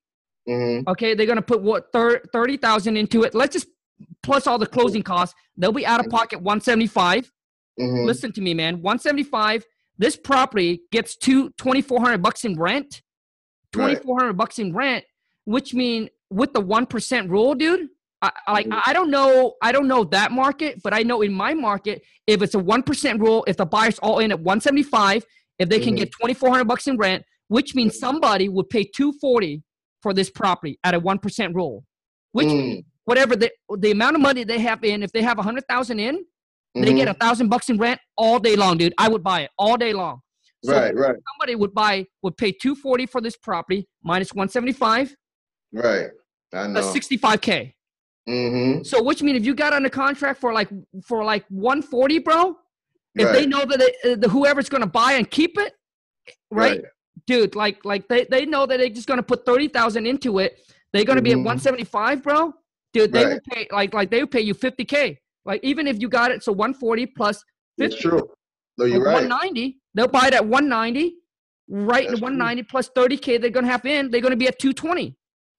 Mhm. 0.49 0.85
okay, 0.89 1.15
they're 1.15 1.27
gonna 1.27 1.43
put 1.43 1.63
what 1.63 1.93
thir- 1.93 2.23
30,000 2.33 2.97
into 2.97 3.23
it. 3.23 3.35
Let's 3.35 3.53
just 3.53 3.69
plus 4.23 4.47
all 4.47 4.59
the 4.59 4.67
closing 4.67 5.03
costs. 5.03 5.35
They'll 5.57 5.73
be 5.73 5.87
out 5.87 6.01
of 6.01 6.11
pocket 6.11 6.41
175. 6.41 7.31
Mhm. 7.79 8.07
Listen 8.07 8.33
to 8.33 8.41
me, 8.41 8.55
man. 8.55 8.83
175. 8.83 9.65
This 9.99 10.17
property 10.17 10.83
gets 10.91 11.17
two 11.17 11.51
2400 11.59 12.23
bucks 12.23 12.45
in 12.45 12.59
rent. 12.59 13.03
Right. 13.75 13.93
2400 13.97 14.35
bucks 14.35 14.59
in 14.59 14.75
rent, 14.75 15.05
which 15.45 15.73
mean 15.75 16.09
with 16.31 16.53
the 16.53 16.61
1% 16.61 17.31
rule, 17.31 17.55
dude, 17.55 17.89
I, 18.21 18.31
like 18.49 18.67
Mhm. 18.67 18.81
I 18.87 18.93
don't 18.93 19.11
know 19.11 19.55
I 19.63 19.73
don't 19.73 19.89
know 19.89 20.05
that 20.05 20.31
market, 20.33 20.81
but 20.83 20.95
I 20.95 21.03
know 21.03 21.23
in 21.23 21.33
my 21.33 21.55
market 21.55 22.03
if 22.27 22.41
it's 22.43 22.55
a 22.55 22.59
1% 22.59 23.21
rule, 23.21 23.45
if 23.49 23.57
the 23.57 23.67
buyers 23.67 23.99
all 23.99 24.19
in 24.21 24.31
at 24.31 24.41
175, 24.41 25.25
if 25.59 25.69
they 25.69 25.81
can 25.81 25.95
Mhm. 25.95 25.99
get 25.99 26.13
2400 26.13 26.65
bucks 26.67 26.87
in 26.87 26.97
rent, 26.97 27.25
which 27.49 27.75
means 27.75 27.99
somebody 27.99 28.49
would 28.49 28.69
pay 28.71 28.85
240 28.85 29.63
for 30.03 30.13
this 30.15 30.31
property 30.31 30.79
at 30.85 30.95
a 30.95 31.01
1% 31.01 31.55
rule. 31.55 31.85
Which 32.33 32.47
Mm. 32.49 32.85
Whatever 33.05 33.35
the 33.37 33.51
the 33.79 33.91
amount 33.91 34.17
of 34.17 34.23
money 34.23 34.45
they 34.45 34.59
have 34.59 34.83
in, 34.85 35.03
if 35.03 35.13
they 35.13 35.23
have 35.23 35.39
a 35.39 35.43
100,000 35.43 35.99
in, 35.99 36.25
they 36.75 36.93
Mhm. 36.93 36.97
get 36.97 37.09
a 37.09 37.15
thousand 37.15 37.49
bucks 37.49 37.69
in 37.69 37.77
rent 37.79 38.01
all 38.17 38.39
day 38.39 38.57
long, 38.57 38.79
dude. 38.79 38.95
I 38.99 39.09
would 39.09 39.23
buy 39.23 39.43
it 39.43 39.51
all 39.59 39.77
day 39.77 39.93
long. 39.93 40.21
So 40.65 40.73
right, 40.73 40.95
right, 40.95 41.17
somebody 41.33 41.57
would 41.57 41.75
buy 41.75 42.07
would 42.23 42.37
pay 42.37 42.53
240 42.53 43.07
for 43.07 43.21
this 43.21 43.37
property 43.37 43.89
minus 44.05 44.33
175, 44.33 45.15
right. 45.73 46.11
I 46.55 46.67
know. 46.69 46.75
that's 46.75 46.87
65k. 46.93 47.75
mm-hmm. 48.29 48.83
So 48.85 49.03
which 49.03 49.23
means 49.23 49.39
if 49.39 49.45
you 49.45 49.55
got 49.55 49.73
under 49.73 49.89
contract 49.91 50.41
for 50.41 50.53
like 50.53 50.69
for 51.05 51.25
like 51.25 51.45
140, 51.49 52.19
bro, 52.21 52.57
if 53.17 53.33
they 53.33 53.45
know 53.47 53.65
that 53.65 53.81
it, 53.81 53.95
uh, 54.05 54.17
the 54.21 54.29
whoever's 54.29 54.69
gonna 54.69 54.87
buy 54.87 55.15
and 55.15 55.29
keep 55.31 55.59
it, 55.59 55.73
right, 56.51 56.81
dude, 57.27 57.57
like 57.57 57.85
like 57.85 58.07
they 58.09 58.25
they 58.31 58.47
know 58.47 58.65
that 58.67 58.77
they're 58.79 58.89
just 58.89 59.09
gonna 59.09 59.23
put 59.23 59.45
30,000 59.45 60.07
into 60.07 60.39
it, 60.39 60.59
they're 60.93 61.05
gonna 61.05 61.21
be 61.23 61.33
at 61.33 61.39
Mhm. 61.39 61.45
175, 61.45 62.23
bro. 62.23 62.55
Dude, 62.93 63.13
they 63.13 63.25
Right. 63.25 63.33
would 63.35 63.45
pay 63.45 63.67
like 63.73 63.95
like 63.95 64.11
they 64.11 64.21
would 64.21 64.31
pay 64.31 64.41
you 64.41 64.55
50k. 64.55 65.17
Like 65.45 65.61
even 65.65 65.87
if 65.87 66.01
you 66.01 66.09
got 66.09 66.31
it, 66.31 66.43
so 66.43 66.53
140 66.53 67.07
plus 67.07 67.43
It's 67.79 67.97
true. 67.97 68.29
No, 68.79 68.85
you're 68.85 69.03
right. 69.03 69.15
190. 69.15 69.81
They'll 69.95 70.09
buy 70.09 70.29
it 70.29 70.35
at 70.35 70.47
190. 70.47 71.17
Right 71.69 72.05
in 72.05 72.09
That's 72.09 72.21
the 72.21 72.27
true. 72.27 72.27
190 72.27 72.63
plus 72.65 72.91
30k 72.97 73.39
they're 73.41 73.51
gonna 73.51 73.67
have 73.67 73.85
in. 73.87 74.11
They're 74.11 74.21
gonna 74.21 74.37
be 74.37 74.47
at 74.49 74.59
220. 74.59 75.17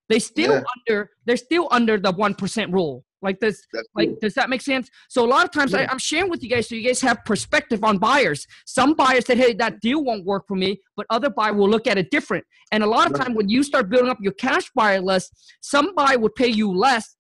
They 0.09 0.19
still 0.19 0.53
Yeah. 0.53 0.63
under. 0.87 1.09
They're 1.25 1.37
still 1.37 1.67
under 1.71 1.97
the 1.97 2.11
one 2.11 2.35
percent 2.35 2.71
rule. 2.71 3.03
Like 3.23 3.39
this. 3.39 3.65
Like, 3.95 4.19
does 4.19 4.33
that 4.33 4.49
make 4.49 4.61
sense? 4.61 4.89
So 5.09 5.23
a 5.25 5.29
lot 5.35 5.45
of 5.45 5.51
times 5.51 5.73
I, 5.73 5.81
Yeah. 5.83 5.87
I'm 5.91 5.97
sharing 5.97 6.29
with 6.29 6.43
you 6.43 6.49
guys 6.49 6.67
so 6.67 6.75
you 6.75 6.85
guys 6.85 6.99
have 7.01 7.23
perspective 7.25 7.81
on 7.83 7.97
buyers. 7.97 8.45
Some 8.65 8.93
buyers 8.95 9.25
said, 9.25 9.37
"Hey, 9.37 9.53
that 9.53 9.79
deal 9.79 10.03
won't 10.03 10.25
work 10.25 10.43
for 10.45 10.55
me," 10.55 10.81
but 10.97 11.05
other 11.09 11.29
buyer 11.29 11.53
will 11.53 11.69
look 11.69 11.87
at 11.87 11.97
it 11.97 12.11
different. 12.11 12.45
And 12.73 12.83
a 12.83 12.87
lot 12.87 13.07
of 13.07 13.13
Right. 13.13 13.23
time 13.25 13.33
when 13.33 13.47
you 13.47 13.63
start 13.63 13.89
building 13.89 14.09
up 14.09 14.17
your 14.21 14.33
cash 14.33 14.69
buyer 14.75 14.99
list, 15.01 15.31
some 15.61 15.95
buyer 15.95 16.19
would 16.19 16.35
pay 16.35 16.49
you 16.49 16.69
less 16.71 17.15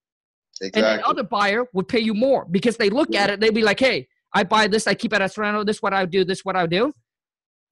and 0.61 0.67
exactly. 0.69 0.97
the 1.01 1.07
other 1.07 1.23
buyer 1.23 1.65
would 1.73 1.87
pay 1.87 1.99
you 1.99 2.13
more 2.13 2.45
because 2.51 2.77
they 2.77 2.89
look 2.89 3.15
at 3.15 3.29
it. 3.29 3.39
They'd 3.39 3.53
be 3.53 3.63
like, 3.63 3.79
"Hey, 3.79 4.07
I 4.33 4.43
buy 4.43 4.67
this. 4.67 4.87
I 4.87 4.93
keep 4.93 5.13
it 5.13 5.21
at 5.21 5.33
Serrano. 5.33 5.63
This 5.63 5.81
what 5.81 5.93
I 5.93 6.05
do. 6.05 6.23
This 6.23 6.43
what 6.45 6.55
I 6.55 6.65
do." 6.67 6.93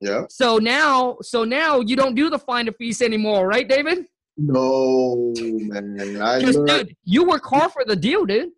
yeah. 0.00 0.24
So 0.28 0.58
now, 0.58 1.16
so 1.22 1.44
now 1.44 1.80
you 1.80 1.94
don't 1.96 2.14
do 2.14 2.28
the 2.28 2.38
finder 2.38 2.72
fees 2.72 3.00
anymore, 3.02 3.46
right, 3.46 3.68
David? 3.68 4.06
No, 4.36 5.32
man. 5.38 6.20
I 6.22 6.38
learned, 6.38 6.66
dude, 6.66 6.96
you 7.04 7.24
work 7.28 7.44
hard 7.44 7.70
for 7.72 7.84
the 7.84 7.94
deal, 7.96 8.24
dude. 8.24 8.50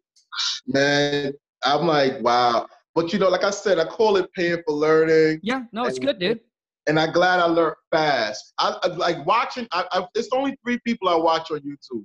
man. 0.66 1.32
I'm 1.64 1.86
like, 1.86 2.20
wow. 2.22 2.66
But 2.94 3.12
you 3.12 3.18
know, 3.18 3.28
like 3.28 3.44
I 3.44 3.50
said, 3.50 3.78
I 3.78 3.84
call 3.86 4.16
it 4.16 4.32
paying 4.34 4.62
for 4.66 4.74
learning. 4.74 5.40
Yeah, 5.42 5.62
no, 5.72 5.84
it's 5.84 5.96
And- 5.98 6.06
good, 6.06 6.18
dude. 6.18 6.40
and 6.86 6.98
I'm 7.00 7.12
glad 7.12 7.40
I 7.40 7.44
learned 7.46 7.76
fast. 7.90 8.52
I, 8.58 8.76
I 8.82 8.86
like 8.88 9.26
watching. 9.26 9.66
I, 9.72 9.84
I, 9.92 10.06
it's 10.14 10.28
only 10.32 10.56
three 10.64 10.78
people 10.86 11.08
I 11.08 11.14
watch 11.16 11.50
on 11.50 11.58
YouTube. 11.60 12.04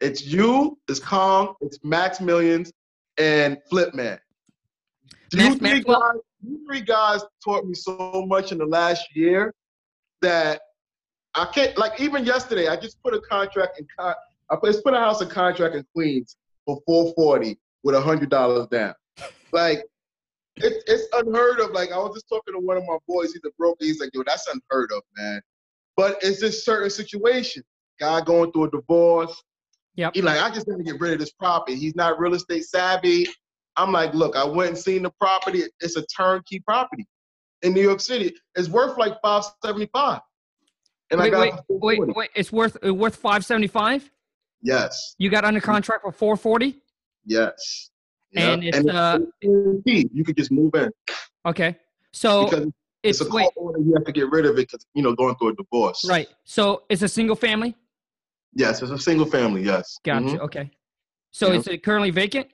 It's 0.00 0.24
you, 0.24 0.78
it's 0.88 1.00
Khang, 1.00 1.54
it's 1.60 1.78
Max 1.82 2.20
Millions, 2.20 2.72
and 3.18 3.58
Flipman. 3.70 4.18
You 5.32 5.38
Max 5.38 5.56
three 5.56 5.80
guys, 5.80 6.14
you 6.42 6.66
three 6.66 6.80
guys 6.80 7.24
taught 7.44 7.66
me 7.66 7.74
so 7.74 8.24
much 8.26 8.52
in 8.52 8.58
the 8.58 8.66
last 8.66 9.04
year 9.14 9.52
that 10.22 10.60
I 11.34 11.46
can't. 11.46 11.76
Like 11.76 12.00
even 12.00 12.24
yesterday, 12.24 12.68
I 12.68 12.76
just 12.76 13.02
put 13.02 13.14
a 13.14 13.20
contract 13.20 13.80
in. 13.80 13.86
I 13.98 14.14
just 14.64 14.84
put 14.84 14.94
a 14.94 14.98
house 14.98 15.20
in 15.20 15.28
contract 15.28 15.74
in 15.74 15.84
Queens 15.94 16.36
for 16.64 16.80
440 16.86 17.58
with 17.82 17.94
a 17.94 18.00
hundred 18.00 18.30
dollars 18.30 18.66
down. 18.68 18.94
Like 19.52 19.84
it, 20.56 20.82
it's 20.86 21.08
unheard 21.12 21.60
of. 21.60 21.70
Like 21.72 21.92
I 21.92 21.98
was 21.98 22.14
just 22.14 22.28
talking 22.28 22.54
to 22.54 22.60
one 22.60 22.76
of 22.76 22.84
my 22.84 22.98
boys. 23.06 23.32
He's 23.32 23.42
a 23.44 23.50
broker. 23.58 23.76
He's 23.80 24.00
like, 24.00 24.10
"Yo, 24.14 24.22
that's 24.26 24.46
unheard 24.46 24.92
of, 24.92 25.02
man." 25.16 25.40
But 25.96 26.18
it's 26.22 26.40
just 26.40 26.64
certain 26.64 26.90
situation. 26.90 27.62
Guy 27.98 28.20
going 28.20 28.52
through 28.52 28.64
a 28.64 28.70
divorce. 28.70 29.42
Yep. 29.96 30.14
He 30.14 30.22
like, 30.22 30.40
I 30.40 30.50
just 30.54 30.66
want 30.68 30.78
to 30.78 30.84
get 30.84 31.00
rid 31.00 31.12
of 31.12 31.18
this 31.18 31.32
property. 31.32 31.76
He's 31.76 31.96
not 31.96 32.18
real 32.20 32.34
estate 32.34 32.64
savvy. 32.64 33.26
I'm 33.76 33.92
like, 33.92 34.14
look, 34.14 34.36
I 34.36 34.44
went 34.44 34.70
and 34.70 34.78
seen 34.78 35.02
the 35.02 35.10
property. 35.20 35.62
It's 35.80 35.96
a 35.96 36.04
turnkey 36.06 36.60
property 36.60 37.06
in 37.62 37.72
New 37.74 37.82
York 37.82 38.00
City. 38.00 38.34
It's 38.54 38.68
worth 38.68 38.96
like 38.98 39.14
five 39.22 39.44
seventy 39.64 39.88
five. 39.92 40.20
And 41.10 41.20
I 41.20 41.24
Wait, 41.24 41.30
got 41.30 41.64
wait, 41.68 42.00
wait, 42.00 42.16
wait. 42.16 42.30
It's 42.34 42.52
worth 42.52 42.76
uh, 42.86 42.92
worth 42.94 43.16
five 43.16 43.44
seventy 43.44 43.66
five. 43.68 44.08
Yes, 44.60 45.14
You 45.18 45.30
got 45.30 45.44
under 45.44 45.60
contract 45.60 46.02
for 46.02 46.10
four 46.12 46.36
forty. 46.36 46.80
yes. 47.24 47.90
And 48.36 48.62
Yeah. 48.62 48.70
it's, 48.74 48.88
uh, 48.88 49.18
you 49.40 50.24
could 50.24 50.36
just 50.36 50.50
move 50.50 50.74
in 50.74 50.90
Okay, 51.46 51.76
so 52.12 52.44
because 52.44 52.66
it's, 53.02 53.20
it's 53.20 53.30
a 53.30 53.32
wait, 53.32 53.48
order. 53.56 53.78
You 53.78 53.94
have 53.94 54.04
to 54.04 54.12
get 54.12 54.28
rid 54.30 54.44
of 54.44 54.52
it 54.58 54.68
because 54.68 54.84
you 54.94 55.02
know 55.02 55.14
going 55.14 55.34
through 55.36 55.50
a 55.50 55.54
divorce. 55.54 56.04
right. 56.08 56.28
So 56.44 56.82
it's 56.90 57.02
a 57.02 57.08
single 57.08 57.36
family. 57.36 57.74
Yes, 58.58 58.82
it's 58.82 58.90
a 58.90 58.98
single 58.98 59.24
family. 59.24 59.62
Yes. 59.62 59.98
Gotcha. 60.04 60.26
Mhm. 60.26 60.40
Okay. 60.40 60.70
So 61.30 61.52
Yeah. 61.52 61.58
is 61.58 61.68
it 61.68 61.84
currently 61.84 62.10
vacant? 62.10 62.48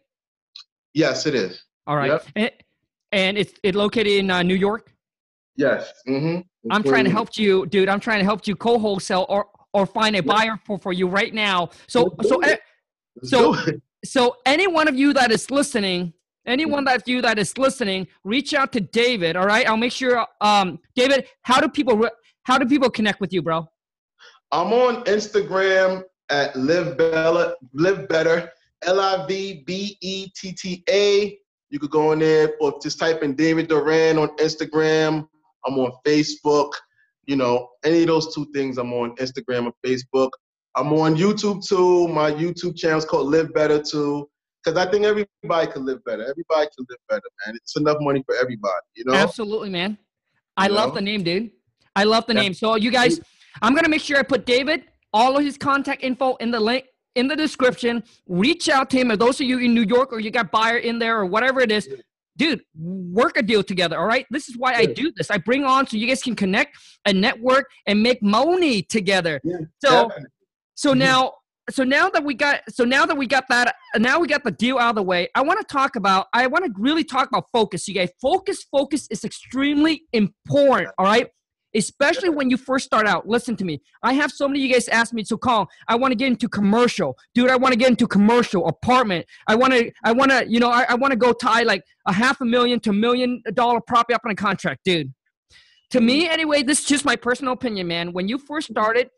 Yes, 0.93 1.27
it 1.27 1.35
is. 1.35 1.64
All 1.87 1.97
right. 1.97 2.11
Yep. 2.11 2.27
And, 2.37 2.51
and 3.12 3.38
it's 3.38 3.55
it 3.62 3.75
located 3.75 4.12
in 4.21 4.31
uh, 4.31 4.43
New 4.43 4.55
York. 4.55 4.93
Yes. 5.57 5.93
Mm-hmm. 6.07 6.40
I'm 6.71 6.83
trying 6.83 7.05
to 7.05 7.11
help 7.11 7.38
you, 7.38 7.64
dude. 7.67 7.88
I'm 7.88 8.01
trying 8.01 8.19
to 8.19 8.25
help 8.25 8.47
you 8.47 8.55
co-wholesale 8.55 9.25
or 9.31 9.47
or 9.73 9.87
find 9.87 10.14
a 10.14 10.21
buyer 10.23 10.57
for, 10.67 10.79
for 10.79 10.93
you 10.93 11.09
right 11.09 11.33
now. 11.33 11.71
So 11.88 12.14
so 12.23 12.38
eh, 12.40 12.57
so- 13.23 13.57
so 14.05 14.37
any 14.44 14.67
one 14.67 14.87
of 14.88 14.94
you 14.94 15.15
that 15.15 15.31
is 15.33 15.50
listening, 15.50 16.13
anyone 16.46 16.85
that 16.85 17.09
you 17.09 17.23
that 17.23 17.38
is 17.38 17.57
listening, 17.57 18.07
reach 18.25 18.52
out 18.52 18.71
to 18.75 18.81
David. 18.81 19.35
All 19.37 19.46
right, 19.46 19.67
I'll 19.67 19.79
make 19.79 19.92
sure. 19.92 20.27
Um, 20.42 20.79
David, 20.94 21.27
how 21.42 21.59
do 21.63 21.69
people 21.69 21.96
re- 21.96 22.11
how 22.42 22.59
do 22.59 22.67
people 22.67 22.90
connect 22.90 23.21
with 23.23 23.33
you, 23.33 23.40
bro? 23.40 23.67
I'm 24.55 24.73
on 24.73 25.02
Instagram 25.07 26.05
at 26.31 26.55
Live 26.55 26.96
Bella, 26.96 27.55
Live 27.73 28.07
Better, 28.07 28.52
L 28.83 29.00
I 29.00 29.27
V 29.27 29.65
B 29.67 29.98
E 30.00 30.29
T 30.37 30.52
T 30.52 30.85
A. 30.88 31.37
You 31.71 31.81
could 31.81 31.90
go 31.90 32.13
in 32.13 32.21
there 32.21 32.52
or 32.61 32.79
just 32.81 33.00
type 33.00 33.25
in 33.25 33.35
David 33.35 33.67
Duran 33.67 34.17
on 34.17 34.29
Instagram. 34.37 35.27
I'm 35.67 35.77
on 35.81 35.90
Facebook. 36.07 36.71
You 37.27 37.35
know, 37.35 37.71
any 37.85 38.02
of 38.02 38.07
those 38.07 38.33
two 38.33 38.46
things, 38.55 38.79
I'm 38.79 38.92
on 38.92 39.17
Instagram 39.17 39.67
or 39.67 39.73
Facebook. 39.85 40.31
I'm 40.77 40.92
on 40.92 41.17
YouTube 41.17 41.67
too. 41.67 42.07
My 42.07 42.31
YouTube 42.31 42.77
channel 42.77 42.98
is 42.98 43.05
called 43.05 43.33
Live 43.33 43.52
Better 43.55 43.83
too. 43.83 44.31
because 44.63 44.79
I 44.79 44.88
think 44.88 45.05
everybody 45.05 45.73
can 45.73 45.85
live 45.85 46.05
better. 46.05 46.23
Everybody 46.23 46.69
can 46.77 46.87
live 46.88 46.98
better, 47.09 47.29
man. 47.44 47.57
It's 47.57 47.77
enough 47.77 47.96
money 47.98 48.23
for 48.25 48.37
everybody, 48.37 48.87
you 48.94 49.05
know. 49.05 49.15
Absolutely, 49.15 49.71
man. 49.71 49.98
I 50.57 50.69
you 50.69 50.75
love 50.75 50.90
know? 50.90 50.94
the 50.94 51.00
name, 51.00 51.25
dude. 51.25 51.50
I 51.96 52.05
love 52.05 52.27
the 52.27 52.35
yeah. 52.35 52.42
name. 52.42 52.55
So 52.55 52.77
you 52.77 52.92
guys, 52.92 53.21
I'm 53.63 53.75
gonna 53.75 53.88
make 53.88 54.02
sure 54.02 54.19
I 54.19 54.23
put 54.23 54.46
David 54.46 54.85
all 55.13 55.37
of 55.37 55.44
his 55.44 55.57
contact 55.57 56.02
info 56.02 56.35
in 56.37 56.50
the 56.50 56.61
link 56.61 56.87
in 57.15 57.29
the 57.29 57.37
description. 57.37 58.02
Reach 58.27 58.69
out 58.69 58.90
to 58.90 58.98
him. 58.98 59.11
If 59.11 59.19
those 59.19 59.40
of 59.40 59.46
you 59.46 59.59
in 59.59 59.75
New 59.75 59.85
York 59.85 60.13
or 60.13 60.21
you 60.21 60.31
got 60.31 60.50
buyer 60.50 60.79
in 60.79 60.98
there 60.98 61.19
or 61.19 61.27
whatever 61.27 61.61
it 61.61 61.71
is, 61.71 61.88
dude, 62.37 62.63
work 62.77 63.37
a 63.37 63.42
deal 63.42 63.63
together. 63.63 63.98
All 63.98 64.07
right. 64.07 64.27
This 64.31 64.48
is 64.48 64.59
why 64.59 64.75
I 64.75 64.87
do 64.87 65.13
this. 65.17 65.31
I 65.31 65.38
bring 65.38 65.65
on 65.65 65.87
so 65.87 65.96
you 65.96 66.07
guys 66.07 66.23
can 66.23 66.35
connect 66.35 66.77
and 67.05 67.21
network 67.21 67.71
and 67.87 68.02
make 68.02 68.23
money 68.23 68.83
together. 68.83 69.40
Yeah, 69.44 69.59
so, 69.85 70.11
so 70.75 70.90
mm-hmm. 70.90 70.98
now, 70.98 71.33
so 71.71 71.85
now 71.85 72.11
that 72.11 72.25
we 72.25 72.35
got, 72.35 72.61
so 72.69 72.85
now 72.85 73.07
that 73.07 73.17
we 73.17 73.27
got 73.27 73.44
that, 73.48 73.77
now 73.96 74.19
we 74.19 74.27
got 74.27 74.44
the 74.44 74.50
deal 74.50 74.79
out 74.79 74.90
of 74.90 74.96
the 74.96 75.02
way. 75.02 75.29
I 75.35 75.42
want 75.42 75.61
to 75.61 75.67
talk 75.67 75.96
about. 75.96 76.27
I 76.35 76.46
want 76.46 76.65
to 76.65 76.73
really 76.77 77.05
talk 77.05 77.29
about 77.29 77.46
focus. 77.52 77.88
You 77.88 77.94
guys, 77.94 78.11
focus, 78.21 78.65
focus 78.65 79.07
is 79.11 79.25
extremely 79.25 80.02
important. 80.13 80.90
All 80.98 81.07
right 81.07 81.29
especially 81.75 82.29
when 82.29 82.50
you 82.50 82.56
first 82.56 82.85
start 82.85 83.06
out. 83.06 83.29
Listen 83.29 83.56
to 83.56 83.64
me. 83.64 83.81
I 84.02 84.12
have 84.14 84.31
so 84.31 84.48
many 84.48 84.60
of 84.60 84.66
you 84.66 84.72
guys 84.72 84.88
ask 84.88 85.12
me 85.12 85.22
to 85.25 85.37
call. 85.37 85.68
I 85.88 85.96
want 85.96 86.12
to 86.12 86.16
get 86.16 86.29
into 86.29 86.48
commercial, 86.48 87.16
dude. 87.35 87.50
I 87.50 87.56
want 87.56 87.72
to 87.72 87.79
get 87.79 87.90
into 87.90 88.06
commercial 88.06 88.66
apartment. 88.68 89.27
I 89.46 89.54
want 89.54 89.72
to. 89.72 89.90
I 90.04 90.12
want 90.12 90.31
to. 90.31 90.46
You 90.48 90.60
know. 90.60 90.70
I, 90.70 90.87
I 90.88 90.94
want 90.94 91.12
to 91.12 91.16
go 91.16 91.33
tie 91.33 91.62
like 91.62 91.83
a 92.06 92.12
half 92.12 92.40
a 92.40 92.44
million 92.44 92.81
to 92.81 92.90
a 92.90 92.94
million 92.94 93.42
dollar 93.54 93.81
property 93.81 94.14
up 94.14 94.22
on 94.25 94.33
a 94.33 94.37
contract, 94.37 94.81
dude. 94.85 95.12
To 95.90 96.00
me, 96.00 96.29
anyway, 96.29 96.62
this 96.62 96.81
is 96.81 96.87
just 96.87 97.04
my 97.04 97.16
personal 97.16 97.52
opinion, 97.52 97.87
man. 97.87 98.12
When 98.12 98.29
you 98.29 98.38
first 98.38 98.68
started, 98.70 99.10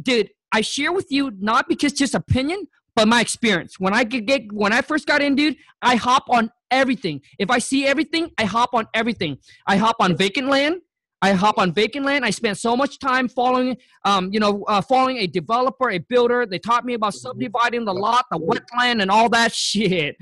dude, 0.00 0.30
I 0.52 0.60
share 0.60 0.92
with 0.92 1.06
you 1.10 1.32
not 1.38 1.68
because 1.68 1.92
just 1.92 2.14
opinion, 2.14 2.66
but 2.94 3.08
my 3.08 3.20
experience. 3.20 3.78
When 3.78 3.94
I 3.94 4.04
get 4.04 4.52
when 4.52 4.72
I 4.72 4.82
first 4.82 5.06
got 5.06 5.22
in, 5.22 5.34
dude, 5.34 5.56
I 5.80 5.96
hop 5.96 6.24
on 6.28 6.50
everything. 6.70 7.20
If 7.38 7.50
I 7.50 7.58
see 7.58 7.86
everything, 7.86 8.30
I 8.38 8.44
hop 8.44 8.70
on 8.74 8.86
everything. 8.94 9.38
I 9.66 9.76
hop 9.76 9.96
on 10.00 10.16
vacant 10.16 10.48
land. 10.48 10.76
I 11.22 11.32
hop 11.32 11.56
on 11.58 11.72
vacant 11.72 12.04
land. 12.04 12.24
I 12.24 12.30
spent 12.30 12.58
so 12.58 12.76
much 12.76 12.98
time 12.98 13.28
following, 13.28 13.76
um, 14.04 14.30
you 14.32 14.40
know, 14.40 14.64
uh, 14.66 14.80
following 14.82 15.18
a 15.18 15.26
developer, 15.28 15.90
a 15.90 15.98
builder. 15.98 16.44
They 16.46 16.58
taught 16.58 16.84
me 16.84 16.94
about 16.94 17.14
subdividing 17.14 17.84
the 17.84 17.94
lot, 17.94 18.26
the 18.30 18.38
wetland, 18.38 19.00
and 19.00 19.10
all 19.10 19.28
that 19.28 19.54
shit. 19.54 20.16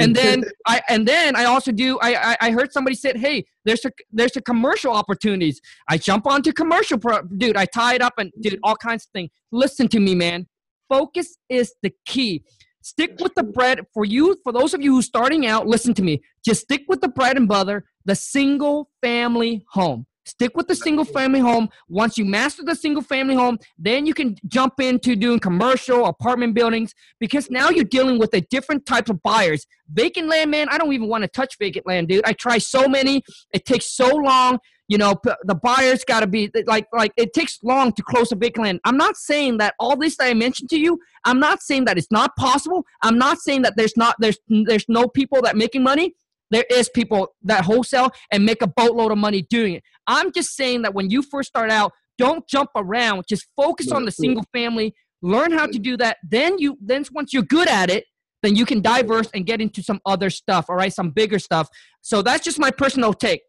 And 0.00 0.14
then 0.14 0.44
I 0.66 0.82
and 0.88 1.06
then 1.06 1.36
I 1.36 1.44
also 1.44 1.70
do. 1.70 1.98
I, 2.02 2.36
I 2.40 2.50
heard 2.50 2.72
somebody 2.72 2.96
said, 2.96 3.16
"Hey, 3.16 3.46
there's 3.64 3.84
a 3.84 3.90
there's 4.12 4.36
a 4.36 4.40
commercial 4.42 4.92
opportunities." 4.92 5.60
I 5.88 5.98
jump 5.98 6.26
onto 6.26 6.52
commercial, 6.52 6.98
pro- 6.98 7.22
dude. 7.22 7.56
I 7.56 7.66
tie 7.66 7.94
it 7.94 8.02
up 8.02 8.14
and 8.18 8.32
dude, 8.40 8.58
all 8.64 8.76
kinds 8.76 9.04
of 9.04 9.10
things. 9.12 9.30
Listen 9.52 9.86
to 9.88 10.00
me, 10.00 10.14
man. 10.14 10.46
Focus 10.88 11.36
is 11.48 11.74
the 11.82 11.92
key. 12.06 12.44
Stick 12.82 13.18
with 13.20 13.34
the 13.34 13.44
bread 13.44 13.80
for 13.94 14.04
you. 14.04 14.36
For 14.42 14.52
those 14.52 14.74
of 14.74 14.82
you 14.82 14.94
who 14.94 15.02
starting 15.02 15.46
out, 15.46 15.66
listen 15.66 15.94
to 15.94 16.02
me. 16.02 16.22
Just 16.44 16.62
stick 16.62 16.82
with 16.88 17.00
the 17.00 17.08
bread 17.08 17.36
and 17.36 17.48
butter, 17.48 17.84
the 18.04 18.14
single 18.14 18.90
family 19.00 19.64
home. 19.70 20.06
Stick 20.26 20.56
with 20.56 20.68
the 20.68 20.74
single 20.74 21.04
family 21.04 21.40
home. 21.40 21.68
Once 21.88 22.16
you 22.16 22.24
master 22.24 22.62
the 22.62 22.74
single 22.74 23.02
family 23.02 23.34
home, 23.34 23.58
then 23.78 24.06
you 24.06 24.14
can 24.14 24.36
jump 24.48 24.80
into 24.80 25.14
doing 25.16 25.38
commercial 25.38 26.06
apartment 26.06 26.54
buildings 26.54 26.94
because 27.20 27.50
now 27.50 27.68
you're 27.68 27.84
dealing 27.84 28.18
with 28.18 28.32
a 28.34 28.40
different 28.42 28.86
type 28.86 29.08
of 29.08 29.22
buyers. 29.22 29.66
Vacant 29.92 30.28
land, 30.28 30.50
man, 30.50 30.68
I 30.70 30.78
don't 30.78 30.92
even 30.92 31.08
want 31.08 31.22
to 31.22 31.28
touch 31.28 31.58
vacant 31.58 31.86
land, 31.86 32.08
dude. 32.08 32.24
I 32.24 32.32
try 32.32 32.58
so 32.58 32.88
many. 32.88 33.22
It 33.52 33.66
takes 33.66 33.92
so 33.92 34.08
long. 34.16 34.58
You 34.88 34.98
know, 34.98 35.14
the 35.44 35.54
buyers 35.54 36.04
got 36.04 36.20
to 36.20 36.26
be 36.26 36.50
like, 36.66 36.86
like 36.92 37.12
it 37.16 37.32
takes 37.32 37.58
long 37.62 37.92
to 37.92 38.02
close 38.02 38.32
a 38.32 38.36
vacant 38.36 38.64
land. 38.64 38.80
I'm 38.84 38.98
not 38.98 39.16
saying 39.16 39.56
that 39.58 39.74
all 39.78 39.96
this 39.96 40.16
that 40.18 40.26
I 40.26 40.34
mentioned 40.34 40.68
to 40.70 40.78
you. 40.78 41.00
I'm 41.24 41.40
not 41.40 41.62
saying 41.62 41.86
that 41.86 41.96
it's 41.96 42.10
not 42.10 42.36
possible. 42.36 42.84
I'm 43.02 43.16
not 43.16 43.38
saying 43.38 43.62
that 43.62 43.74
there's 43.76 43.96
not 43.96 44.14
there's 44.18 44.38
there's 44.48 44.84
no 44.88 45.08
people 45.08 45.40
that 45.42 45.56
making 45.56 45.82
money 45.82 46.14
there 46.54 46.64
is 46.70 46.88
people 46.88 47.34
that 47.42 47.64
wholesale 47.64 48.10
and 48.30 48.44
make 48.44 48.62
a 48.62 48.66
boatload 48.66 49.12
of 49.12 49.18
money 49.18 49.42
doing 49.42 49.74
it. 49.74 49.82
I'm 50.06 50.32
just 50.32 50.54
saying 50.54 50.82
that 50.82 50.94
when 50.94 51.10
you 51.10 51.22
first 51.22 51.48
start 51.48 51.70
out, 51.70 51.92
don't 52.18 52.46
jump 52.46 52.70
around. 52.76 53.24
Just 53.28 53.46
focus 53.56 53.90
on 53.90 54.04
the 54.04 54.12
single 54.12 54.44
family. 54.52 54.94
Learn 55.22 55.52
how 55.52 55.66
to 55.66 55.78
do 55.78 55.96
that. 55.96 56.18
Then 56.22 56.58
you 56.58 56.78
then 56.80 57.04
once 57.12 57.32
you're 57.32 57.42
good 57.42 57.68
at 57.68 57.90
it, 57.90 58.04
then 58.42 58.54
you 58.54 58.66
can 58.66 58.80
diverse 58.80 59.28
and 59.34 59.46
get 59.46 59.60
into 59.60 59.82
some 59.82 60.00
other 60.06 60.30
stuff. 60.30 60.66
All 60.68 60.76
right, 60.76 60.92
some 60.92 61.10
bigger 61.10 61.38
stuff. 61.38 61.68
So 62.02 62.22
that's 62.22 62.44
just 62.44 62.58
my 62.58 62.70
personal 62.70 63.14
take. 63.14 63.42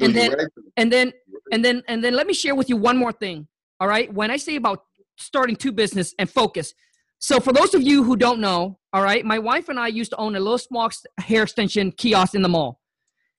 And 0.00 0.14
then 0.14 0.34
and 0.76 0.92
then 0.92 1.12
and 1.50 1.64
then 1.64 1.82
and 1.88 2.04
then 2.04 2.14
let 2.14 2.26
me 2.26 2.34
share 2.34 2.54
with 2.54 2.68
you 2.68 2.76
one 2.76 2.96
more 2.96 3.12
thing. 3.12 3.48
All 3.80 3.88
right, 3.88 4.12
when 4.12 4.30
I 4.30 4.36
say 4.36 4.56
about 4.56 4.84
starting 5.16 5.56
two 5.56 5.72
business 5.72 6.14
and 6.18 6.30
focus, 6.30 6.74
so 7.22 7.38
for 7.38 7.52
those 7.52 7.72
of 7.72 7.82
you 7.82 8.02
who 8.02 8.16
don't 8.16 8.40
know, 8.40 8.78
all 8.92 9.02
right, 9.02 9.24
my 9.24 9.38
wife 9.38 9.68
and 9.68 9.78
I 9.78 9.86
used 9.86 10.10
to 10.10 10.16
own 10.16 10.34
a 10.34 10.40
little 10.40 10.58
small 10.58 10.90
hair 11.18 11.44
extension 11.44 11.92
kiosk 11.92 12.34
in 12.34 12.42
the 12.42 12.48
mall. 12.48 12.80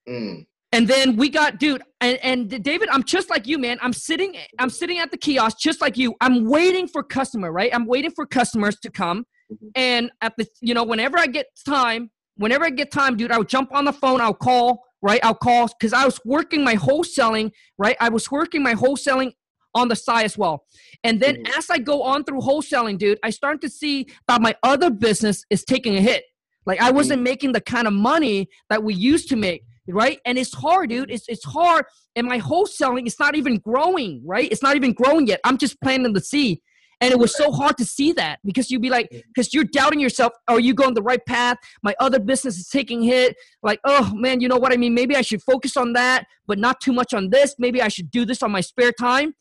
Mm. 0.07 0.45
And 0.71 0.88
then 0.88 1.17
we 1.17 1.27
got, 1.27 1.59
dude, 1.59 1.84
and, 1.99 2.17
and 2.23 2.63
David, 2.63 2.88
I'm 2.93 3.03
just 3.03 3.29
like 3.29 3.45
you, 3.45 3.59
man. 3.59 3.77
I'm 3.81 3.91
sitting, 3.91 4.38
I'm 4.57 4.69
sitting 4.69 4.99
at 4.99 5.11
the 5.11 5.17
kiosk 5.17 5.57
just 5.59 5.81
like 5.81 5.97
you. 5.97 6.15
I'm 6.21 6.45
waiting 6.45 6.88
for 6.88 7.03
customer, 7.03 7.51
right? 7.51 7.75
I'm 7.75 7.86
waiting 7.86 8.11
for 8.11 8.25
customers 8.25 8.79
to 8.79 8.89
come. 8.89 9.25
Mm-hmm. 9.51 9.67
And 9.75 10.11
at 10.21 10.34
the, 10.38 10.47
you 10.61 10.73
know, 10.73 10.86
whenever 10.86 11.17
I 11.17 11.27
get 11.27 11.47
time, 11.65 12.09
whenever 12.38 12.63
I 12.63 12.69
get 12.69 12.89
time, 12.89 13.17
dude, 13.17 13.34
I'll 13.34 13.43
jump 13.43 13.75
on 13.75 13.84
the 13.84 13.93
phone, 13.93 14.21
I'll 14.21 14.34
call, 14.34 14.81
right? 15.01 15.19
I'll 15.23 15.36
call 15.36 15.67
because 15.67 15.91
I 15.91 16.05
was 16.05 16.21
working 16.23 16.63
my 16.63 16.75
wholesaling, 16.75 17.51
right? 17.77 17.97
I 17.99 18.07
was 18.07 18.31
working 18.31 18.63
my 18.63 18.75
wholesaling 18.75 19.34
on 19.76 19.88
the 19.88 19.95
side 19.95 20.26
as 20.26 20.38
well. 20.38 20.65
And 21.03 21.21
then 21.21 21.36
mm-hmm. 21.36 21.57
as 21.57 21.69
I 21.69 21.80
go 21.80 22.03
on 22.03 22.24
through 22.24 22.41
wholesaling, 22.41 22.97
dude, 22.97 23.19
I 23.24 23.30
start 23.30 23.61
to 23.61 23.69
see 23.69 24.07
that 24.28 24.41
my 24.41 24.55
other 24.63 24.89
business 24.89 25.45
is 25.49 25.63
taking 25.63 25.95
a 25.95 26.01
hit. 26.01 26.24
Like 26.65 26.82
I 26.82 26.91
wasn't 26.91 27.17
mm-hmm. 27.17 27.24
making 27.24 27.51
the 27.53 27.61
kind 27.61 27.88
of 27.88 27.93
money 27.93 28.49
that 28.69 28.84
we 28.84 28.93
used 28.93 29.30
to 29.30 29.36
make, 29.36 29.63
right? 29.88 30.19
And 30.26 30.38
it's 30.38 30.53
hard, 30.53 30.89
dude. 30.89 31.11
It's 31.11 31.26
it's 31.28 31.43
hard. 31.43 31.86
And 32.15 32.28
my 32.28 32.39
wholesaling 32.39 33.05
is 33.05 33.19
not 33.19 33.36
even 33.36 33.57
growing, 33.57 34.21
right? 34.26 34.49
It's 34.51 34.63
not 34.63 34.76
even 34.76 34.93
growing 34.93 35.28
yet. 35.28 35.39
I'm 35.43 35.57
just 35.57 35.80
planting 35.82 36.13
the 36.13 36.21
seed. 36.21 36.59
And 37.01 37.11
it 37.11 37.19
was 37.19 37.36
so 37.36 37.51
hard 37.51 37.78
to 37.80 37.86
see 37.86 38.13
that 38.13 38.39
because 38.45 38.71
you'd 38.71 38.82
be 38.82 38.89
like, 38.89 39.09
because 39.09 39.49
mm-hmm. 39.49 39.57
you're 39.57 39.65
doubting 39.65 39.99
yourself. 39.99 40.32
Are 40.47 40.59
you 40.59 40.74
going 40.74 40.93
the 40.93 41.01
right 41.01 41.24
path? 41.26 41.57
My 41.84 41.93
other 41.99 42.17
business 42.17 42.57
is 42.57 42.69
taking 42.69 43.01
hit. 43.01 43.36
Like, 43.61 43.82
oh 43.84 44.13
man, 44.15 44.39
you 44.39 44.47
know 44.47 44.55
what 44.55 44.71
I 44.71 44.78
mean? 44.78 44.93
Maybe 44.93 45.17
I 45.17 45.21
should 45.21 45.41
focus 45.41 45.76
on 45.76 45.91
that, 45.93 46.28
but 46.47 46.59
not 46.59 46.80
too 46.80 46.93
much 46.93 47.13
on 47.13 47.30
this. 47.30 47.55
Maybe 47.59 47.82
I 47.82 47.89
should 47.89 48.09
do 48.09 48.26
this 48.26 48.41
on 48.41 48.51
my 48.51 48.61
spare 48.61 48.93
time. 48.93 49.34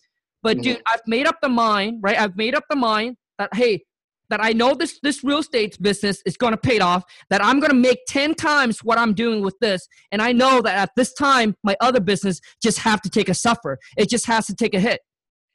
But 0.43 0.57
mm-hmm. 0.57 0.63
dude, 0.63 0.83
I've 0.93 1.03
made 1.07 1.27
up 1.27 1.37
the 1.43 1.49
mind, 1.49 2.01
right? 2.03 2.19
I've 2.19 2.37
made 2.37 2.55
up 2.55 2.65
the 2.69 2.77
mind 2.77 3.17
that 3.39 3.55
hey, 3.55 3.85
that 4.31 4.43
I 4.43 4.53
know 4.53 4.75
this 4.75 4.99
this 5.03 5.23
real 5.23 5.39
estate 5.39 5.77
business 5.81 6.23
is 6.25 6.37
going 6.37 6.53
to 6.53 6.57
pay 6.59 6.81
off. 6.81 7.05
That 7.31 7.45
I'm 7.45 7.61
going 7.61 7.71
to 7.71 7.77
make 7.77 7.99
ten 8.09 8.35
times 8.35 8.81
what 8.83 8.99
I'm 8.99 9.13
doing 9.15 9.43
with 9.43 9.57
this, 9.61 9.87
and 10.11 10.23
I 10.23 10.33
know 10.33 10.63
that 10.63 10.77
at 10.77 10.91
this 10.97 11.13
time 11.13 11.55
my 11.63 11.77
other 11.81 12.01
business 12.01 12.41
just 12.63 12.79
have 12.79 13.03
to 13.03 13.11
take 13.11 13.29
a 13.29 13.35
suffer. 13.35 13.79
It 13.97 14.09
just 14.09 14.27
has 14.27 14.47
to 14.47 14.55
take 14.55 14.75
a 14.75 14.81
hit, 14.81 15.01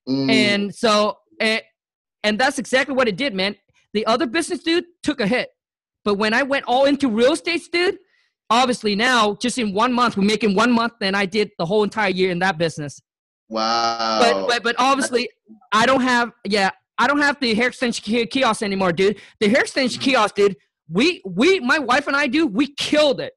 mm. 0.08 0.30
and 0.32 0.74
so 0.74 1.18
and, 1.40 1.62
and 2.24 2.40
that's 2.40 2.60
exactly 2.60 2.96
what 2.96 3.08
it 3.08 3.18
did, 3.18 3.34
man. 3.34 3.56
The 3.94 4.06
other 4.06 4.28
business 4.28 4.60
dude 4.62 4.86
took 5.02 5.22
a 5.22 5.28
hit, 5.28 5.50
but 6.06 6.16
when 6.16 6.34
I 6.34 6.44
went 6.44 6.66
all 6.68 6.86
into 6.86 7.10
real 7.10 7.34
estate, 7.34 7.64
dude, 7.72 7.98
obviously 8.50 8.96
now 8.96 9.36
just 9.42 9.58
in 9.58 9.74
one 9.74 9.92
month 9.92 10.18
we're 10.18 10.24
making 10.24 10.56
one 10.56 10.72
month 10.72 10.94
than 11.00 11.16
I 11.16 11.26
did 11.26 11.50
the 11.58 11.66
whole 11.66 11.84
entire 11.84 12.10
year 12.10 12.32
in 12.32 12.40
that 12.40 12.58
business. 12.58 13.02
Wow. 13.50 14.20
But 14.20 14.48
but 14.48 14.64
but 14.64 14.76
obviously, 14.78 15.30
I 15.72 15.86
don't 15.86 16.02
have 16.02 16.32
yeah 16.46 16.72
I 16.98 17.08
don't 17.08 17.22
have 17.22 17.40
the 17.40 17.54
hair 17.54 17.68
extension 17.68 18.28
kiosk 18.28 18.62
anymore, 18.62 18.92
dude. 18.92 19.20
The 19.40 19.50
hair 19.50 19.62
extension 19.62 20.02
kiosk, 20.02 20.36
dude. 20.36 20.56
We 20.90 21.22
we 21.26 21.60
my 21.60 21.80
wife 21.80 22.08
and 22.08 22.16
I 22.16 22.28
do 22.28 22.48
we 22.48 22.74
killed 22.76 23.22
it. 23.22 23.34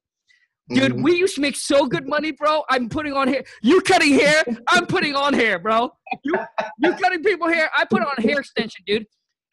Dude, 0.69 0.93
mm-hmm. 0.93 1.03
we 1.03 1.17
used 1.17 1.35
to 1.35 1.41
make 1.41 1.57
so 1.57 1.85
good 1.85 2.07
money, 2.07 2.31
bro. 2.31 2.63
I'm 2.69 2.87
putting 2.87 3.11
on 3.13 3.27
hair. 3.27 3.43
You 3.61 3.81
cutting 3.81 4.13
hair, 4.13 4.43
I'm 4.69 4.85
putting 4.85 5.15
on 5.15 5.33
hair, 5.33 5.59
bro. 5.59 5.91
You 6.23 6.33
you 6.79 6.93
cutting 6.93 7.23
people 7.23 7.49
hair, 7.49 7.69
I 7.77 7.85
put 7.85 8.01
on 8.01 8.15
hair 8.23 8.39
extension, 8.39 8.83
dude. 8.85 9.05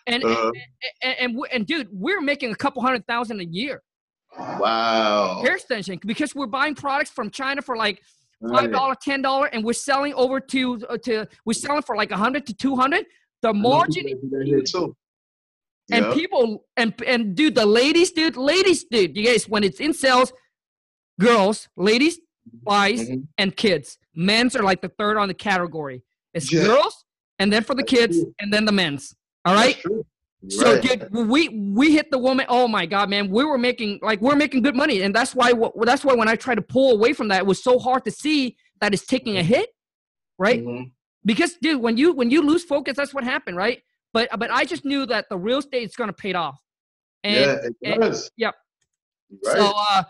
And, 0.06 0.24
uh-huh. 0.24 0.52
and, 1.02 1.14
and, 1.20 1.36
and, 1.36 1.46
and 1.52 1.66
dude, 1.66 1.88
we're 1.92 2.22
making 2.22 2.50
a 2.50 2.54
couple 2.54 2.80
hundred 2.82 3.06
thousand 3.06 3.40
a 3.40 3.44
year. 3.44 3.82
Wow. 4.38 5.42
Hair 5.42 5.56
extension 5.56 5.98
because 6.06 6.34
we're 6.34 6.46
buying 6.46 6.74
products 6.74 7.11
from 7.11 7.30
China 7.30 7.62
for 7.62 7.76
like 7.76 8.00
five 8.47 8.70
dollar, 8.70 8.95
ten 9.01 9.22
dollar, 9.22 9.47
and 9.47 9.64
we're 9.64 9.72
selling 9.72 10.14
over 10.14 10.41
to 10.41 10.86
uh, 10.89 10.99
to 10.99 11.26
we're 11.45 11.55
selling 11.55 11.82
for 11.82 11.97
like 11.97 12.11
a 12.11 12.16
hundred 12.16 12.47
to 12.47 12.55
two 12.55 12.76
hundred. 12.76 13.07
The 13.43 13.53
margin. 13.55 14.05
And 15.91 16.05
yep. 16.07 16.14
people 16.14 16.66
and 16.76 16.93
and 17.07 17.34
dude, 17.34 17.55
the 17.55 17.64
ladies, 17.66 18.12
dude, 18.12 18.36
ladies, 18.36 18.84
dude, 18.84 19.16
you 19.16 19.24
guys, 19.24 19.49
when 19.49 19.64
it's 19.64 19.80
in 19.80 19.95
sales, 19.95 20.32
girls, 21.20 21.68
ladies, 21.76 22.18
boys, 22.53 23.09
mm-hmm. 23.09 23.22
and 23.39 23.57
kids. 23.57 23.99
Men's 24.14 24.55
are 24.57 24.62
like 24.62 24.82
the 24.82 24.91
third 24.99 25.16
on 25.16 25.28
the 25.28 25.34
category. 25.34 26.03
It's 26.34 26.53
yeah. 26.53 26.64
girls, 26.64 27.05
and 27.39 27.53
then 27.53 27.62
for 27.62 27.74
the 27.74 27.84
kids, 27.84 28.18
and 28.41 28.53
then 28.53 28.64
the 28.64 28.72
men's. 28.72 29.14
All 29.45 29.55
right. 29.55 29.82
So 30.47 30.74
right. 30.74 30.82
dude, 30.82 31.12
we 31.12 31.49
we 31.49 31.93
hit 31.93 32.12
the 32.12 32.18
woman. 32.18 32.47
Oh 32.49 32.68
my 32.68 32.86
god, 32.86 33.11
man, 33.11 33.28
we 33.28 33.45
were 33.45 33.59
making 33.59 33.99
like 34.03 34.20
we're 34.20 34.36
making 34.36 34.62
good 34.62 34.76
money, 34.76 35.03
and 35.03 35.12
that's 35.12 35.34
why 35.34 35.53
that's 35.82 36.05
why 36.05 36.14
when 36.14 36.28
I 36.28 36.36
tried 36.36 36.57
to 36.57 36.62
pull 36.62 36.93
away 36.93 37.12
from 37.12 37.28
that, 37.28 37.39
it 37.39 37.47
was 37.47 37.62
so 37.62 37.78
hard 37.78 38.05
to 38.05 38.12
see 38.12 38.57
that 38.80 38.95
it's 38.95 39.05
taking 39.05 39.36
a 39.36 39.43
hit, 39.43 39.70
right? 40.39 40.62
Mm-hmm. 40.62 40.84
Because 41.24 41.55
dude, 41.55 41.82
when 41.82 41.97
you 41.97 42.12
when 42.12 42.30
you 42.30 42.43
lose 42.43 42.62
focus, 42.62 42.97
that's 42.97 43.12
what 43.12 43.24
happened, 43.24 43.57
right? 43.57 43.82
But 44.12 44.28
but 44.39 44.51
I 44.53 44.64
just 44.64 44.84
knew 44.84 45.07
that 45.07 45.28
the 45.28 45.36
real 45.36 45.59
estate 45.59 45.82
is 45.82 45.97
gonna 45.97 46.12
pay 46.12 46.32
off. 46.34 46.61
And, 47.24 47.74
yeah, 47.80 47.95
it 47.95 48.01
does. 48.01 48.30
yep. 48.36 48.55
Right. 49.45 49.57
So, 49.57 49.72
uh, 49.76 50.03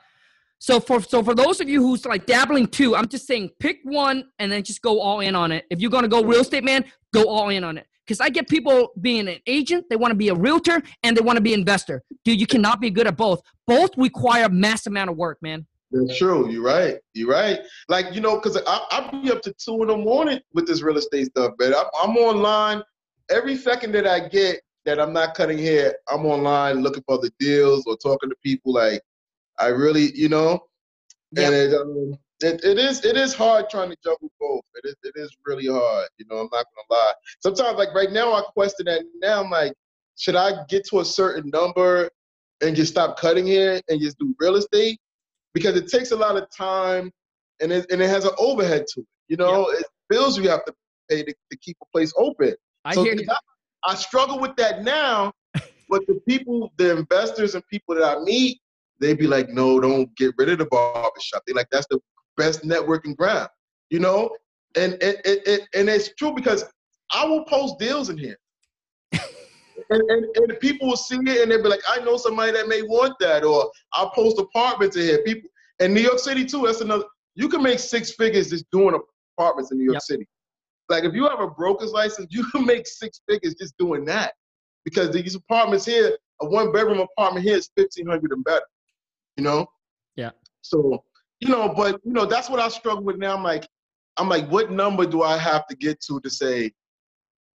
so 0.59 0.81
for 0.81 1.01
so 1.01 1.23
for 1.23 1.35
those 1.35 1.63
of 1.63 1.71
you 1.71 1.81
who's 1.81 2.05
like 2.05 2.27
dabbling 2.27 2.67
too, 2.67 2.95
I'm 2.95 3.09
just 3.09 3.27
saying 3.27 3.51
pick 3.61 3.79
one 3.85 4.25
and 4.39 4.53
then 4.53 4.63
just 4.63 4.83
go 4.83 5.01
all 5.01 5.21
in 5.21 5.35
on 5.35 5.53
it. 5.53 5.65
If 5.71 5.81
you're 5.81 5.91
gonna 5.91 6.09
go 6.09 6.23
real 6.23 6.41
estate, 6.41 6.65
man, 6.65 6.85
go 7.15 7.29
all 7.29 7.49
in 7.49 7.65
on 7.65 7.79
it. 7.79 7.87
Because 8.09 8.21
I 8.21 8.31
get 8.31 8.49
people 8.49 8.93
being 9.03 9.29
an 9.29 9.39
agent, 9.47 9.85
they 9.91 9.97
want 9.97 10.13
to 10.13 10.17
be 10.17 10.31
a 10.31 10.35
realtor, 10.35 10.83
and 11.03 11.15
they 11.15 11.21
want 11.21 11.37
to 11.37 11.43
be 11.43 11.53
an 11.53 11.61
investor. 11.61 12.03
Dude, 12.25 12.41
you 12.41 12.47
cannot 12.47 12.81
be 12.81 12.89
good 12.89 13.07
at 13.07 13.19
both. 13.19 13.43
Both 13.67 13.91
require 13.99 14.47
a 14.47 14.49
mass 14.49 14.87
amount 14.87 15.11
of 15.11 15.19
work, 15.19 15.37
man. 15.43 15.67
That's 15.91 16.17
true. 16.17 16.51
You're 16.51 16.63
right. 16.63 16.97
You're 17.13 17.29
right. 17.29 17.61
Like 17.89 18.15
you 18.15 18.23
know, 18.23 18.37
because 18.37 18.57
I 18.67 18.81
I 18.91 19.11
be 19.23 19.31
up 19.31 19.43
to 19.43 19.53
two 19.53 19.83
in 19.83 19.89
the 19.89 19.97
morning 19.97 20.41
with 20.55 20.67
this 20.67 20.81
real 20.81 20.97
estate 20.97 21.27
stuff, 21.27 21.53
man. 21.59 21.75
I'm, 21.75 21.85
I'm 22.03 22.17
online 22.17 22.83
every 23.31 23.57
second 23.57 23.93
that 23.93 24.07
I 24.07 24.27
get 24.29 24.63
that 24.87 24.99
I'm 24.99 25.13
not 25.13 25.35
cutting 25.35 25.59
hair. 25.59 25.95
I'm 26.11 26.25
online 26.25 26.83
looking 26.83 27.03
for 27.07 27.19
the 27.19 27.31
deals 27.39 27.85
or 27.87 27.97
talking 27.99 28.31
to 28.31 28.37
people. 28.43 28.73
Like 28.73 29.03
I 29.59 29.69
really, 29.69 30.15
you 30.15 30.31
know, 30.31 30.61
and 31.37 31.55
it, 31.55 31.75
um, 31.75 32.19
it, 32.41 32.65
it 32.65 32.79
is 32.79 33.05
it 33.05 33.17
is 33.17 33.35
hard 33.35 33.69
trying 33.71 33.91
to 33.91 33.97
juggle 34.03 34.31
both. 34.39 34.63
It 34.77 34.89
is 34.89 34.95
it 35.03 35.13
is 35.17 35.37
really 35.45 35.67
hard. 35.67 36.09
You 36.19 36.27
know, 36.31 36.37
I'm 36.37 36.49
not 36.53 36.67
gonna 36.67 37.01
lie. 37.01 37.13
Sometimes, 37.41 37.79
like 37.79 37.95
right 37.95 38.11
now, 38.11 38.33
I 38.33 38.43
question 38.43 38.87
that. 38.87 39.03
Now 39.21 39.43
I'm 39.43 39.51
like, 39.51 39.73
should 40.17 40.37
I 40.37 40.65
get 40.69 40.87
to 40.89 41.01
a 41.01 41.05
certain 41.05 41.51
number 41.51 42.09
and 42.61 42.77
just 42.77 42.93
stop 42.93 43.19
cutting 43.19 43.47
here 43.47 43.81
and 43.89 44.01
just 44.01 44.19
do 44.19 44.35
real 44.39 44.57
estate? 44.57 45.01
Because 45.53 45.77
it 45.77 45.89
takes 45.89 46.13
a 46.13 46.17
lot 46.17 46.37
of 46.37 46.49
time 46.57 47.11
and 47.61 47.73
it 47.73 47.87
and 47.91 48.01
it 48.01 48.09
has 48.09 48.25
an 48.25 48.33
overhead 48.39 48.85
to 48.95 49.01
it. 49.01 49.07
You 49.29 49.37
know, 49.37 49.69
it's 49.71 49.89
bills 50.09 50.39
you 50.39 50.49
have 50.49 50.65
to 50.65 50.75
pay 51.09 51.23
to, 51.23 51.35
to 51.51 51.59
keep 51.59 51.77
a 51.83 51.87
place 51.93 52.13
open. 52.17 52.55
I 52.85 52.95
so 52.95 53.03
hear 53.03 53.15
you. 53.15 53.27
I, 53.29 53.93
I 53.93 53.95
struggle 53.95 54.39
with 54.39 54.55
that 54.57 54.83
now, 54.83 55.33
but 55.89 56.07
the 56.07 56.21
people, 56.27 56.73
the 56.77 56.97
investors 56.97 57.55
and 57.55 57.67
people 57.67 57.95
that 57.97 58.05
I 58.05 58.21
meet, 58.21 58.61
they'd 59.01 59.19
be 59.19 59.27
like, 59.27 59.49
no, 59.49 59.81
don't 59.81 60.15
get 60.17 60.35
rid 60.39 60.49
of 60.49 60.59
the 60.59 60.67
barbershop. 60.67 61.43
They 61.47 61.53
like 61.53 61.69
that's 61.71 61.87
the 61.89 62.01
best 62.39 62.63
networking 62.63 63.15
ground, 63.15 63.49
you 63.91 63.99
know? 63.99 64.31
And 64.77 64.95
and, 65.03 65.17
and, 65.27 65.41
and, 65.47 65.61
and 65.75 65.89
it's 65.89 66.15
true 66.15 66.33
because 66.35 66.65
I 67.13 67.27
will 67.27 67.45
post 67.45 67.79
deals 67.79 68.09
in 68.09 68.17
here. 68.17 68.39
and, 69.13 70.11
and, 70.11 70.27
and 70.37 70.61
people 70.61 70.89
will 70.89 70.97
see 70.97 71.17
it 71.17 71.43
and 71.43 71.51
they'll 71.51 71.63
be 71.63 71.69
like, 71.69 71.83
I 71.87 72.01
know 72.01 72.17
somebody 72.17 72.53
that 72.53 72.69
may 72.69 72.83
want 72.83 73.15
that, 73.21 73.45
or 73.45 73.71
I'll 73.93 74.11
post 74.11 74.39
apartments 74.39 74.97
in 74.97 75.03
here. 75.03 75.23
People 75.25 75.51
in 75.81 75.93
New 75.93 76.01
York 76.01 76.19
City 76.19 76.47
too, 76.47 76.63
that's 76.65 76.81
another 76.81 77.05
you 77.35 77.49
can 77.49 77.63
make 77.63 77.79
six 77.79 78.13
figures 78.15 78.51
just 78.51 78.69
doing 78.73 78.99
apartments 79.37 79.71
in 79.71 79.79
New 79.79 79.85
York 79.85 79.97
Yep. 79.97 80.03
City. 80.03 80.29
Like 80.89 81.05
if 81.05 81.15
you 81.15 81.29
have 81.29 81.41
a 81.41 81.49
broker's 81.49 81.93
license, 81.93 82.27
you 82.31 82.45
can 82.51 82.67
make 82.73 82.87
six 82.87 83.21
figures 83.29 83.55
just 83.55 83.77
doing 83.79 84.05
that. 84.07 84.33
Because 84.85 85.11
these 85.11 85.35
apartments 85.35 85.85
here, 85.85 86.17
a 86.41 86.47
one 86.49 86.73
bedroom 86.73 86.99
apartment 86.99 87.45
here 87.45 87.57
is 87.57 87.71
fifteen 87.77 88.07
hundred 88.07 88.33
and 88.33 88.45
better. 88.45 88.65
You 89.37 89.45
know? 89.45 89.67
Yeah. 90.17 90.31
So, 90.63 91.05
you 91.41 91.49
know, 91.49 91.69
but 91.69 92.01
you 92.05 92.13
know, 92.13 92.27
that's 92.27 92.51
what 92.51 92.61
I 92.61 92.69
struggle 92.69 93.05
with 93.05 93.17
now. 93.17 93.37
I'm 93.37 93.43
like, 93.43 93.67
I'm 94.17 94.29
like, 94.29 94.49
what 94.49 94.71
number 94.71 95.07
do 95.07 95.23
I 95.23 95.39
have 95.39 95.67
to 95.69 95.77
get 95.77 96.01
to 96.03 96.21
to 96.21 96.31
say, 96.31 96.73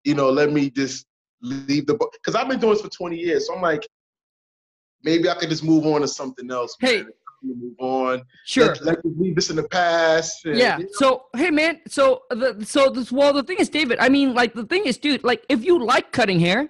you 0.03 0.15
know, 0.15 0.29
let 0.29 0.51
me 0.51 0.69
just 0.69 1.05
leave 1.41 1.85
the 1.87 1.95
book? 1.95 2.13
because 2.13 2.35
I've 2.35 2.47
been 2.47 2.59
doing 2.59 2.73
this 2.73 2.81
for 2.81 2.89
20 2.89 3.17
years. 3.17 3.47
So 3.47 3.55
I'm 3.55 3.61
like, 3.61 3.85
maybe 5.03 5.29
I 5.29 5.35
could 5.35 5.49
just 5.49 5.63
move 5.63 5.85
on 5.85 6.01
to 6.01 6.07
something 6.07 6.49
else. 6.49 6.75
Hey. 6.79 7.03
man. 7.03 7.11
move 7.43 7.75
on. 7.79 8.21
Sure. 8.45 8.67
Let, 8.67 8.85
let 8.85 8.97
leave 9.03 9.35
this 9.35 9.49
in 9.49 9.57
the 9.57 9.67
past. 9.67 10.45
and, 10.45 10.57
Yeah. 10.57 10.77
you 10.77 10.85
know, 10.85 10.89
So 10.93 11.25
hey, 11.35 11.51
man. 11.51 11.81
So 11.87 12.21
the 12.29 12.63
so 12.65 12.89
this 12.89 13.11
well 13.11 13.33
the 13.33 13.43
thing 13.43 13.57
is, 13.59 13.67
David. 13.69 13.99
I 13.99 14.07
mean, 14.07 14.33
like 14.33 14.53
the 14.53 14.65
thing 14.65 14.85
is, 14.85 14.97
dude. 14.97 15.25
Like 15.25 15.45
if 15.49 15.65
you 15.65 15.83
like 15.83 16.13
cutting 16.13 16.39
hair, 16.39 16.69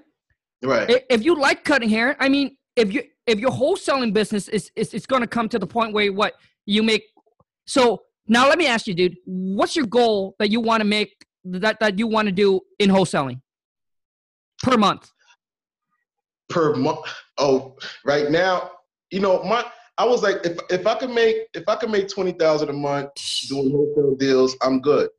right. 0.63 1.03
if 1.11 1.23
you 1.23 1.39
like 1.39 1.63
cutting 1.63 1.89
hair, 1.89 2.15
I 2.19 2.29
mean, 2.29 2.57
if 2.75 2.91
you 2.91 3.03
if 3.27 3.39
your 3.39 3.51
wholesaling 3.51 4.13
business 4.13 4.47
is 4.47 4.71
is 4.75 4.95
it's 4.95 5.05
going 5.05 5.21
to 5.21 5.27
come 5.27 5.47
to 5.49 5.59
the 5.59 5.67
point 5.67 5.93
where 5.93 6.11
what 6.11 6.33
you 6.65 6.83
make. 6.83 7.03
So 7.65 8.03
now 8.27 8.47
let 8.47 8.57
me 8.57 8.67
ask 8.67 8.87
you, 8.87 8.93
dude. 8.93 9.15
What's 9.25 9.75
your 9.75 9.85
goal 9.85 10.35
that 10.39 10.49
you 10.49 10.59
want 10.59 10.81
to 10.81 10.85
make 10.85 11.25
that 11.45 11.79
that 11.79 11.99
you 11.99 12.07
want 12.07 12.27
to 12.27 12.31
do 12.31 12.61
in 12.79 12.89
wholesaling 12.89 13.41
per 14.61 14.77
month? 14.77 15.09
per 16.53 16.75
month. 16.75 16.99
Oh, 17.37 17.75
right 18.05 18.29
now, 18.29 18.71
you 19.11 19.19
know, 19.19 19.43
my 19.43 19.65
I 19.97 20.05
was 20.05 20.23
like, 20.23 20.37
if 20.45 20.57
if 20.69 20.87
I 20.87 20.95
could 20.95 21.09
make 21.09 21.47
if 21.53 21.63
I 21.67 21.75
could 21.75 21.89
make 21.89 22.07
twenty 22.07 22.31
thousand 22.31 22.69
a 22.69 22.73
month 22.73 23.09
doing 23.49 23.71
wholesale 23.71 24.15
deals, 24.15 24.55
I'm 24.61 24.79
good. 24.79 25.09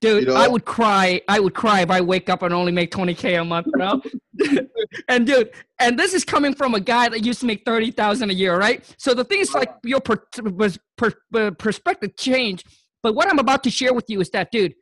Dude, 0.00 0.22
You 0.24 0.28
know? 0.28 0.36
I 0.36 0.46
would 0.46 0.64
cry. 0.64 1.20
I 1.28 1.40
would 1.40 1.54
cry 1.54 1.80
if 1.80 1.90
I 1.90 2.00
wake 2.00 2.28
up 2.28 2.42
and 2.42 2.54
only 2.54 2.70
make 2.70 2.92
20k 2.92 3.40
a 3.40 3.44
month, 3.44 3.66
bro. 3.72 4.00
and 5.08 5.26
dude, 5.26 5.50
and 5.80 5.98
this 5.98 6.14
is 6.14 6.24
coming 6.24 6.54
from 6.54 6.74
a 6.74 6.80
guy 6.80 7.08
that 7.08 7.24
used 7.24 7.40
to 7.40 7.46
make 7.46 7.64
30,000 7.64 8.30
a 8.30 8.32
year, 8.32 8.56
right? 8.56 8.84
So 8.98 9.12
the 9.12 9.24
thing 9.24 9.40
is 9.40 9.52
like 9.54 9.74
your 9.82 10.00
per, 10.00 10.22
was 10.54 10.78
per, 10.96 11.12
per, 11.32 11.50
perspective 11.50 12.16
change. 12.16 12.64
But 13.02 13.14
what 13.16 13.28
I'm 13.28 13.38
about 13.40 13.64
to 13.64 13.70
share 13.70 13.92
with 13.92 14.08
you 14.08 14.20
is 14.20 14.30
that, 14.30 14.50
dude, 14.52 14.74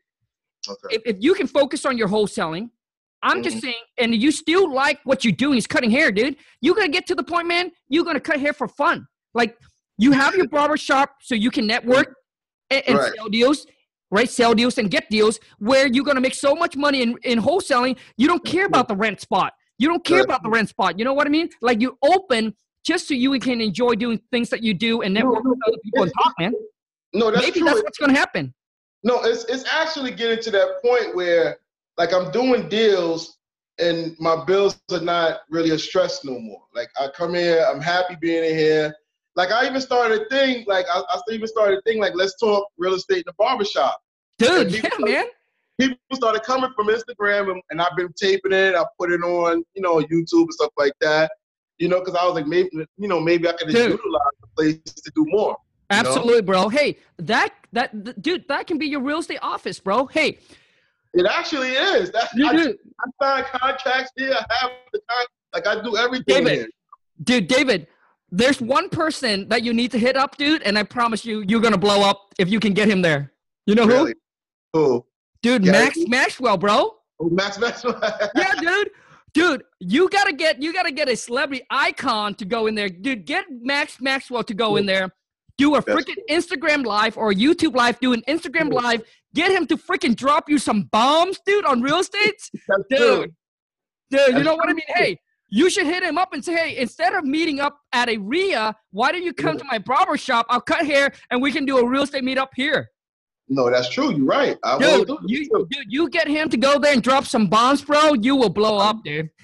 Okay. 0.69 0.97
if, 0.97 1.03
if 1.07 1.17
you 1.21 1.33
can 1.35 1.47
focus 1.47 1.87
on 1.87 1.97
your 1.97 2.09
wholesaling, 2.09 2.71
I'm 3.23 3.43
just 3.43 3.59
Mhm. 3.59 3.61
saying, 3.63 3.83
and 3.99 4.15
you 4.15 4.31
still 4.33 4.71
like 4.73 4.99
what 5.05 5.25
you're 5.25 5.33
doing 5.33 5.57
is 5.59 5.67
cutting 5.67 5.91
hair, 5.91 6.11
dude. 6.13 6.37
You're 6.61 6.75
gonna 6.75 6.89
get 6.89 7.07
to 7.07 7.15
the 7.15 7.23
point, 7.23 7.47
man. 7.49 7.71
You're 7.89 8.05
gonna 8.05 8.21
cut 8.21 8.41
hair 8.41 8.53
for 8.53 8.67
fun. 8.69 9.07
Like 9.33 9.57
you 9.97 10.13
have 10.13 10.35
your 10.35 10.49
barber 10.49 10.77
shop 10.77 11.17
so 11.23 11.35
you 11.35 11.51
can 11.51 11.67
network 11.67 12.15
and, 12.71 12.83
and 12.89 12.99
Right. 12.99 13.13
sell 13.15 13.29
deals, 13.29 13.67
right? 14.11 14.29
Sell 14.29 14.55
deals 14.55 14.79
and 14.79 14.91
get 14.91 15.09
deals 15.11 15.39
where 15.59 15.87
you're 15.87 16.05
gonna 16.05 16.21
make 16.21 16.35
so 16.35 16.55
much 16.55 16.77
money 16.77 17.03
in, 17.03 17.17
in 17.25 17.39
wholesaling, 17.41 17.97
you 18.17 18.29
don't 18.29 18.45
care 18.45 18.67
about 18.67 18.89
the 18.89 18.97
rent 18.97 19.21
spot. 19.21 19.55
You 19.79 19.89
don't 19.89 20.05
care 20.05 20.19
Right. 20.19 20.25
about 20.25 20.43
the 20.43 20.49
rent 20.49 20.69
spot. 20.69 20.99
You 20.99 21.05
know 21.05 21.13
what 21.13 21.27
I 21.27 21.31
mean? 21.31 21.49
Like 21.61 21.81
you 21.81 21.99
open 22.03 22.55
just 22.85 23.09
so 23.09 23.15
you 23.15 23.39
can 23.41 23.61
enjoy 23.61 23.95
doing 23.95 24.21
things 24.31 24.49
that 24.51 24.63
you 24.63 24.73
do 24.75 25.03
and 25.03 25.13
network 25.13 25.45
no, 25.45 25.51
with 25.51 25.59
other 25.67 25.77
people 25.83 26.03
and 26.05 26.13
talk, 26.23 26.35
man. 26.39 26.55
No, 27.13 27.31
that's 27.31 27.45
Maybe 27.45 27.61
true. 27.61 27.69
that's 27.69 27.83
what's 27.83 27.99
gonna 27.99 28.15
happen. 28.17 28.55
No, 29.03 29.23
it's 29.23 29.45
it's 29.45 29.65
actually 29.71 30.13
getting 30.13 30.43
to 30.45 30.51
that 30.53 30.81
point 30.83 31.15
where 31.15 31.59
like 31.99 32.13
I'm 32.13 32.31
doing 32.31 32.69
deals 32.69 33.39
and 33.79 34.17
my 34.19 34.45
bills 34.45 34.81
are 34.93 35.01
not 35.01 35.41
really 35.51 35.71
a 35.71 35.79
stress 35.79 36.25
no 36.25 36.39
more. 36.39 36.63
Like 36.75 36.89
I 36.99 37.09
come 37.09 37.35
here, 37.35 37.67
I'm 37.69 37.81
happy 37.81 38.17
being 38.21 38.45
in 38.45 38.57
here. 38.57 38.95
Like 39.37 39.53
I 39.53 39.67
even 39.67 39.81
started 39.81 40.23
a 40.23 40.29
thing, 40.29 40.65
like 40.67 40.87
I, 40.93 41.03
I 41.09 41.21
even 41.31 41.47
started 41.47 41.79
a 41.79 41.83
thing 41.83 42.01
like 42.01 42.15
let's 42.15 42.37
talk 42.39 42.67
real 42.79 42.95
estate 42.95 43.19
in 43.19 43.23
the 43.27 43.35
barbershop. 43.39 44.01
Dude, 44.39 44.73
yeah, 44.73 44.81
people- 44.83 45.07
man. 45.07 45.27
People 45.79 45.99
started 46.15 46.43
coming 46.43 46.71
from 46.75 46.87
Instagram 46.87 47.51
and, 47.53 47.61
and 47.69 47.83
I've 47.83 47.95
been 47.99 48.11
taping 48.19 48.53
it, 48.53 48.75
I 48.75 48.83
put 48.99 49.13
it 49.13 49.21
on, 49.21 49.63
you 49.75 49.83
know, 49.83 49.97
YouTube 49.97 50.45
and 50.45 50.53
stuff 50.55 50.73
like 50.79 50.95
that. 51.03 51.31
You 51.77 51.89
know, 51.89 51.99
because 51.99 52.15
I 52.15 52.25
was 52.25 52.33
like, 52.35 52.47
maybe, 52.47 52.71
you 52.73 53.09
know, 53.09 53.21
maybe 53.21 53.47
I 53.47 53.53
could 53.53 53.69
just 53.69 53.77
utilize 53.77 54.23
the 54.41 54.47
place 54.57 54.79
to 54.83 55.13
do 55.15 55.27
more. 55.29 55.49
you 55.91 56.03
know? 56.03 56.09
Absolutely, 56.09 56.41
bro. 56.41 56.71
Hey, 56.71 56.97
that 57.19 57.53
that 57.75 57.93
th- 58.07 58.17
dude, 58.23 58.49
that 58.49 58.67
can 58.67 58.79
be 58.79 58.87
your 58.87 59.01
real 59.01 59.19
estate 59.19 59.41
office, 59.43 59.79
bro. 59.79 60.07
Hey, 60.07 60.39
It 61.13 61.27
actually 61.27 61.73
is. 61.73 62.11
That's 62.11 62.33
you 62.35 62.47
I, 62.47 62.57
do, 62.57 62.79
I 63.21 63.43
sign 63.43 63.45
contracts 63.53 64.11
here. 64.17 64.33
I 64.33 64.55
have 64.61 64.71
the 64.95 65.01
con- 65.11 65.27
like 65.53 65.67
I 65.67 65.83
do 65.83 65.99
everything 65.99 66.25
David, 66.45 66.53
here. 66.55 66.69
dude, 67.23 67.49
David. 67.49 67.87
There's 68.31 68.61
one 68.61 68.89
person 68.89 69.49
that 69.49 69.63
you 69.63 69.73
need 69.73 69.91
to 69.93 69.99
hit 69.99 70.17
up, 70.17 70.37
dude, 70.37 70.63
and 70.63 70.77
I 70.79 70.83
promise 70.83 71.25
you, 71.25 71.45
you're 71.47 71.61
gonna 71.61 71.79
blow 71.79 72.03
up 72.03 72.35
if 72.39 72.51
you 72.51 72.59
can 72.61 72.73
get 72.73 72.89
him 72.89 73.03
there. 73.03 73.33
You 73.67 73.75
know 73.75 73.85
who? 73.85 73.93
Really? 73.93 74.15
Who? 74.73 75.07
Dude, 75.43 75.63
Gary 75.63 75.85
Max 75.85 75.97
Vee? 75.97 76.07
Maxwell, 76.07 76.57
bro. 76.57 76.91
Oh, 77.21 77.29
Max 77.31 77.59
Maxwell. 77.59 78.01
Yeah, 78.35 78.53
dude. 78.61 78.91
Dude, 79.33 79.65
you 79.81 80.09
gotta 80.09 80.33
get 80.33 80.63
you 80.63 80.73
gotta 80.73 80.91
get 80.91 81.09
a 81.11 81.17
celebrity 81.17 81.63
icon 81.71 82.35
to 82.37 82.45
go 82.47 82.67
in 82.67 82.75
there. 82.75 82.89
Dude, 82.89 83.27
get 83.27 83.45
Max 83.51 84.01
Maxwell 84.01 84.43
to 84.45 84.55
go 84.55 84.77
in 84.77 84.87
there. 84.87 85.11
Do 85.59 85.75
a 85.75 85.83
freaking 85.83 86.17
Instagram 86.31 86.85
live 86.85 87.17
or 87.17 87.33
YouTube 87.33 87.75
live. 87.77 88.01
Do 88.01 88.13
an 88.13 88.23
Instagram 88.29 88.73
live. 88.73 89.03
Get 89.35 89.51
him 89.53 89.67
to 89.67 89.77
freaking 89.77 90.17
drop 90.17 90.49
you 90.49 90.59
some 90.59 90.85
bombs, 90.85 91.39
dude, 91.45 91.67
on 91.67 91.83
real 91.83 91.99
estate. 92.01 92.51
Dude, 92.91 93.35
dude, 94.11 94.37
you 94.37 94.43
know 94.43 94.55
what 94.55 94.69
I 94.69 94.73
mean? 94.73 94.87
Hey, 94.89 95.19
you 95.49 95.71
should 95.71 95.87
hit 95.87 96.03
him 96.03 96.19
up 96.19 96.33
and 96.33 96.45
say, 96.45 96.55
hey, 96.55 96.77
instead 96.79 97.15
of 97.15 97.25
meeting 97.25 97.61
up 97.61 97.79
at 97.93 98.09
a 98.09 98.17
REIA, 98.19 98.75
why 98.91 99.13
don't 99.13 99.23
you 99.23 99.33
come 99.33 99.57
to 99.59 99.65
my 99.65 99.79
barber 99.79 100.17
shop? 100.17 100.47
I'll 100.49 100.61
cut 100.61 100.85
hair 100.87 101.13
and 101.31 101.41
we 101.41 101.53
can 101.53 101.65
do 101.65 101.79
a 101.79 101.87
real 101.87 102.03
estate 102.03 102.25
meetup 102.25 102.49
here. 102.57 102.89
No, 103.49 103.71
that's 103.71 103.89
true. 103.89 104.13
You're 104.13 104.27
right. 104.27 104.57
I 104.65 104.77
Dude, 104.79 105.09
you, 105.27 105.49
too. 105.49 105.69
dude, 105.71 105.85
you 105.89 106.09
get 106.11 106.27
him 106.27 106.49
to 106.49 106.57
go 106.57 106.81
there 106.81 106.93
and 106.93 107.01
drop 107.03 107.25
some 107.27 107.47
bombs, 107.47 107.81
bro, 107.83 108.15
you 108.15 108.35
will 108.35 108.49
blow 108.51 108.79
up, 108.79 108.97
dude. 109.05 109.31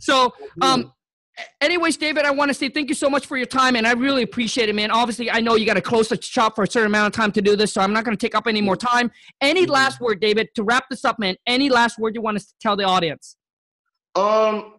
So, 0.00 0.34
um, 0.60 0.92
anyways, 1.62 1.96
David, 1.96 2.26
I 2.26 2.30
want 2.30 2.50
to 2.50 2.54
say 2.54 2.68
thank 2.68 2.90
you 2.90 2.94
so 2.94 3.08
much 3.08 3.24
for 3.26 3.38
your 3.38 3.46
time, 3.46 3.74
and 3.74 3.86
I 3.86 3.92
really 3.92 4.22
appreciate 4.22 4.68
it, 4.68 4.74
man. 4.74 4.90
Obviously, 4.90 5.30
I 5.30 5.40
know 5.40 5.54
you 5.54 5.64
got 5.64 5.74
to 5.74 5.80
close 5.80 6.08
the 6.08 6.20
shop 6.20 6.54
for 6.56 6.64
a 6.64 6.66
certain 6.66 6.88
amount 6.88 7.06
of 7.06 7.12
time 7.18 7.32
to 7.32 7.40
do 7.40 7.56
this, 7.56 7.72
so 7.72 7.80
I'm 7.80 7.92
not 7.94 8.04
going 8.04 8.14
to 8.14 8.20
take 8.20 8.34
up 8.34 8.46
any 8.46 8.60
more 8.60 8.76
time. 8.76 9.10
Any 9.40 9.64
Mhm. 9.66 9.70
last 9.70 10.00
word, 10.00 10.20
David, 10.20 10.48
to 10.56 10.62
wrap 10.62 10.84
this 10.90 11.06
up, 11.06 11.18
man? 11.18 11.36
Any 11.46 11.70
last 11.70 11.98
word 11.98 12.14
you 12.14 12.20
want 12.20 12.38
to 12.38 12.46
tell 12.60 12.76
the 12.76 12.84
audience? 12.84 13.36
Um, 14.16 14.74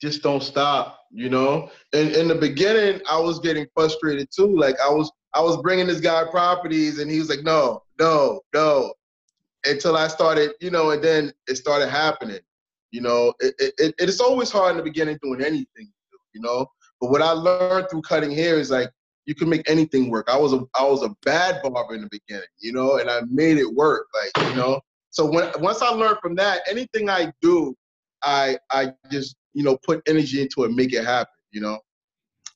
just 0.00 0.22
don't 0.22 0.42
stop. 0.42 1.00
You 1.12 1.30
know. 1.30 1.70
In 1.92 2.14
in 2.14 2.28
the 2.28 2.34
beginning, 2.34 3.00
I 3.08 3.18
was 3.18 3.38
getting 3.38 3.66
frustrated 3.74 4.28
too. 4.34 4.56
Like 4.56 4.76
I 4.80 4.88
was 4.88 5.10
I 5.34 5.40
was 5.40 5.56
bringing 5.58 5.86
this 5.86 6.00
guy 6.00 6.24
properties, 6.30 6.98
and 6.98 7.10
he 7.10 7.18
was 7.18 7.28
like, 7.28 7.42
no, 7.42 7.82
no, 7.98 8.40
no. 8.54 8.94
Until 9.66 9.96
I 9.96 10.08
started, 10.08 10.52
you 10.60 10.70
know, 10.70 10.90
and 10.90 11.02
then 11.02 11.32
it 11.48 11.56
started 11.56 11.88
happening. 11.88 12.40
You 12.90 13.00
know, 13.00 13.34
it, 13.40 13.54
it, 13.58 13.94
it's 13.98 14.20
always 14.20 14.50
hard 14.52 14.72
in 14.72 14.76
the 14.76 14.82
beginning 14.82 15.18
doing 15.22 15.40
anything, 15.40 15.90
you 16.32 16.40
know. 16.40 16.66
But 17.00 17.10
what 17.10 17.22
I 17.22 17.32
learned 17.32 17.88
through 17.90 18.02
cutting 18.02 18.30
hair 18.30 18.58
is 18.58 18.70
like 18.70 18.90
you 19.26 19.34
can 19.34 19.48
make 19.48 19.68
anything 19.68 20.10
work. 20.10 20.28
I 20.28 20.36
was 20.36 20.52
a 20.52 20.64
I 20.78 20.84
was 20.84 21.02
a 21.02 21.14
bad 21.24 21.60
barber 21.62 21.94
in 21.94 22.02
the 22.02 22.08
beginning, 22.10 22.48
you 22.60 22.72
know, 22.72 22.98
and 22.98 23.10
I 23.10 23.22
made 23.28 23.58
it 23.58 23.72
work, 23.72 24.06
like 24.14 24.48
you 24.48 24.56
know. 24.56 24.80
So 25.10 25.26
when 25.26 25.50
once 25.58 25.82
I 25.82 25.88
learned 25.88 26.18
from 26.20 26.34
that, 26.36 26.60
anything 26.68 27.08
I 27.08 27.32
do, 27.40 27.74
I 28.24 28.58
I 28.70 28.92
just 29.10 29.36
you 29.52 29.62
know 29.62 29.78
put 29.84 30.02
energy 30.06 30.40
into 30.40 30.64
it, 30.64 30.72
make 30.72 30.92
it 30.92 31.04
happen, 31.04 31.32
you 31.52 31.60
know. 31.60 31.78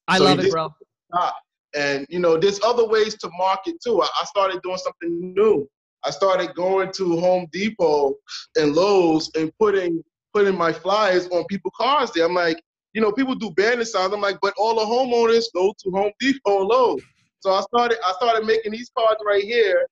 I 0.07 0.19
So 0.19 0.25
love 0.25 0.41
it, 0.41 0.51
bro. 0.51 0.75
Ah, 1.15 1.35
and 1.75 2.07
you 2.09 2.19
know, 2.19 2.37
there's 2.37 2.61
other 2.63 2.87
ways 2.87 3.17
to 3.19 3.31
market 3.37 3.77
too. 3.85 4.03
I, 4.03 4.09
I 4.21 4.25
started 4.25 4.61
doing 4.63 4.79
something 4.79 5.35
new. 5.35 5.69
I 6.05 6.11
started 6.11 6.55
going 6.55 6.93
to 6.93 7.21
Home 7.21 7.47
Depot 7.53 8.15
and 8.57 8.75
Lowe's 8.75 9.31
and 9.37 9.53
putting 9.59 10.03
putting 10.33 10.57
my 10.57 10.73
flyers 10.73 11.27
on 11.29 11.45
people's 11.47 11.75
cars 11.77 12.11
there. 12.13 12.25
I'm 12.25 12.35
like, 12.35 12.63
you 12.93 13.01
know, 13.01 13.13
people 13.13 13.35
do 13.35 13.51
banner 13.53 13.85
signs. 13.85 14.13
I'm 14.13 14.21
like, 14.21 14.39
but 14.41 14.55
all 14.57 14.75
the 14.75 14.85
homeowners 14.85 15.45
go 15.55 15.75
to 15.83 15.91
Home 15.91 16.13
Depot 16.21 16.61
and 16.61 16.69
Lowe's. 16.69 17.03
So 17.41 17.53
I 17.53 17.61
started 17.63 17.99
I 18.07 18.13
started 18.13 18.47
making 18.47 18.73
these 18.73 18.91
cards 18.97 19.21
right 19.27 19.45
here, 19.45 19.87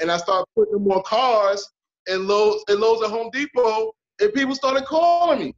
and 0.00 0.10
I 0.10 0.16
started 0.16 0.46
putting 0.54 0.74
them 0.74 0.90
on 0.90 1.02
cars 1.02 1.66
and 2.06 2.26
Lowe's 2.26 2.62
and 2.68 2.80
Lowe's 2.80 3.02
at 3.02 3.10
Home 3.10 3.30
Depot, 3.32 3.92
and 4.20 4.32
people 4.32 4.54
started 4.54 4.84
calling 4.84 5.40
me. 5.40 5.54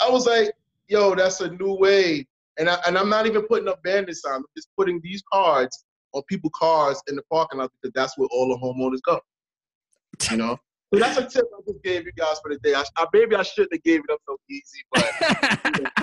I 0.00 0.10
was 0.10 0.26
like, 0.26 0.52
yo, 0.88 1.14
that's 1.14 1.40
a 1.40 1.50
new 1.50 1.74
way. 1.74 2.26
And 2.58 2.68
I 2.68 2.78
and 2.86 2.98
I'm 2.98 3.08
not 3.08 3.26
even 3.26 3.42
putting 3.42 3.68
up 3.68 3.82
bandit 3.82 4.16
signs. 4.16 4.36
I'm 4.36 4.44
just 4.56 4.68
putting 4.76 5.00
these 5.02 5.22
cards 5.32 5.84
on 6.12 6.22
people's 6.28 6.52
cars 6.54 7.00
in 7.08 7.16
the 7.16 7.22
parking 7.30 7.60
lot 7.60 7.70
because 7.80 7.92
that's 7.94 8.18
where 8.18 8.28
all 8.30 8.48
the 8.48 8.56
homeowners 8.56 9.00
go. 9.04 9.20
You 10.30 10.36
know. 10.36 10.58
So 10.92 10.98
that's 10.98 11.16
a 11.18 11.24
tip 11.24 11.44
I 11.56 11.60
just 11.70 11.82
gave 11.84 12.04
you 12.04 12.12
guys 12.16 12.40
for 12.42 12.52
the 12.52 12.58
day. 12.58 12.74
I, 12.74 12.82
I 12.96 13.06
maybe 13.12 13.36
I 13.36 13.44
shouldn't 13.44 13.72
have 13.72 13.82
gave 13.84 14.00
it 14.00 14.12
up 14.12 14.18
so 14.26 14.36
easy, 14.50 14.82
but 14.92 15.08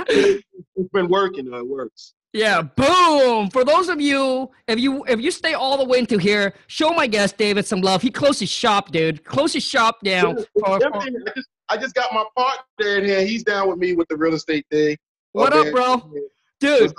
it, 0.09 0.43
it's 0.75 0.89
been 0.93 1.09
working. 1.09 1.45
Though. 1.45 1.57
It 1.57 1.67
works. 1.67 2.13
Yeah, 2.33 2.61
boom. 2.61 3.49
For 3.49 3.63
those 3.63 3.89
of 3.89 3.99
you, 4.01 4.51
if 4.67 4.79
you 4.79 5.03
if 5.05 5.19
you 5.21 5.31
stay 5.31 5.53
all 5.53 5.77
the 5.77 5.85
way 5.85 5.99
into 5.99 6.17
here, 6.17 6.53
show 6.67 6.91
my 6.91 7.07
guest 7.07 7.37
David 7.37 7.65
some 7.65 7.81
love. 7.81 8.01
He 8.01 8.11
closed 8.11 8.39
his 8.39 8.49
shop, 8.49 8.91
dude. 8.91 9.23
Close 9.23 9.53
his 9.53 9.63
shop 9.63 9.99
down. 10.03 10.35
for- 10.37 10.79
for- 10.79 10.85
I 10.85 10.99
just 11.35 11.47
I 11.69 11.77
just 11.77 11.95
got 11.95 12.13
my 12.13 12.25
partner 12.35 12.97
in 12.99 13.05
here. 13.05 13.25
He's 13.25 13.43
down 13.43 13.69
with 13.69 13.77
me 13.79 13.93
with 13.93 14.07
the 14.09 14.17
real 14.17 14.33
estate 14.33 14.65
thing. 14.71 14.97
What 15.31 15.53
up, 15.53 15.71
bro? 15.71 16.11
Dude. 16.59 16.89
Up? 16.91 16.95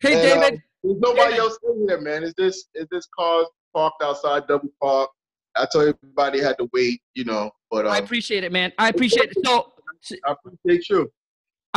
Hey, 0.00 0.14
And, 0.14 0.40
David. 0.40 0.54
um, 0.54 0.62
there's 0.84 0.98
nobody 1.00 1.30
David. 1.32 1.38
else 1.40 1.58
in 1.68 1.86
here, 1.88 2.00
man. 2.00 2.22
Is 2.22 2.34
this 2.36 2.66
is 2.74 2.86
this 2.90 3.06
car 3.18 3.44
parked 3.74 4.02
outside 4.02 4.46
double 4.46 4.68
park? 4.80 5.10
I 5.56 5.66
told 5.72 5.88
everybody 5.88 6.40
had 6.40 6.56
to 6.58 6.68
wait, 6.72 7.00
you 7.14 7.24
know. 7.24 7.50
But 7.70 7.86
um, 7.86 7.92
I 7.92 7.98
appreciate 7.98 8.44
it, 8.44 8.52
man. 8.52 8.72
I 8.78 8.88
appreciate 8.88 9.30
it. 9.30 9.36
So 9.44 9.72
I 10.26 10.32
appreciate 10.32 10.88
you. 10.88 11.10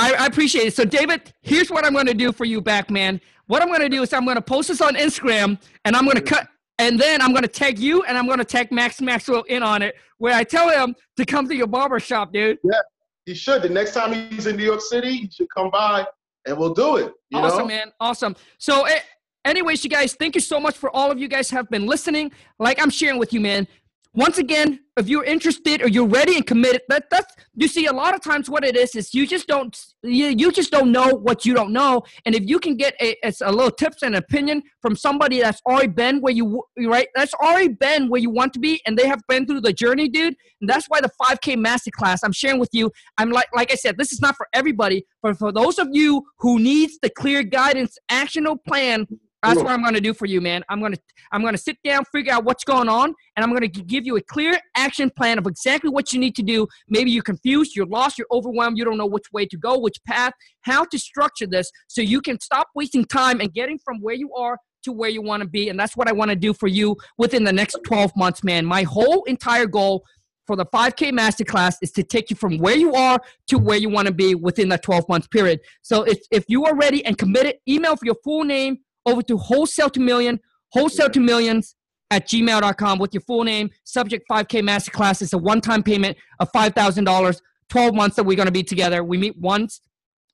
I, 0.02 0.14
I 0.14 0.26
appreciate 0.26 0.68
it. 0.68 0.74
So, 0.74 0.84
David, 0.84 1.32
here's 1.42 1.70
what 1.70 1.86
I'm 1.86 1.94
going 1.94 2.08
to 2.08 2.14
do 2.14 2.32
for 2.32 2.46
you 2.46 2.60
back, 2.60 2.90
man. 2.90 3.22
What 3.48 3.62
I'm 3.62 3.68
going 3.68 3.82
to 3.82 3.90
do 3.90 4.02
is 4.02 4.14
I'm 4.14 4.26
going 4.26 4.36
to 4.36 4.42
post 4.42 4.70
this 4.70 4.82
on 4.82 4.96
Instagram, 4.96 5.62
and 5.86 5.96
I'm 5.96 6.06
going 6.06 6.18
to 6.18 6.24
cut, 6.24 6.48
and 6.80 7.00
then 7.00 7.22
I'm 7.22 7.32
going 7.32 7.44
to 7.44 7.48
tag 7.48 7.78
you, 7.78 8.04
and 8.04 8.18
I'm 8.18 8.26
going 8.26 8.40
to 8.40 8.46
tag 8.46 8.72
Max 8.72 9.00
Maxwell 9.00 9.44
in 9.44 9.62
on 9.62 9.82
it, 9.82 9.96
where 10.18 10.34
I 10.34 10.44
tell 10.44 10.70
him 10.70 10.96
to 11.18 11.26
come 11.26 11.48
to 11.48 11.56
your 11.56 11.68
barber 11.68 12.00
shop, 12.00 12.34
dude. 12.34 12.58
Yeah, 12.64 12.80
he 13.26 13.36
should. 13.36 13.62
The 13.62 13.70
next 13.70 13.94
time 13.94 14.14
he's 14.32 14.48
in 14.48 14.58
New 14.58 14.64
York 14.66 14.82
City, 14.82 15.18
he 15.18 15.30
should 15.30 15.50
come 15.56 15.70
by 15.70 16.06
and 16.46 16.58
we'll 16.58 16.74
do 16.74 16.98
it. 16.98 17.14
You 17.30 17.40
awesome, 17.40 17.60
know? 17.60 17.66
man. 17.66 17.92
Awesome. 18.00 18.36
So, 18.58 18.86
eh, 18.86 19.00
anyways, 19.46 19.84
you 19.84 19.90
guys, 19.90 20.14
thank 20.16 20.36
you 20.36 20.42
so 20.42 20.60
much 20.60 20.78
for 20.78 20.90
all 20.96 21.12
of 21.12 21.20
you 21.20 21.28
guys 21.28 21.50
have 21.52 21.70
been 21.70 21.86
listening. 21.86 22.32
Like 22.60 22.82
I'm 22.82 22.90
sharing 22.90 23.20
with 23.20 23.34
you, 23.34 23.40
man. 23.40 23.68
Once 24.14 24.38
again, 24.38 24.78
if 24.98 25.08
you're 25.08 25.24
interested 25.24 25.82
or 25.82 25.88
you're 25.88 26.08
ready 26.08 26.36
and 26.36 26.46
committed, 26.46 26.82
that 26.90 27.06
that's 27.10 27.34
you 27.56 27.66
see 27.66 27.86
a 27.86 27.94
lot 27.94 28.14
of 28.14 28.22
times 28.22 28.50
what 28.50 28.66
it 28.66 28.76
is 28.76 28.94
is 28.94 29.14
you 29.14 29.26
just 29.26 29.48
don't 29.48 29.78
you, 30.04 30.28
you 30.28 30.52
just 30.52 30.70
don't 30.70 30.92
know 30.92 31.08
what 31.08 31.46
you 31.46 31.54
don't 31.54 31.72
know. 31.72 32.04
And 32.26 32.36
if 32.36 32.44
you 32.46 32.60
can 32.60 32.76
get 32.76 32.94
a, 33.00 33.16
a 33.24 33.52
little 33.52 33.72
tips 33.72 34.04
and 34.04 34.16
opinion 34.16 34.64
from 34.82 34.98
somebody 34.98 35.40
that's 35.40 35.62
already 35.66 35.88
been 35.88 36.20
where 36.20 36.34
you 36.34 36.62
right, 36.78 37.08
that's 37.16 37.34
already 37.36 37.70
been 37.70 38.10
where 38.10 38.20
you 38.20 38.30
want 38.30 38.52
to 38.54 38.60
be, 38.60 38.82
and 38.86 38.98
they 38.98 39.08
have 39.08 39.22
been 39.30 39.46
through 39.46 39.62
the 39.62 39.72
journey, 39.72 40.10
dude. 40.10 40.36
And 40.60 40.70
that's 40.70 40.88
why 40.88 41.00
the 41.00 41.10
5K 41.22 41.56
Masterclass 41.56 42.20
I'm 42.24 42.34
sharing 42.34 42.60
with 42.60 42.72
you. 42.74 42.92
I'm 43.18 43.32
like 43.32 43.48
like 43.56 43.72
I 43.72 43.76
said, 43.76 43.98
this 43.98 44.12
is 44.12 44.20
not 44.20 44.36
for 44.36 44.48
everybody, 44.54 45.06
but 45.24 45.38
for 45.38 45.54
those 45.54 45.80
of 45.80 45.88
you 45.94 46.24
who 46.40 46.60
needs 46.60 47.00
the 47.02 47.10
clear 47.10 47.44
guidance, 47.44 47.98
actionable 48.10 48.62
plan. 48.68 49.08
That's 49.44 49.58
what 49.58 49.72
I'm 49.72 49.82
going 49.82 49.96
to 49.96 50.02
do 50.02 50.14
for 50.14 50.28
you, 50.28 50.40
man. 50.40 50.64
I'm 50.70 50.80
going 50.80 50.94
to 50.94 51.00
I'm 51.32 51.42
going 51.42 51.54
to 51.54 51.62
sit 51.62 51.78
down, 51.84 52.06
figure 52.06 52.34
out 52.34 52.44
what's 52.44 52.64
going 52.64 52.90
on, 52.90 53.14
and 53.36 53.44
I'm 53.44 53.50
going 53.50 53.62
to 53.62 53.68
give 53.68 54.06
you 54.06 54.18
a 54.18 54.22
clear 54.22 54.60
action 54.76 55.10
plan 55.10 55.38
of 55.38 55.48
exactly 55.48 55.90
what 55.90 56.14
you 56.14 56.20
need 56.20 56.36
to 56.36 56.44
do. 56.44 56.68
Maybe 56.90 57.12
you're 57.12 57.24
confused, 57.24 57.76
you're 57.76 57.88
lost, 57.88 58.18
you're 58.18 58.28
overwhelmed, 58.32 58.78
you 58.78 58.86
don't 58.86 58.98
know 58.98 59.08
which 59.08 59.26
way 59.34 59.46
to 59.48 59.58
go, 59.58 59.80
which 59.80 59.98
path, 60.06 60.34
how 60.62 60.86
to 60.86 61.00
structure 61.00 61.48
this 61.48 61.72
so 61.88 62.02
you 62.02 62.22
can 62.22 62.40
stop 62.40 62.68
wasting 62.76 63.06
time 63.06 63.40
and 63.42 63.54
getting 63.54 63.80
from 63.80 64.00
where 64.02 64.16
you 64.16 64.34
are 64.34 64.58
to 64.84 64.92
where 64.92 65.10
you 65.10 65.22
want 65.22 65.42
to 65.42 65.48
be. 65.48 65.70
And 65.70 65.80
that's 65.80 65.96
what 65.96 66.08
I 66.08 66.12
want 66.12 66.30
to 66.30 66.36
do 66.36 66.54
for 66.54 66.68
you 66.68 66.98
within 67.18 67.44
the 67.44 67.54
next 67.54 67.78
12 67.86 68.12
months, 68.16 68.44
man. 68.44 68.66
My 68.66 68.84
whole 68.84 69.24
entire 69.24 69.66
goal 69.66 70.04
for 70.48 70.56
the 70.56 70.66
5K 70.66 71.12
Masterclass 71.12 71.76
is 71.82 71.92
to 71.94 72.04
take 72.04 72.30
you 72.30 72.36
from 72.36 72.58
where 72.58 72.76
you 72.76 72.94
are 72.94 73.20
to 73.48 73.58
where 73.58 73.78
you 73.78 73.90
want 73.90 74.08
to 74.08 74.14
be 74.14 74.36
within 74.36 74.70
that 74.70 74.84
12 74.84 75.08
month 75.08 75.30
period. 75.30 75.62
So 75.82 76.04
if, 76.04 76.20
if 76.32 76.46
you 76.48 76.66
are 76.66 76.76
ready 76.76 77.06
and 77.06 77.18
committed, 77.18 77.56
email 77.68 77.96
for 77.96 78.06
your 78.06 78.18
full 78.24 78.44
name 78.44 78.80
over 79.06 79.22
to 79.24 79.38
wholesale 79.38 79.90
to 79.90 80.00
million, 80.00 80.40
wholesale 80.72 81.10
to 81.10 81.20
millions 81.20 81.76
at 82.12 82.28
gmail.com 82.28 83.00
with 83.00 83.14
your 83.14 83.22
full 83.22 83.44
name. 83.44 83.70
Subject 83.84 84.24
5K 84.30 84.62
Masterclass 84.62 85.22
is 85.22 85.34
a 85.34 85.38
one 85.38 85.62
time 85.62 85.82
payment 85.82 86.18
of 86.40 86.52
$5,000, 86.52 87.42
12 87.70 87.96
months 87.96 88.16
that 88.18 88.24
we're 88.24 88.36
going 88.36 88.48
to 88.48 88.52
be 88.52 88.64
together. 88.64 89.04
We 89.04 89.18
meet 89.18 89.38
once, 89.38 89.82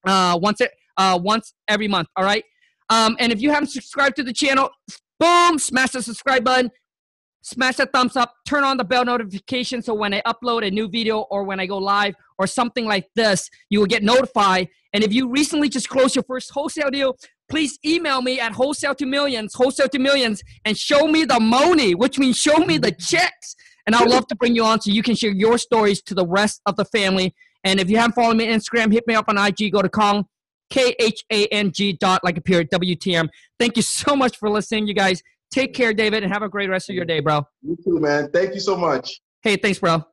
uh, 0.06 0.38
once, 0.42 0.62
uh, 0.98 1.20
once 1.22 1.54
every 1.68 1.88
month. 1.88 2.08
All 2.16 2.26
right. 2.26 2.44
Um, 2.90 3.16
and 3.20 3.32
if 3.32 3.42
you 3.42 3.52
haven't 3.52 3.70
subscribed 3.70 4.16
to 4.18 4.24
the 4.24 4.34
channel, 4.34 4.70
boom, 5.20 5.60
smash 5.60 5.92
the 5.92 6.02
subscribe 6.02 6.44
button, 6.44 6.72
smash 7.42 7.76
that 7.76 7.92
thumbs 7.94 8.16
up, 8.16 8.34
turn 8.48 8.64
on 8.64 8.78
the 8.78 8.84
bell 8.84 9.06
notification 9.06 9.82
so 9.82 9.94
when 9.94 10.14
I 10.14 10.22
upload 10.22 10.66
a 10.66 10.72
new 10.72 10.88
video 10.88 11.22
or 11.30 11.44
when 11.44 11.60
I 11.60 11.66
go 11.66 11.78
live 11.78 12.16
or 12.40 12.48
something 12.48 12.86
like 12.86 13.08
this, 13.16 13.50
you 13.70 13.80
will 13.80 13.88
get 13.88 14.04
notified. 14.04 14.68
And 14.94 15.04
if 15.04 15.14
you 15.14 15.30
recently 15.30 15.70
just 15.70 15.90
closed 15.90 16.16
your 16.16 16.24
first 16.24 16.52
wholesale 16.52 16.90
deal, 16.90 17.18
please 17.50 17.80
email 17.86 18.22
me 18.22 18.40
at 18.40 18.52
wholesale 18.52 18.96
to 18.96 19.06
millions, 19.06 19.54
wholesale 19.54 19.90
to 19.90 20.00
millions, 20.00 20.42
and 20.66 20.78
show 20.78 21.08
me 21.08 21.26
the 21.26 21.40
money, 21.40 21.96
which 21.96 22.20
means 22.20 22.38
show 22.38 22.58
me 22.58 22.78
the 22.78 22.92
checks. 22.92 23.56
And 23.86 23.96
I'd 23.96 24.10
love 24.10 24.28
to 24.28 24.36
bring 24.36 24.56
you 24.56 24.66
on 24.66 24.82
so 24.82 24.92
you 24.92 25.02
can 25.02 25.16
share 25.16 25.32
your 25.32 25.58
stories 25.58 26.02
to 26.04 26.14
the 26.14 26.28
rest 26.28 26.62
of 26.66 26.76
the 26.76 26.86
family. 26.86 27.34
And 27.64 27.80
if 27.80 27.90
you 27.90 27.98
haven't 27.98 28.14
followed 28.14 28.36
me 28.36 28.52
on 28.52 28.60
Instagram, 28.60 28.92
hit 28.92 29.08
me 29.08 29.16
up 29.16 29.26
on 29.30 29.38
IG, 29.38 29.72
go 29.72 29.82
to 29.82 29.90
Khang, 29.90 30.26
K 30.70 30.96
H 31.00 31.24
A 31.32 31.48
N 31.48 31.72
G 31.72 31.94
dot 31.94 32.22
like 32.24 32.38
a 32.38 32.42
period, 32.42 32.70
WTM. 32.72 33.30
Thank 33.60 33.78
you 33.78 33.84
so 33.84 34.16
much 34.16 34.38
for 34.38 34.50
listening, 34.50 34.88
you 34.88 34.94
guys. 34.94 35.24
Take 35.52 35.74
care, 35.74 35.94
David, 35.94 36.24
and 36.24 36.34
have 36.34 36.42
a 36.44 36.50
great 36.50 36.70
rest 36.70 36.90
of 36.90 36.96
your 36.96 37.06
day, 37.06 37.22
bro. 37.22 37.44
You 37.62 37.78
too, 37.84 38.00
man. 38.00 38.30
Thank 38.32 38.54
you 38.54 38.60
so 38.60 38.76
much. 38.76 39.22
Hey, 39.42 39.56
thanks, 39.56 39.80
bro. 39.80 40.04